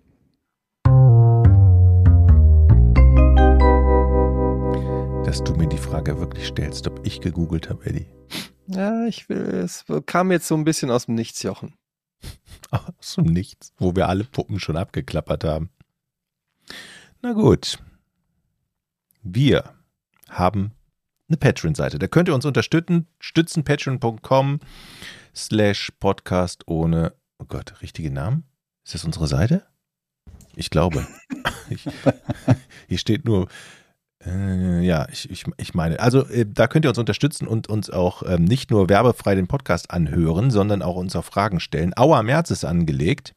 [5.31, 8.05] Dass du mir die Frage wirklich stellst, ob ich gegoogelt habe, Eddie.
[8.67, 11.73] Ja, ich will, es kam jetzt so ein bisschen aus dem Nichts, Jochen.
[12.69, 15.69] Aus dem Nichts, wo wir alle Puppen schon abgeklappert haben.
[17.21, 17.81] Na gut.
[19.23, 19.73] Wir
[20.27, 20.73] haben
[21.29, 21.97] eine Patreon-Seite.
[21.97, 23.07] Da könnt ihr uns unterstützen.
[23.21, 24.59] Stützen patreon.com
[25.33, 28.43] slash podcast ohne, oh Gott, richtige Namen?
[28.83, 29.65] Ist das unsere Seite?
[30.57, 31.07] Ich glaube.
[31.69, 31.87] Ich,
[32.89, 33.47] hier steht nur
[34.25, 37.89] Äh, ja, ich, ich, ich meine, also äh, da könnt ihr uns unterstützen und uns
[37.89, 41.93] auch ähm, nicht nur werbefrei den Podcast anhören, sondern auch uns auch Fragen stellen.
[41.97, 43.33] Auer März ist angelegt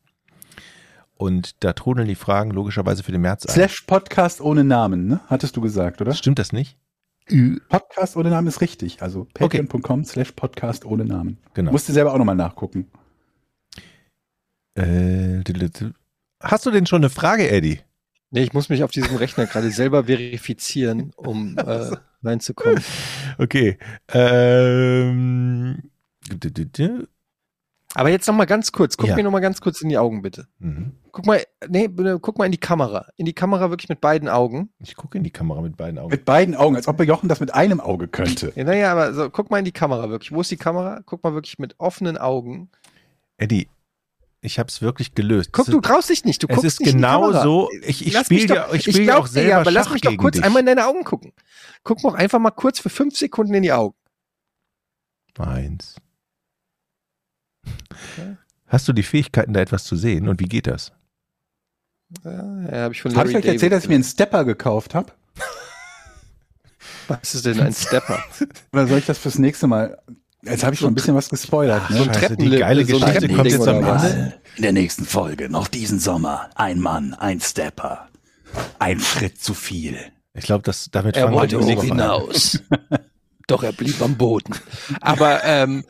[1.16, 3.52] und da trudeln die Fragen logischerweise für den März ein.
[3.52, 5.20] Slash Podcast ohne Namen, ne?
[5.28, 6.12] Hattest du gesagt, oder?
[6.12, 6.76] Stimmt das nicht?
[7.70, 9.00] Podcast ohne Namen ist richtig.
[9.00, 11.38] Also patreon.com slash Podcast ohne Namen.
[11.54, 11.72] Genau.
[11.72, 12.90] Musst du selber auch nochmal nachgucken.
[14.74, 15.42] Äh,
[16.42, 17.80] hast du denn schon eine Frage, Eddie?
[18.34, 21.92] Nee, ich muss mich auf diesem Rechner gerade selber verifizieren, um äh,
[22.24, 22.82] reinzukommen.
[23.38, 23.78] Okay.
[24.08, 25.82] Ähm,
[27.94, 28.96] Aber jetzt noch mal ganz kurz.
[28.96, 29.14] Guck Ja.
[29.14, 30.48] mir noch mal ganz kurz in die Augen, bitte.
[30.58, 30.94] mhm.
[31.12, 31.88] Guck mal, nee,
[32.20, 33.06] guck mal in die Kamera.
[33.16, 34.70] In die Kamera wirklich mit beiden Augen.
[34.80, 36.10] Ich gucke in die Kamera mit beiden Augen.
[36.10, 38.52] Mit beiden Augen, als ob Jochen das mit einem Auge könnte.
[38.56, 40.32] Ja, naja, aber so, guck mal in die Kamera wirklich.
[40.32, 41.02] Wo ist die Kamera?
[41.06, 42.68] Guck mal wirklich mit offenen Augen.
[43.36, 43.68] Eddie,
[44.44, 45.52] ich habe es wirklich gelöst.
[45.52, 46.42] Guck, du traust dich nicht.
[46.42, 47.42] Du es guckst ist nicht in die genau Kamera.
[47.42, 47.70] so.
[47.82, 49.92] Ich, ich Lass spiele ja, doch- ich ja glaub auch dir, selber aber lass Schach
[49.94, 50.44] mich doch kurz dich.
[50.44, 51.32] einmal in deine Augen gucken.
[51.82, 53.96] Guck doch einfach mal kurz für fünf Sekunden in die Augen.
[55.38, 55.96] Eins.
[58.66, 60.92] Hast du die Fähigkeiten, da etwas zu sehen und wie geht das?
[62.24, 62.30] Ja,
[62.70, 65.12] ja habe ich von Habe ich euch erzählt, dass ich mir einen Stepper gekauft habe?
[67.08, 68.22] Was ist denn ein Stepper?
[68.72, 69.98] Oder soll ich das fürs nächste Mal?
[70.44, 71.82] Jetzt habe ich schon ein bisschen was gespoilert.
[71.88, 72.14] so ein Ne?
[72.14, 73.84] Scheiße, die geile so Geschichte kommt jetzt am?
[73.84, 74.34] Ende.
[74.56, 78.08] In der nächsten Folge, noch diesen Sommer, ein Mann, ein Stepper.
[78.78, 79.98] Ein Schritt zu viel.
[80.34, 82.60] Ich glaube, das damit Er fangen wir wollte hoch hinaus.
[83.46, 84.54] Doch er blieb am Boden.
[85.00, 85.84] Aber ähm,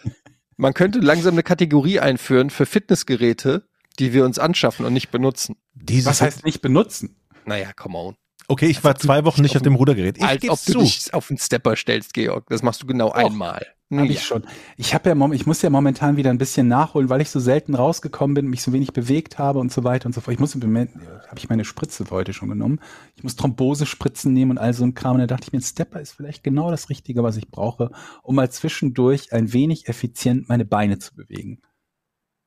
[0.57, 3.69] man könnte langsam eine Kategorie einführen für Fitnessgeräte,
[3.99, 5.57] die wir uns anschaffen und nicht benutzen.
[5.75, 7.17] Dieses Was heißt nicht benutzen?
[7.45, 8.15] Naja, come on.
[8.49, 10.17] okay, ich war zwei Wochen nicht auf dem Rudergerät.
[10.19, 10.79] Ich Als ob du zu.
[10.81, 12.47] dich auf den Stepper stellst, Georg.
[12.49, 13.67] Das machst du genau einmal.
[13.99, 14.11] Hab Ja.
[14.13, 14.45] ich schon.
[14.77, 17.75] Ich habe ja, ich muss ja momentan wieder ein bisschen nachholen, weil ich so selten
[17.75, 20.35] rausgekommen bin, mich so wenig bewegt habe und so weiter und so fort.
[20.35, 22.81] Ich muss habe ich meine Spritze für heute schon genommen.
[23.17, 25.15] Ich muss Thrombosespritzen nehmen und all so ein Kram.
[25.15, 27.91] Und da dachte ich mir, ein Stepper ist vielleicht genau das Richtige, was ich brauche,
[28.23, 31.61] um mal zwischendurch ein wenig effizient meine Beine zu bewegen.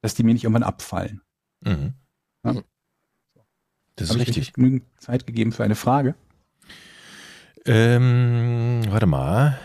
[0.01, 1.21] Dass die mir nicht irgendwann abfallen.
[1.63, 1.93] Mhm.
[2.45, 2.61] Ja.
[3.95, 4.47] Das ist Habe ich richtig.
[4.49, 6.15] euch genügend Zeit gegeben für eine Frage?
[7.65, 9.57] Ähm, warte mal.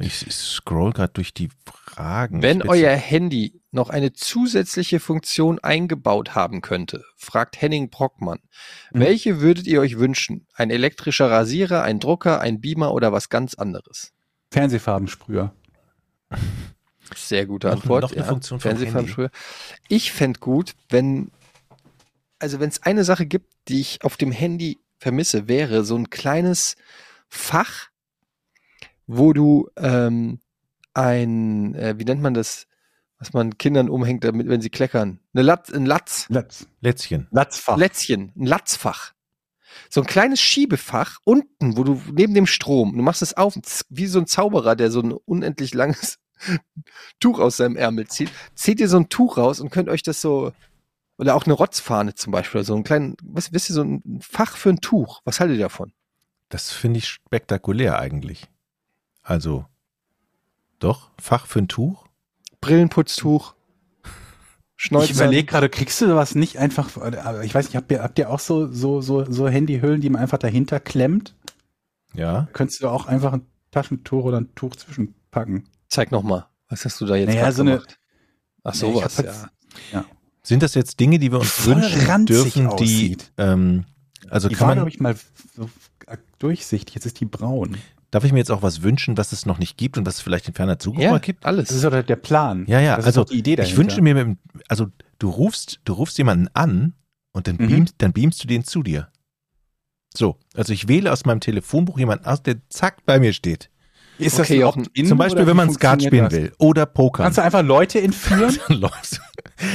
[0.00, 2.42] Ich, scroll gerade durch die Fragen.
[2.42, 8.40] Wenn euer Handy noch eine zusätzliche Funktion eingebaut haben könnte, fragt Henning Brockmann,
[8.92, 9.00] Mhm.
[9.00, 10.46] welche würdet ihr euch wünschen?
[10.54, 14.12] Ein elektrischer Rasierer, ein Drucker, ein Beamer oder was ganz anderes?
[14.52, 15.52] Fernsehfarbensprüher.
[17.14, 18.02] Sehr gute Noch- Antwort.
[18.02, 18.26] noch eine ja.
[18.26, 19.30] Funktion Fernsehfernschule.
[19.88, 21.30] Ich fände gut, wenn,
[22.38, 26.10] also wenn es eine Sache gibt, die ich auf dem Handy vermisse, wäre so ein
[26.10, 26.76] kleines
[27.28, 27.88] Fach,
[29.06, 30.40] wo du ähm,
[30.94, 32.66] ein, äh, wie nennt man das,
[33.18, 36.66] was man Kindern umhängt, damit, wenn sie kleckern, eine Latz, ein Latz, Latz.
[36.80, 37.28] Lätzchen.
[37.30, 37.76] Latzfach.
[37.76, 39.12] Lätzchen, ein Latzfach.
[39.90, 43.54] So ein kleines Schiebefach unten, wo du neben dem Strom, du machst es auf,
[43.90, 46.18] wie so ein Zauberer, der so ein unendlich langes
[47.20, 50.20] Tuch aus seinem Ärmel zieht, zieht ihr so ein Tuch raus und könnt euch das
[50.20, 50.52] so,
[51.18, 54.56] oder auch eine Rotzfahne zum Beispiel, so ein kleinen, was, wisst ihr, so ein Fach
[54.56, 55.22] für ein Tuch.
[55.24, 55.92] Was haltet ihr davon?
[56.48, 58.48] Das finde ich spektakulär eigentlich.
[59.22, 59.66] Also,
[60.78, 62.06] doch, Fach für ein Tuch?
[62.60, 63.54] Brillenputztuch,
[64.76, 65.04] Schnäuzer.
[65.06, 68.18] Ich überlege gerade, kriegst du sowas nicht einfach, aber ich weiß nicht, habt ihr, habt
[68.18, 71.34] ihr auch so, so, so, so Handyhüllen, die man einfach dahinter klemmt?
[72.14, 72.48] Ja.
[72.52, 75.68] Könntest du auch einfach ein Taschentuch oder ein Tuch zwischenpacken?
[75.88, 76.46] Zeig noch mal.
[76.68, 77.98] Was hast du da jetzt Naja, so eine- gemacht?
[78.64, 79.50] Ach Nee, sowas, ich hab
[79.92, 80.04] ja.
[80.46, 83.32] Sind das jetzt Dinge, die wir uns Voll wünschen dürfen, die, aussieht.
[83.36, 83.84] ähm,
[84.30, 85.16] also Die kann war, man, glaube ich, mal
[85.56, 85.68] so
[86.38, 87.76] durchsichtig, jetzt ist die braun.
[88.12, 90.20] darf ich mir jetzt auch was wünschen, was es noch nicht gibt und was es
[90.20, 91.44] vielleicht in ferner Zukunft Ja, mal gibt?
[91.44, 91.68] alles.
[91.68, 92.64] Das ist oder der Plan.
[92.68, 93.72] Ja, ja, das also die Idee dahinter.
[93.72, 94.86] ich wünsche mir, mit, also
[95.18, 96.94] du rufst, du rufst jemanden an
[97.32, 97.66] und dann, Mhm.
[97.66, 99.08] beamst, dann beamst du den zu dir.
[100.16, 103.68] So, also ich wähle aus meinem Telefonbuch jemanden aus, der zack bei mir steht.
[104.18, 106.32] Ist das Okay, ein Jochen, Opt-in Zum Beispiel, wenn man Skat spielen das?
[106.32, 107.24] will oder Poker.
[107.24, 108.56] Kannst du einfach Leute entführen?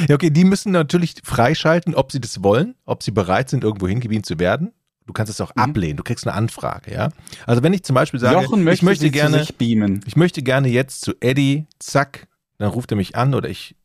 [0.07, 3.87] Ja, okay, die müssen natürlich freischalten, ob sie das wollen, ob sie bereit sind, irgendwo
[3.87, 4.73] hingewiesen zu werden.
[5.07, 5.61] Du kannst es auch Mhm.
[5.63, 7.09] ablehnen, du kriegst eine Anfrage, ja.
[7.47, 9.43] Also wenn ich zum Beispiel sage, möchte, ich möchte gerne,
[10.05, 12.27] ich möchte gerne jetzt zu Eddie, zack,
[12.59, 13.75] dann ruft er mich an oder ich,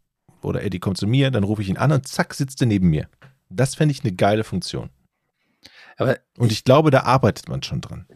[0.42, 2.88] oder Eddie kommt zu mir, dann rufe ich ihn an und zack, sitzt er neben
[2.90, 3.08] mir.
[3.48, 4.90] Das fände ich eine geile Funktion.
[5.96, 8.06] Aber Und ich glaube, da arbeitet man schon dran.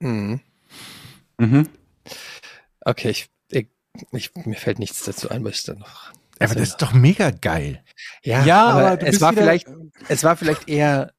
[0.00, 0.40] mh.
[1.42, 1.68] Mhm.
[2.84, 3.68] okay, ich, ich,
[4.12, 6.12] ich, mir fällt nichts dazu ein, was ich da noch.
[6.38, 7.82] Aber das ist doch mega geil.
[8.24, 9.68] ja, Ja, aber, aber du es bist war vielleicht,
[10.08, 11.12] es war vielleicht eher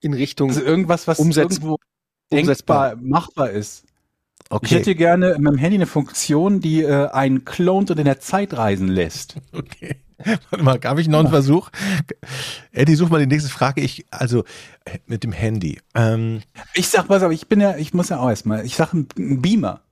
[0.00, 1.76] in Richtung Also irgendwas, was Umsetz- irgendwo
[2.30, 2.96] umsetzbar.
[2.96, 3.84] machbar ist.
[4.42, 4.76] Ich Okay.
[4.76, 8.54] hätte gerne in meinem Handy eine Funktion, die äh, einen clont und in der Zeit
[8.56, 9.36] reisen lässt.
[9.52, 9.96] Okay.
[10.50, 11.70] Warte mal, habe ich noch einen Versuch?
[12.72, 13.80] Eddie, such mal die nächste Frage.
[13.80, 14.44] Ich, also
[14.84, 15.78] äh, mit dem Handy.
[15.94, 16.42] Ähm,
[16.74, 19.08] Ich sag was, aber ich bin ja, ich muss ja auch erstmal, ich sag einen
[19.40, 19.82] Beamer.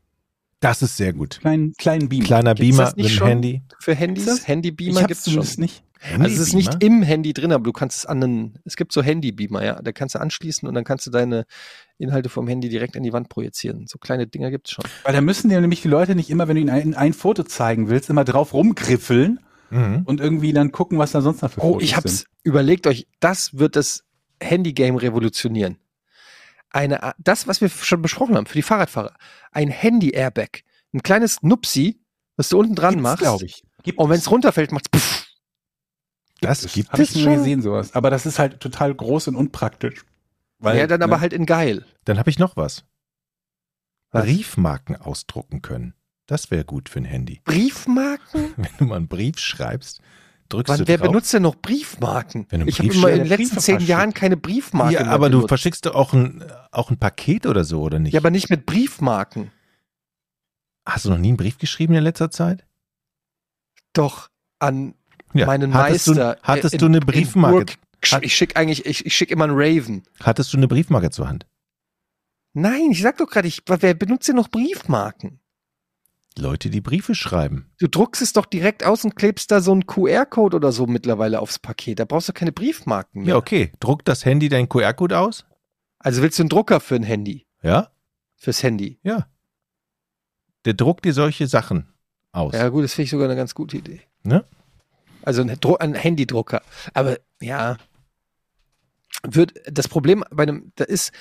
[0.60, 1.38] das ist sehr gut.
[1.40, 2.24] Kleinen, kleinen Beamer.
[2.24, 3.26] Kleiner Gibt's Beamer mit dem?
[3.26, 3.62] Handy.
[3.80, 4.46] Für Handys?
[4.46, 5.32] Handybeamer hab's gibt's schon.
[5.34, 5.82] zumindest nicht.
[6.12, 8.92] Also es ist nicht im Handy drin, aber du kannst es an einen, es gibt
[8.92, 11.44] so Handybeamer, ja, da kannst du anschließen und dann kannst du deine
[11.98, 13.88] Inhalte vom Handy direkt an die Wand projizieren.
[13.88, 14.84] So kleine Dinger gibt's schon.
[15.02, 17.42] Weil da müssen dir nämlich die Leute nicht immer, wenn du ihnen ein, ein Foto
[17.42, 20.02] zeigen willst, immer drauf rumgriffeln Mhm.
[20.04, 22.18] und irgendwie dann gucken, was da sonst noch für Oh, Fotos ich hab's.
[22.20, 22.28] sind.
[22.42, 24.04] Überlegt euch, das wird das
[24.42, 25.78] Handygame revolutionieren.
[26.70, 29.14] Eine, das, was wir schon besprochen haben für die Fahrradfahrer.
[29.52, 30.62] Ein Handy-Airbag.
[30.92, 32.00] Ein kleines Nupsi,
[32.36, 33.22] was du unten dran Gibt's, machst.
[33.22, 33.62] glaube ich.
[33.82, 35.26] Gibt Und wenn es runterfällt, macht's puff.
[36.40, 37.34] Das gibt Habe ich es nur schon.
[37.34, 37.94] gesehen, sowas.
[37.94, 40.04] Aber das ist halt total groß und unpraktisch.
[40.60, 41.84] Weil, ja, dann aber ne, halt in geil.
[42.04, 42.84] Dann habe ich noch was.
[44.10, 44.24] Was?
[44.24, 45.94] Briefmarken ausdrucken können.
[46.28, 47.40] Das wäre gut für ein Handy.
[47.44, 48.54] Briefmarken?
[48.56, 50.00] Wenn du mal einen Brief schreibst,
[50.50, 51.08] drückst Wann, du wer drauf.
[51.08, 52.46] benutzt denn noch Briefmarken?
[52.50, 53.80] Wenn du ich habe in den Briefe letzten zehn.
[53.80, 55.48] Jahren keine Briefmarke ja, mehr aber du benutzt.
[55.48, 58.12] verschickst doch auch ein, auch ein Paket oder so, oder nicht?
[58.12, 59.50] Ja, aber nicht mit Briefmarken.
[60.86, 62.64] Hast du noch nie einen Brief geschrieben in letzter Zeit?
[63.94, 64.28] Doch
[64.58, 64.94] an
[65.32, 65.46] Ja.
[65.46, 66.34] meinen hattest Meister.
[66.36, 67.56] Du, hattest in- du eine in Briefmarke?
[68.00, 68.22] Burg.
[68.22, 70.02] Ich schicke eigentlich, ich, ich schicke immer einen Raven.
[70.20, 71.46] Hattest du eine Briefmarke zur Hand?
[72.54, 75.40] Nein, ich sag doch gerade, ich, wer benutzt denn noch Briefmarken?
[76.38, 77.70] Leute, die Briefe schreiben.
[77.78, 81.40] Du druckst es doch direkt aus und klebst da so einen QR-Code oder so mittlerweile
[81.40, 81.98] aufs Paket.
[81.98, 83.30] Da brauchst du keine Briefmarken mehr.
[83.30, 83.72] Ja, okay.
[83.80, 85.44] Druckt das Handy deinen QR-Code aus?
[85.98, 87.46] Also willst du einen Drucker für ein Handy?
[87.62, 87.90] Ja?
[88.36, 89.00] Fürs Handy?
[89.02, 89.28] Ja.
[90.64, 91.92] Der druckt dir solche Sachen
[92.32, 92.54] aus.
[92.54, 94.02] Ja, gut, das finde ich sogar eine ganz gute Idee.
[94.22, 94.44] Ne?
[95.22, 96.62] Also ein, Dru ein Handydrucker.
[96.94, 97.76] Aber ja,
[99.22, 101.12] wird das Problem bei einem, da ist,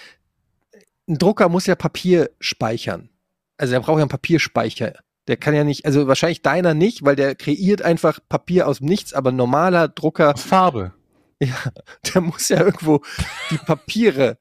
[1.08, 3.10] ein Drucker muss ja Papier speichern.
[3.58, 4.94] Also er braucht ja einen Papierspeicher.
[5.28, 8.88] Der kann ja nicht, also wahrscheinlich deiner nicht, weil der kreiert einfach Papier aus dem
[8.88, 10.94] Nichts, aber ein normaler Drucker, Aus Farbe.
[11.42, 11.56] ja,
[12.14, 13.02] der muss ja irgendwo
[13.52, 14.38] die Papiere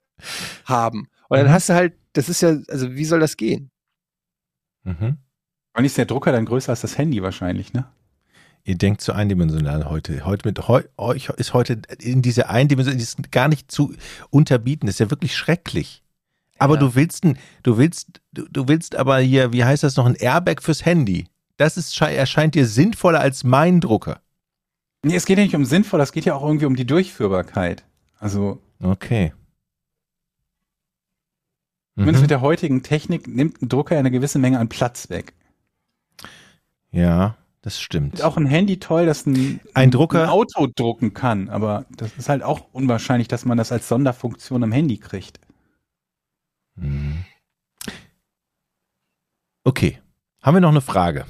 [0.64, 1.08] haben.
[1.28, 1.52] Und dann Mhm.
[1.52, 3.70] hast du halt, das ist ja, also wie soll das gehen?
[4.84, 5.18] Mhm.
[5.76, 7.86] Und ist der Drucker dann größer als das Handy wahrscheinlich, ne?
[8.64, 10.24] Ihr denkt zu eindimensional heute.
[10.24, 13.94] Heute mit heu, euch ist heute in diese Eindimension ist gar nicht zu
[14.30, 14.86] unterbieten.
[14.86, 16.02] Das ist ja wirklich schrecklich.
[16.58, 16.80] Aber Ja.
[16.80, 20.14] du willst ein, du willst, du, du willst aber hier, wie heißt das noch, ein
[20.14, 21.26] Airbag fürs Handy.
[21.58, 24.20] Das ist, schei- erscheint dir sinnvoller als mein Drucker.
[25.02, 27.84] Nee, es geht ja nicht um sinnvoll, es geht ja auch irgendwie um die Durchführbarkeit.
[28.18, 29.32] Also, Okay.
[31.94, 32.22] zumindest Mhm.
[32.22, 35.34] mit der heutigen Technik nimmt ein Drucker eine gewisse Menge an Platz weg.
[36.90, 38.14] Ja, das stimmt.
[38.14, 42.12] Ist auch ein Handy toll, das ein, Ein Drucker- ein Auto drucken kann, aber das
[42.16, 45.40] ist halt auch unwahrscheinlich, dass man das als Sonderfunktion am Handy kriegt.
[49.64, 50.00] Okay.
[50.42, 51.26] Haben wir noch eine Frage?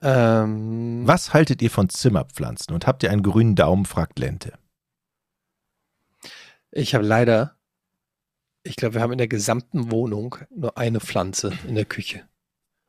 [0.00, 4.58] Ähm, Was haltet ihr von Zimmerpflanzen und habt ihr einen grünen Daumen, fragt Lente.
[6.70, 7.56] Ich habe leider,
[8.62, 12.28] ich glaube, wir haben in der gesamten Wohnung nur eine Pflanze in der Küche.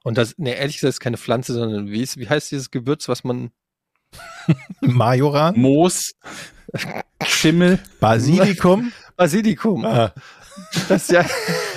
[0.03, 3.07] Und das, ne, ehrlich gesagt, ist keine Pflanze, sondern wie, ist, wie heißt dieses Gewürz,
[3.07, 3.51] was man.
[4.81, 5.57] Majoran?
[5.57, 6.15] Moos,
[7.23, 8.91] Schimmel, Basilikum?
[9.15, 9.85] Basilikum.
[9.85, 10.13] ah,
[10.87, 11.25] Das ja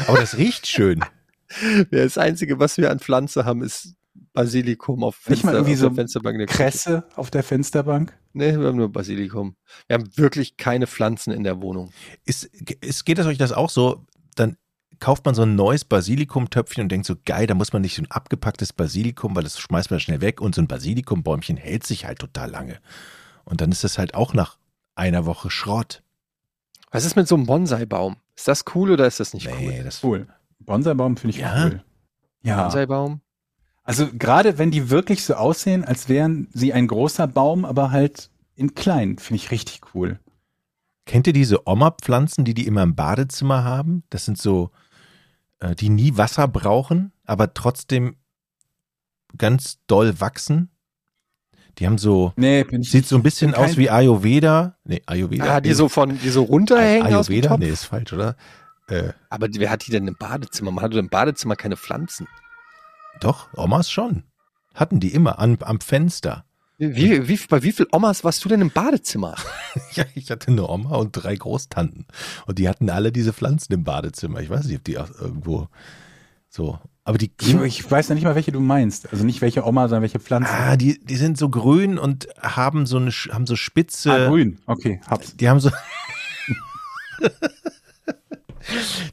[0.07, 1.05] aber das riecht schön.
[1.91, 3.95] das Einzige, was wir an Pflanze haben, ist
[4.33, 6.39] Basilikum auf, Nicht mal Fenster, irgendwie auf so der Fensterbank.
[6.39, 6.63] der Küche.
[6.63, 8.19] Kresse auf der Fensterbank.
[8.33, 9.57] Nee, wir haben nur Basilikum.
[9.87, 11.93] Wir haben wirklich keine Pflanzen in der Wohnung.
[12.25, 12.45] Ist,
[12.81, 14.07] ist, geht es euch das auch so?
[14.35, 14.57] Dann
[15.01, 18.03] kauft man so ein neues Basilikumtöpfchen und denkt so, geil, da muss man nicht so
[18.03, 22.07] ein abgepacktes Basilikum, weil das schmeißt man schnell weg und so ein Basilikumbäumchen hält sich
[22.07, 22.79] halt total lange.
[23.45, 24.57] Und dann ist das halt auch nach
[24.95, 26.03] einer Woche Schrott.
[26.93, 28.17] Was ist mit so einem Bonsai-Baum?
[28.37, 29.57] Ist das cool oder ist das nicht cool?
[29.59, 30.29] Nee, das Cool.
[30.61, 31.67] Bonsaibaum finde ich Ja?
[31.67, 31.83] cool.
[32.43, 32.63] Ja.
[32.63, 33.21] Bonsai-Baum?
[33.83, 38.31] Also gerade wenn die wirklich so aussehen, als wären sie ein großer Baum, aber halt
[38.55, 40.21] in klein, finde ich richtig cool.
[41.05, 44.05] Kennt ihr diese Oma-Pflanzen, die die immer im Badezimmer haben?
[44.11, 44.71] Das sind so,
[45.59, 48.17] äh, die nie Wasser brauchen, aber trotzdem
[49.37, 50.71] ganz doll wachsen.
[51.79, 54.77] Die haben so, Nee, bin ich sieht so ein bisschen aus wie Ayurveda.
[54.85, 55.57] Nee, Ayurveda.
[55.57, 55.75] Ah, die nee.
[55.75, 57.49] so von, die so runterhängen aus dem Ayurveda?
[57.49, 57.59] Topf?
[57.61, 58.37] Nee, ist falsch, oder?
[58.89, 60.71] Äh, Aber wer hat die denn im Badezimmer?
[60.71, 62.27] Man hat doch im Badezimmer keine Pflanzen.
[63.21, 64.25] doch, Omas schon.
[64.75, 66.45] Hatten die immer an, am Fenster.
[66.79, 69.37] Wie, wie, bei wie viel Omas warst du denn im Badezimmer?
[69.95, 72.07] Ja, ich hatte eine Oma und drei Großtanten.
[72.47, 74.41] Und die hatten alle diese Pflanzen im Badezimmer.
[74.41, 75.69] Ich weiß nicht, ob die auch irgendwo
[76.49, 76.79] so.
[77.05, 79.11] Aber die, Ich, ich weiß ja nicht mal, welche du meinst.
[79.13, 80.49] Also nicht welche Oma, sondern welche Pflanze.
[80.51, 84.13] ah, die, die sind so grün und haben so eine, haben so spitze.
[84.13, 84.59] Ah, grün.
[84.67, 85.37] Okay, hab's.
[85.37, 85.71] Die haben so.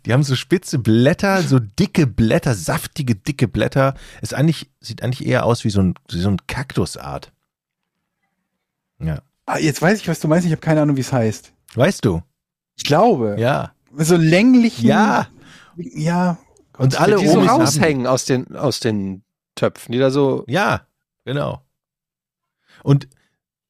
[0.05, 3.95] Die haben so spitze Blätter, so dicke Blätter, saftige, dicke Blätter.
[4.21, 7.31] Ist eigentlich, sieht eigentlich eher aus wie so ein, wie so ein Kaktusart.
[8.99, 9.21] Ja.
[9.45, 10.45] Ah, jetzt weiß ich, was du meinst.
[10.45, 11.51] Ich habe keine Ahnung, wie es heißt.
[11.73, 12.21] Weißt du?
[12.77, 13.35] Ich glaube.
[13.39, 13.73] Ja.
[13.97, 14.85] So länglichen.
[14.85, 15.27] Ja.
[15.75, 16.37] Ja.
[16.79, 19.23] Und alle die so Omis haben, raushängen aus den, aus den
[19.55, 20.45] Töpfen, die da so.
[20.47, 20.87] Ja,
[21.25, 21.61] genau.
[22.83, 23.09] Und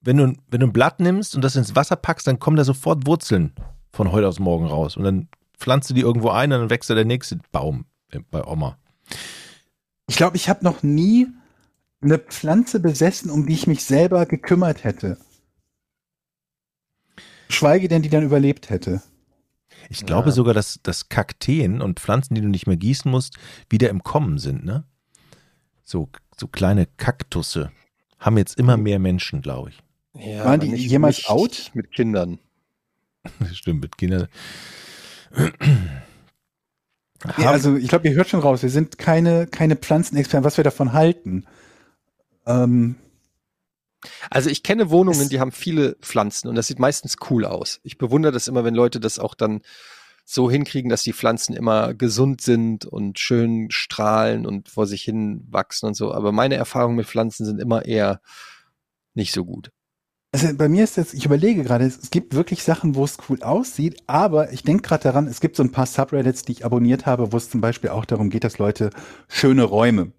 [0.01, 2.63] wenn du, wenn du ein Blatt nimmst und das ins Wasser packst, dann kommen da
[2.63, 3.53] sofort Wurzeln
[3.91, 4.95] von heute aus morgen raus.
[4.95, 5.27] Und dann
[5.57, 7.85] pflanzt du die irgendwo ein und dann wächst da der nächste Baum
[8.29, 8.77] bei Oma.
[10.07, 11.27] Ich glaube, ich habe noch nie
[12.01, 15.17] eine Pflanze besessen, um die ich mich selber gekümmert hätte.
[17.49, 19.01] Schweige denn, die dann überlebt hätte.
[19.89, 20.35] Ich glaube Ja.
[20.35, 23.35] sogar, dass, dass Kakteen und Pflanzen, die du nicht mehr gießen musst,
[23.69, 24.83] wieder im Kommen sind, ne?
[25.83, 27.71] So, so kleine Kaktusse
[28.19, 29.79] haben jetzt immer mehr Menschen, glaube ich.
[30.13, 31.71] Ja, Waren die nicht- jemals nicht out?
[31.73, 32.39] Mit Kindern.
[33.53, 34.27] Stimmt, mit Kindern.
[37.37, 40.63] Ja, also ich glaube, ihr hört schon raus, wir sind keine, keine Pflanzenexperten, was wir
[40.63, 41.45] davon halten.
[42.45, 42.95] Ähm,
[44.29, 47.79] Also ich kenne Wohnungen, Es- die haben viele Pflanzen und das sieht meistens cool aus.
[47.83, 49.61] Ich bewundere das immer, wenn Leute das auch dann
[50.25, 55.43] so hinkriegen, dass die Pflanzen immer gesund sind und schön strahlen und vor sich hin
[55.49, 56.13] wachsen und so.
[56.13, 58.21] Aber meine Erfahrungen mit Pflanzen sind immer eher
[59.15, 59.71] nicht so gut.
[60.31, 63.41] Also bei mir ist jetzt, ich überlege gerade, es, gibt wirklich Sachen, wo es cool
[63.41, 67.07] aussieht, aber ich denke gerade daran, es gibt so ein paar Subreddits, die ich abonniert
[67.07, 68.91] habe, wo es zum Beispiel auch darum geht, dass Leute
[69.27, 70.11] schöne Räume,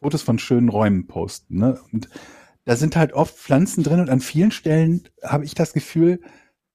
[0.00, 1.58] Fotos von schönen Räumen posten.
[1.58, 1.80] Ne?
[1.92, 2.08] Und
[2.64, 6.20] da sind halt oft Pflanzen drin und an vielen Stellen habe ich das Gefühl,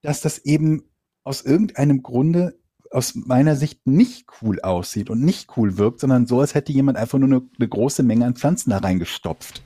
[0.01, 0.83] dass das eben
[1.23, 2.59] aus irgendeinem Grunde
[2.91, 6.97] aus meiner Sicht nicht cool aussieht und nicht cool wirkt, sondern so, als hätte jemand
[6.97, 9.63] einfach nur eine, eine große Menge an Pflanzen da reingestopft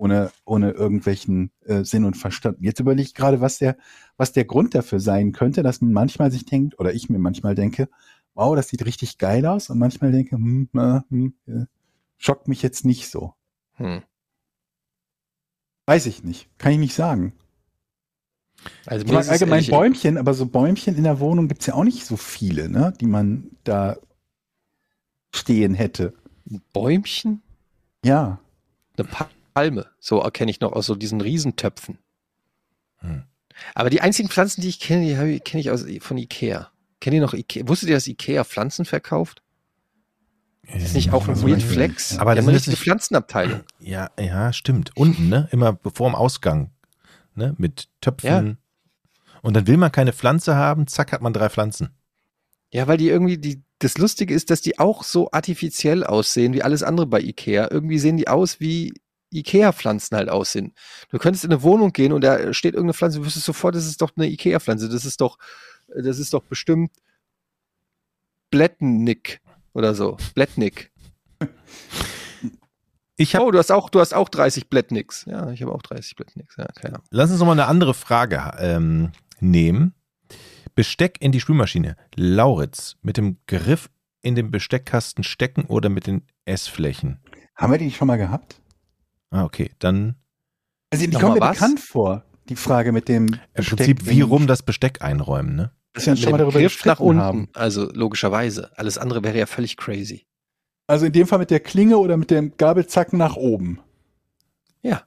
[0.00, 2.56] ohne, ohne irgendwelchen äh, Sinn und Verstand.
[2.60, 3.76] Jetzt überlege ich gerade, was der,
[4.16, 7.54] was der Grund dafür sein könnte, dass man manchmal sich denkt, oder ich mir manchmal
[7.54, 7.88] denke,
[8.34, 11.66] wow, das sieht richtig geil aus, und manchmal denke, hm, hm, äh,
[12.16, 13.34] schockt mich jetzt nicht so.
[13.74, 14.02] Hm.
[15.90, 17.32] Weiß ich nicht, kann ich nicht sagen.
[18.86, 21.82] Also Ich mag es allgemein Bäumchen, aber so Bäumchen in der Wohnung gibt's ja auch
[21.82, 23.96] nicht so viele, ne, die man da
[25.34, 26.14] stehen hätte.
[26.72, 27.42] Bäumchen?
[28.04, 28.38] Ja.
[28.96, 29.08] Eine
[29.52, 29.86] Palme.
[29.98, 31.98] So kenne ich noch aus so diesen Riesentöpfen.
[32.98, 33.24] Hm.
[33.74, 36.70] Aber die einzigen Pflanzen, die ich kenne, die habe ich- kenne ich aus, von Ikea.
[37.00, 37.66] Kennt ihr noch Ikea?
[37.66, 39.42] Wusstet ihr, dass Ikea Pflanzen verkauft?
[40.72, 41.62] Das ist nicht auch ein Weird.
[41.62, 42.18] Flex?
[42.18, 43.60] Aber die das eine ist nicht- Pflanzenabteilung.
[43.80, 44.96] Ja, ja, stimmt.
[44.96, 45.48] Unten, ne?
[45.52, 46.70] Immer vor dem Ausgang.
[47.34, 47.54] Ne?
[47.58, 48.28] Mit Töpfen.
[48.46, 48.56] Ja.
[49.42, 51.90] Und dann will man keine Pflanze haben, zack, hat man drei Pflanzen.
[52.72, 56.62] Ja, weil die irgendwie, die, das Lustige ist, dass die auch so artifiziell aussehen wie
[56.62, 57.68] alles andere bei Ikea.
[57.70, 58.92] Irgendwie sehen die aus wie
[59.32, 60.74] Ikea-Pflanzen halt aussehen.
[61.10, 63.86] Du könntest in eine Wohnung gehen und da steht irgendeine Pflanze, du wüsstest sofort, das
[63.86, 64.88] ist doch eine Ikea-Pflanze.
[64.88, 65.38] Das ist doch,
[65.88, 66.90] das ist doch bestimmt
[68.50, 69.40] Blättnick
[69.72, 70.16] oder so.
[70.34, 70.90] Blättnick.
[73.16, 75.26] Ich habe, Oh, du hast auch, du hast auch 30 Blättnicks.
[75.26, 76.56] Ja, ich habe auch 30 Blättnicks.
[76.56, 77.06] Ja, keine Ahnung.
[77.10, 79.92] lass uns noch mal eine andere Frage ähm, nehmen.
[80.74, 81.96] Besteck in die Spülmaschine.
[82.16, 83.90] Lauritz, mit dem Griff
[84.22, 87.20] in den Besteckkasten stecken oder mit den Essflächen?
[87.56, 88.62] Haben wir die schon mal gehabt?
[89.30, 89.70] Ah, okay.
[89.80, 90.14] Dann
[90.90, 91.56] Also die Nochmal kommt mir was?
[91.58, 95.72] bekannt vor, die Frage mit dem im Besteck Prinzip wie rum das Besteck einräumen, ne?
[96.06, 97.20] Mit schon mal darüber Griff nach unten.
[97.20, 97.48] haben.
[97.54, 98.70] Also logischerweise.
[98.76, 100.26] Alles andere wäre ja völlig crazy.
[100.86, 103.80] Also in dem Fall mit der Klinge oder mit dem Gabelzacken nach oben.
[104.82, 105.04] Ja.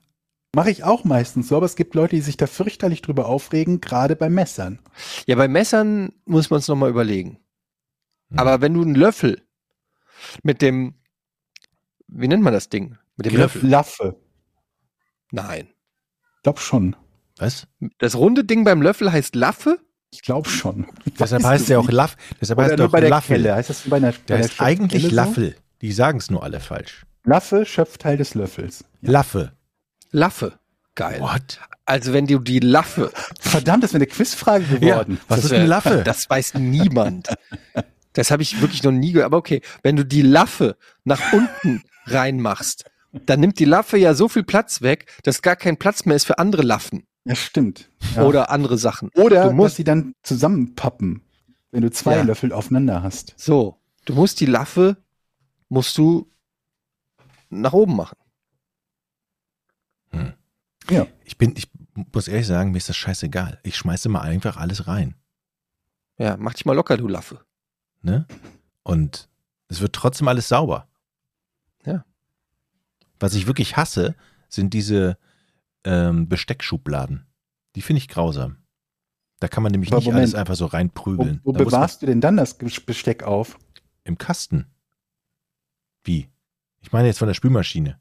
[0.56, 3.82] Mache ich auch meistens so, aber es gibt Leute, die sich da fürchterlich drüber aufregen,
[3.82, 4.80] gerade bei Messern.
[5.26, 7.40] Ja, bei Messern muss man es nochmal überlegen.
[8.30, 8.40] Hm.
[8.40, 9.42] Aber wenn du einen Löffel
[10.44, 10.94] mit dem,
[12.08, 12.98] wie nennt man das Ding?
[13.18, 13.56] Mit dem Griff.
[13.56, 13.70] Löffel?
[13.70, 14.16] Laffe.
[15.32, 15.68] Nein.
[16.44, 16.96] Glaub schon.
[17.38, 17.68] Was?
[17.98, 19.80] Das runde Ding beim Löffel heißt Laffe?
[20.14, 20.86] Ich glaube schon.
[21.06, 21.90] Ich Deshalb heißt es der auch.
[21.90, 22.16] Laff.
[22.40, 23.54] Deshalb heißt der auch bei der Laffel.
[23.54, 25.12] Heißt das bei einer, bei Der der heißt eigentlich?
[25.12, 25.56] Laffel.
[25.82, 27.06] Die sagen es nur alle falsch.
[27.26, 28.86] Laffe, Schöpfteil des Löffels.
[29.02, 29.54] Laffe.
[30.12, 30.60] Laffe.
[30.96, 31.20] Geil.
[31.20, 31.60] What?
[31.86, 35.20] Also wenn du die Laffe, Verdammt, das wäre eine Quizfrage geworden.
[35.28, 36.04] was Das ist eine Laffe?
[36.06, 37.30] das weiß niemand.
[38.14, 39.26] Das habe ich wirklich noch nie gehört.
[39.26, 44.28] Aber okay, wenn du die Laffe nach unten reinmachst, dann nimmt die Laffe ja so
[44.30, 47.90] viel Platz weg, dass gar kein Platz mehr ist für andere Laffen Ja, stimmt.
[48.16, 48.24] Ja.
[48.24, 49.10] oder andere Sachen.
[49.16, 51.22] Oder du dass musst sie dann zusammenpappen,
[51.72, 52.24] wenn du zwei Ja.
[52.24, 53.34] Löffel aufeinander hast.
[53.38, 54.98] so, du musst die Laffe
[55.70, 56.30] musst du
[57.50, 58.18] nach oben machen.
[60.90, 61.08] Ja.
[61.24, 61.70] Ich bin, ich
[62.14, 63.60] muss ehrlich sagen, mir ist das scheißegal.
[63.64, 65.16] Ich schmeiße mal einfach alles rein.
[66.18, 67.40] Ja, mach dich mal locker, du Laffe.
[68.02, 68.28] Ne?
[68.84, 69.30] Und
[69.70, 70.90] es wird trotzdem alles sauber.
[71.86, 72.04] Ja.
[73.20, 74.14] Was ich wirklich hasse,
[74.50, 75.18] sind diese
[75.84, 77.26] ähm, Besteckschubladen.
[77.76, 78.58] Die finde ich grausam.
[79.40, 80.22] Da kann man nämlich Aber nicht Moment.
[80.22, 81.42] alles einfach so Wo, reinprügeln.
[81.44, 83.58] wo man, bewahrst du denn dann das Besteck auf?
[84.04, 84.68] Im Kasten.
[86.04, 86.30] Wie?
[86.82, 88.00] Ich meine jetzt von der Spülmaschine.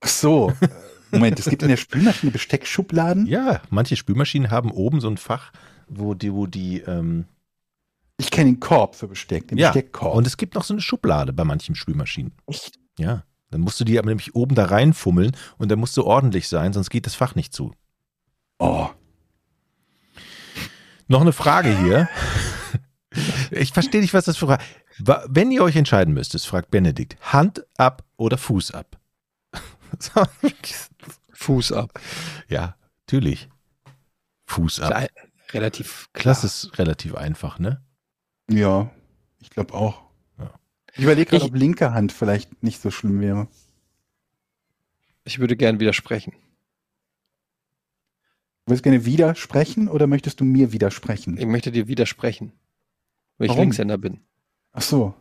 [0.00, 0.52] Ach so.
[1.10, 3.26] Moment, es gibt in der Spülmaschine Besteckschubladen?
[3.26, 5.52] Ja, manche Spülmaschinen haben oben so ein Fach,
[5.88, 7.26] wo die, wo die, ähm,
[8.18, 9.68] Ich kenne den Korb für Besteck, den ja.
[9.68, 10.14] Besteckkorb.
[10.14, 12.32] Und es gibt noch so eine Schublade bei manchen Spülmaschinen.
[12.46, 12.78] Echt?
[12.98, 13.24] Ja.
[13.50, 16.72] Dann musst du die aber nämlich oben da reinfummeln und dann musst du ordentlich sein,
[16.72, 17.72] sonst geht das Fach nicht zu.
[18.58, 18.88] Oh,
[21.08, 22.08] Noch eine Frage hier.
[23.50, 24.62] Ich verstehe nicht, was das für Frage
[24.98, 28.98] Wenn ihr euch entscheiden müsstet, fragt Benedikt, Hand ab oder Fuß ab?
[31.32, 31.98] Fuß ab.
[32.48, 33.48] ja, natürlich.
[34.46, 35.08] Fuß ab.
[35.52, 36.34] Relativ klar.
[36.34, 37.82] Das ist relativ einfach, ne?
[38.50, 38.90] ja,
[39.40, 40.02] ich glaube auch.
[40.96, 43.48] Ich überlege gerade, ob linke Hand vielleicht nicht so schlimm wäre.
[45.24, 46.32] Ich würde gern widersprechen.
[48.64, 51.36] Du willst gerne widersprechen oder möchtest du mir widersprechen?
[51.38, 52.52] Ich möchte dir widersprechen,
[53.38, 53.56] weil ich?
[53.56, 54.20] Linkshänder bin.
[54.72, 55.14] Ach so.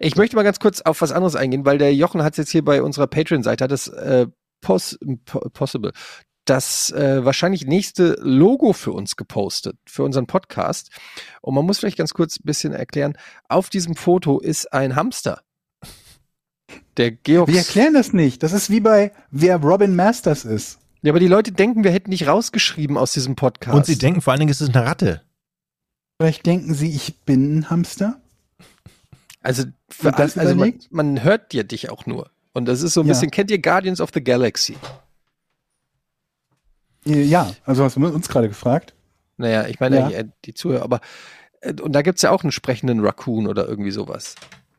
[0.00, 2.50] Ich möchte mal ganz kurz auf was anderes eingehen, weil der Jochen hat es jetzt
[2.50, 4.26] hier bei unserer Patreon-Seite, hat das äh,
[4.60, 5.92] Pos po Possible,
[6.44, 10.90] das äh, wahrscheinlich nächste Logo für uns gepostet, für unseren Podcast.
[11.40, 13.16] Und man muss vielleicht ganz kurz ein bisschen erklären,
[13.48, 15.42] auf diesem Foto ist ein Hamster.
[16.96, 17.48] Der Georg.
[17.48, 18.42] Wir erklären das nicht.
[18.42, 20.78] Das ist wie bei wer Robin Masters ist.
[21.02, 23.76] Ja, aber die Leute denken, wir hätten nicht rausgeschrieben aus diesem Podcast.
[23.76, 25.22] Und sie denken vor allen Dingen, es ist eine Ratte.
[26.20, 28.20] Vielleicht denken sie, ich bin ein Hamster.
[29.42, 32.30] Also, für also man, man hört dir dich auch nur.
[32.54, 33.12] Und das ist so ein Ja.
[33.12, 34.76] bisschen, kennt ihr Guardians of the Galaxy?
[37.06, 38.94] Äh, Ja, also hast du uns gerade gefragt.
[39.36, 40.08] Naja, ich meine Ja.
[40.10, 40.22] ja.
[40.44, 41.00] die Zuhörer, aber
[41.60, 44.34] äh, und da gibt's ja auch einen sprechenden Raccoon oder irgendwie sowas.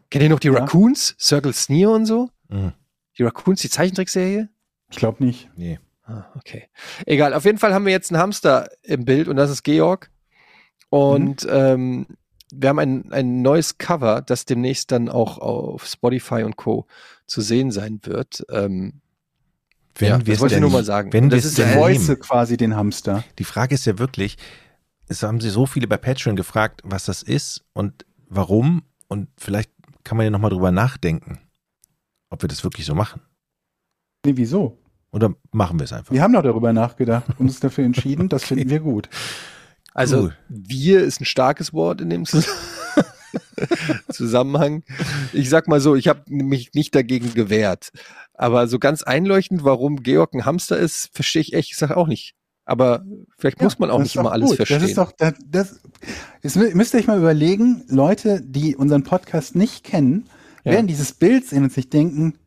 [0.10, 0.60] Kennt ihr noch die Ja.
[0.60, 1.16] Raccoons?
[1.20, 2.30] Circle Sneer und so?
[2.50, 2.74] Mhm.
[3.18, 4.50] Die Raccoons, die Zeichentrickserie?
[4.92, 5.50] Ich glaube nicht.
[5.56, 5.80] Nee.
[6.04, 6.70] Ah, okay.
[7.06, 10.12] Egal, auf jeden Fall haben wir jetzt einen Hamster im Bild und das ist Georg.
[10.90, 11.50] Und Mhm.
[11.52, 12.08] ähm,
[12.54, 16.86] wir haben ein, ein neues Cover, das demnächst dann auch auf Spotify und Co.
[17.26, 18.46] zu sehen sein wird.
[18.52, 19.02] Ähm,
[19.98, 21.14] Wenn Ja, wir das es wollte ich nur mal sagen.
[21.14, 23.24] Wenn das es ist ja Voice quasi den Hamster.
[23.40, 24.38] Die Frage ist ja wirklich,
[25.08, 28.84] es haben sie so viele bei Patreon gefragt, was das ist und warum.
[29.08, 29.72] Und vielleicht
[30.04, 31.40] kann man ja nochmal drüber nachdenken,
[32.30, 33.22] ob wir das wirklich so machen.
[34.26, 34.78] Nee, wieso?
[35.12, 36.12] Oder machen wir es einfach?
[36.12, 39.08] Wir haben doch darüber nachgedacht und uns dafür entschieden, das finden wir gut.
[39.94, 40.38] Also Cool.
[40.50, 42.50] wir ist ein starkes Wort in dem Zus-
[44.12, 44.84] Zusammenhang.
[45.34, 47.92] Ich sag mal so, ich habe mich nicht dagegen gewehrt.
[48.38, 52.36] Aber so ganz einleuchtend, warum Georg ein Hamster ist, verstehe ich ehrlich gesagt auch nicht.
[52.66, 53.06] Aber
[53.38, 54.56] vielleicht muss man auch das nicht immer alles gut.
[54.58, 54.82] verstehen.
[54.82, 55.80] Das ist doch, das, das,
[56.42, 60.26] jetzt mü- müsst ihr euch mal überlegen, Leute, die unseren Podcast nicht kennen,
[60.64, 60.72] Ja.
[60.74, 62.38] werden dieses Bild sehen und sich denken,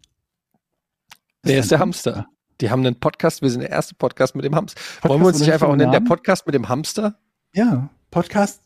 [1.45, 2.27] Wer das ist der ein Hamster?
[2.61, 4.81] Die haben einen Podcast, wir sind der erste Podcast mit dem Hamster.
[4.81, 6.01] Podcast Wollen wir uns nicht einfach auch nennen, der?
[6.01, 7.17] Podcast mit dem Hamster?
[7.55, 8.61] Ja, Podcast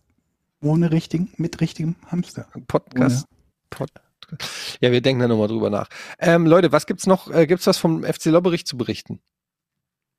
[0.63, 2.47] ohne richtigen, mit richtigem Hamster.
[2.67, 3.27] Podcast.
[3.69, 3.91] Pod
[4.81, 5.89] ja, wir denken da nochmal drüber nach.
[6.19, 7.31] Ähm, Leute, was gibt's noch?
[7.31, 9.21] Äh, gibt's was vom FC Lobberich zu berichten?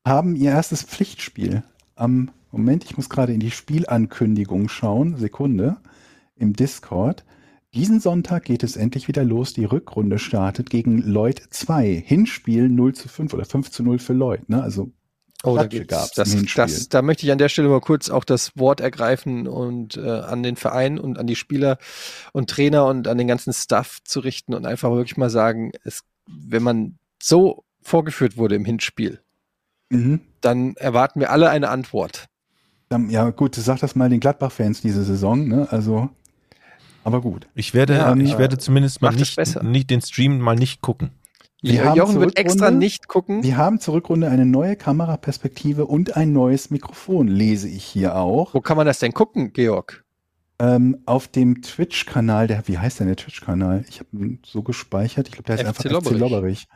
[0.06, 1.64] Haben ihr erstes Pflichtspiel
[1.96, 5.78] am Moment, ich muss gerade in die Spielankündigung schauen, Sekunde,
[6.36, 7.26] im Discord.
[7.74, 9.54] Diesen Sonntag geht es endlich wieder los.
[9.54, 12.04] Die Rückrunde startet gegen Lloyd 2.
[12.06, 14.50] Hinspiel 0 zu 5 oder 5 zu 0 für Lloyd.
[14.50, 14.62] Ne?
[14.62, 14.92] Also
[15.46, 18.58] Oh, da gab's das, das, da möchte ich an der Stelle mal kurz auch das
[18.58, 21.78] Wort ergreifen und äh, an den Verein und an die Spieler
[22.32, 26.04] und Trainer und an den ganzen Staff zu richten und einfach wirklich mal sagen, es,
[26.28, 29.20] wenn man so vorgeführt wurde im Hinspiel,
[29.90, 30.22] mhm.
[30.40, 32.30] dann erwarten wir alle eine Antwort.
[32.88, 35.46] Dann, ja gut, sag das mal den Gladbach-Fans diese Saison.
[35.48, 35.68] Ne?
[35.72, 36.10] Also,
[37.04, 37.48] aber gut.
[37.54, 41.12] Ich werde, Ja, ich äh, werde zumindest mal nicht, nicht den Stream mal nicht gucken.
[41.64, 43.42] Wir haben Jochen wird extra nicht gucken.
[43.42, 48.54] Wir haben zur Rückrunde eine neue Kameraperspektive und ein neues Mikrofon, lese ich hier auch.
[48.54, 50.04] Wo kann man das denn gucken, Georg?
[50.60, 53.86] Ähm, auf dem Twitch-Kanal, der, wie heißt denn der Twitch-Kanal?
[53.88, 55.30] Ich habe ihn so gespeichert.
[55.30, 56.68] Ich glaube, der heißt FC einfach FC Lobberich.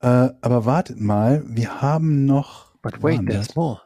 [0.00, 2.76] Äh, aber wartet mal, wir haben noch.
[2.80, 3.56] But wait, there's das?
[3.56, 3.80] more.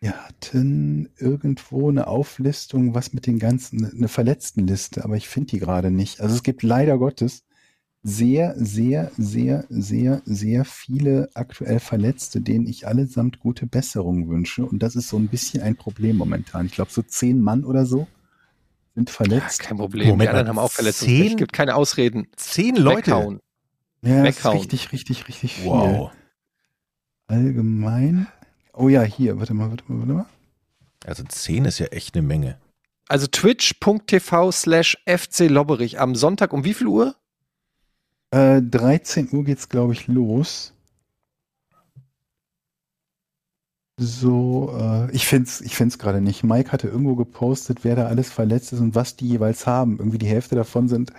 [0.00, 5.58] Wir hatten irgendwo eine Auflistung, was mit den ganzen, eine Verletztenliste, aber ich finde die
[5.58, 6.20] gerade nicht.
[6.20, 7.44] Also es gibt leider Gottes
[8.08, 14.64] sehr, sehr, sehr, sehr, sehr viele aktuell Verletzte, denen ich allesamt gute Besserung wünsche.
[14.64, 16.66] Und das ist so ein bisschen ein Problem momentan.
[16.66, 18.06] Ich glaube, so zehn Mann oder so
[18.94, 19.60] sind Ja, verletzt.
[19.60, 20.08] kein Problem.
[20.08, 21.10] Moment die anderen haben auch Verletzungen.
[21.10, 21.30] zehn?
[21.32, 22.28] Es gibt keine Ausreden.
[22.36, 23.08] Zehn Leute.
[23.12, 23.40] Weghauen.
[24.02, 24.58] Ja, das ist weghauen.
[24.58, 25.66] richtig, richtig, richtig viel.
[25.66, 26.10] Wow.
[27.26, 28.26] Allgemein.
[28.72, 30.26] Oh ja, hier, warte mal, warte mal, warte mal.
[31.04, 32.58] Also zehn ist ja echt eine Menge.
[33.08, 37.14] Also twitch.tv slash FC Lobberich am Sonntag um wie viel Uhr?
[38.30, 40.72] Äh, 13 Uhr geht's, glaube ich, los.
[43.98, 46.44] so, äh, ich find's, ich find's gerade nicht.
[46.44, 49.98] Mike hatte irgendwo gepostet, wer da alles verletzt ist und was die jeweils haben.
[49.98, 51.12] Irgendwie die Hälfte davon sind,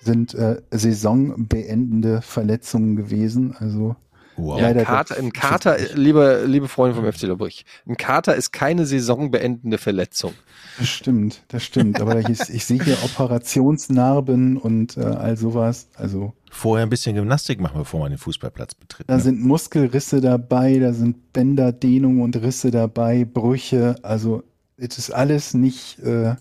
[0.00, 3.54] sind äh, saisonbeendende Verletzungen gewesen.
[3.58, 3.96] Also
[4.36, 4.60] Wow.
[4.60, 8.84] Ja, ein Kater, ein Kater, liebe, liebe Freunde vom FC Lübeck, ein Kater ist keine
[8.84, 10.32] saisonbeendende Verletzung.
[10.78, 12.00] das stimmt, das stimmt.
[12.00, 15.88] Aber ich, ich sehe hier Operationsnarben und äh, all sowas.
[15.94, 19.08] Also Vorher ein bisschen Gymnastik machen, bevor man den Fußballplatz betritt.
[19.08, 19.20] da Ne?
[19.22, 23.96] sind Muskelrisse dabei, da sind Bänderdehnungen und Risse dabei, Brüche.
[24.02, 24.42] Also
[24.76, 26.34] es ist alles nicht, äh,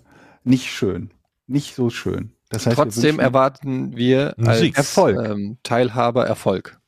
[0.43, 1.11] nicht schön.
[1.47, 2.31] Nicht so schön.
[2.49, 4.61] Das heißt, wir Trotzdem wünschen- erwarten wir als.
[4.61, 5.17] Erfolg.
[5.29, 6.79] Ähm, Teilhaber Erfolg.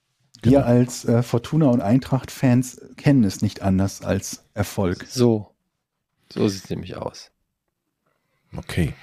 [0.46, 5.06] Wir als äh, Fortuna und Eintracht-Fans kennen es nicht anders als Erfolg.
[5.10, 5.56] So.
[6.32, 7.32] So sieht es nämlich aus.
[8.56, 8.94] Okay.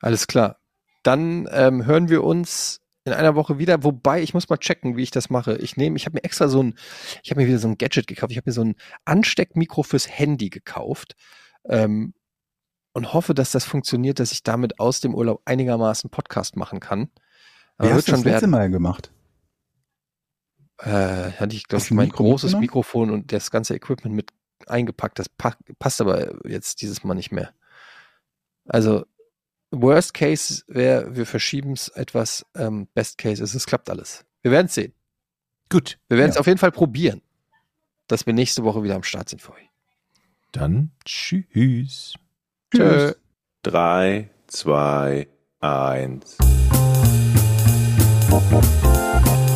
[0.00, 0.58] Alles klar.
[1.02, 5.02] Dann ähm, hören wir uns in einer Woche wieder, wobei ich muss mal checken, wie
[5.02, 5.56] ich das mache.
[5.56, 6.74] Ich nehme, ich habe mir extra so ein,
[7.22, 8.30] ich habe mir wieder so ein Gadget gekauft.
[8.32, 11.16] Ich habe mir so ein Ansteckmikro fürs Handy gekauft
[11.64, 12.14] ähm,
[12.92, 17.08] und hoffe, dass das funktioniert, dass ich damit aus dem Urlaub einigermaßen Podcast machen kann.
[17.78, 18.50] Wie Aber hast wird du das schon letzte werden.
[18.50, 19.10] Mal gemacht?
[20.78, 22.60] Äh, hatte ich, glaube ich, mein Mikro großes mitgenommen?
[22.62, 24.30] Mikrofon und das ganze Equipment mit
[24.66, 25.18] eingepackt.
[25.18, 27.52] Das pa passt aber jetzt dieses Mal nicht mehr.
[28.66, 29.04] Also,
[29.70, 32.46] Worst Case wäre, wir verschieben es etwas.
[32.54, 34.24] Ähm, Best Case ist, es klappt alles.
[34.42, 34.94] Wir werden es sehen.
[35.68, 35.98] Gut.
[36.08, 36.40] Wir werden es Ja.
[36.40, 37.22] auf jeden Fall probieren,
[38.06, 39.68] dass wir nächste Woche wieder am Start sind für euch.
[40.52, 42.14] Dann tschüss.
[42.74, 43.12] Tschö.
[43.62, 45.28] 3, 2,
[45.60, 46.38] 1.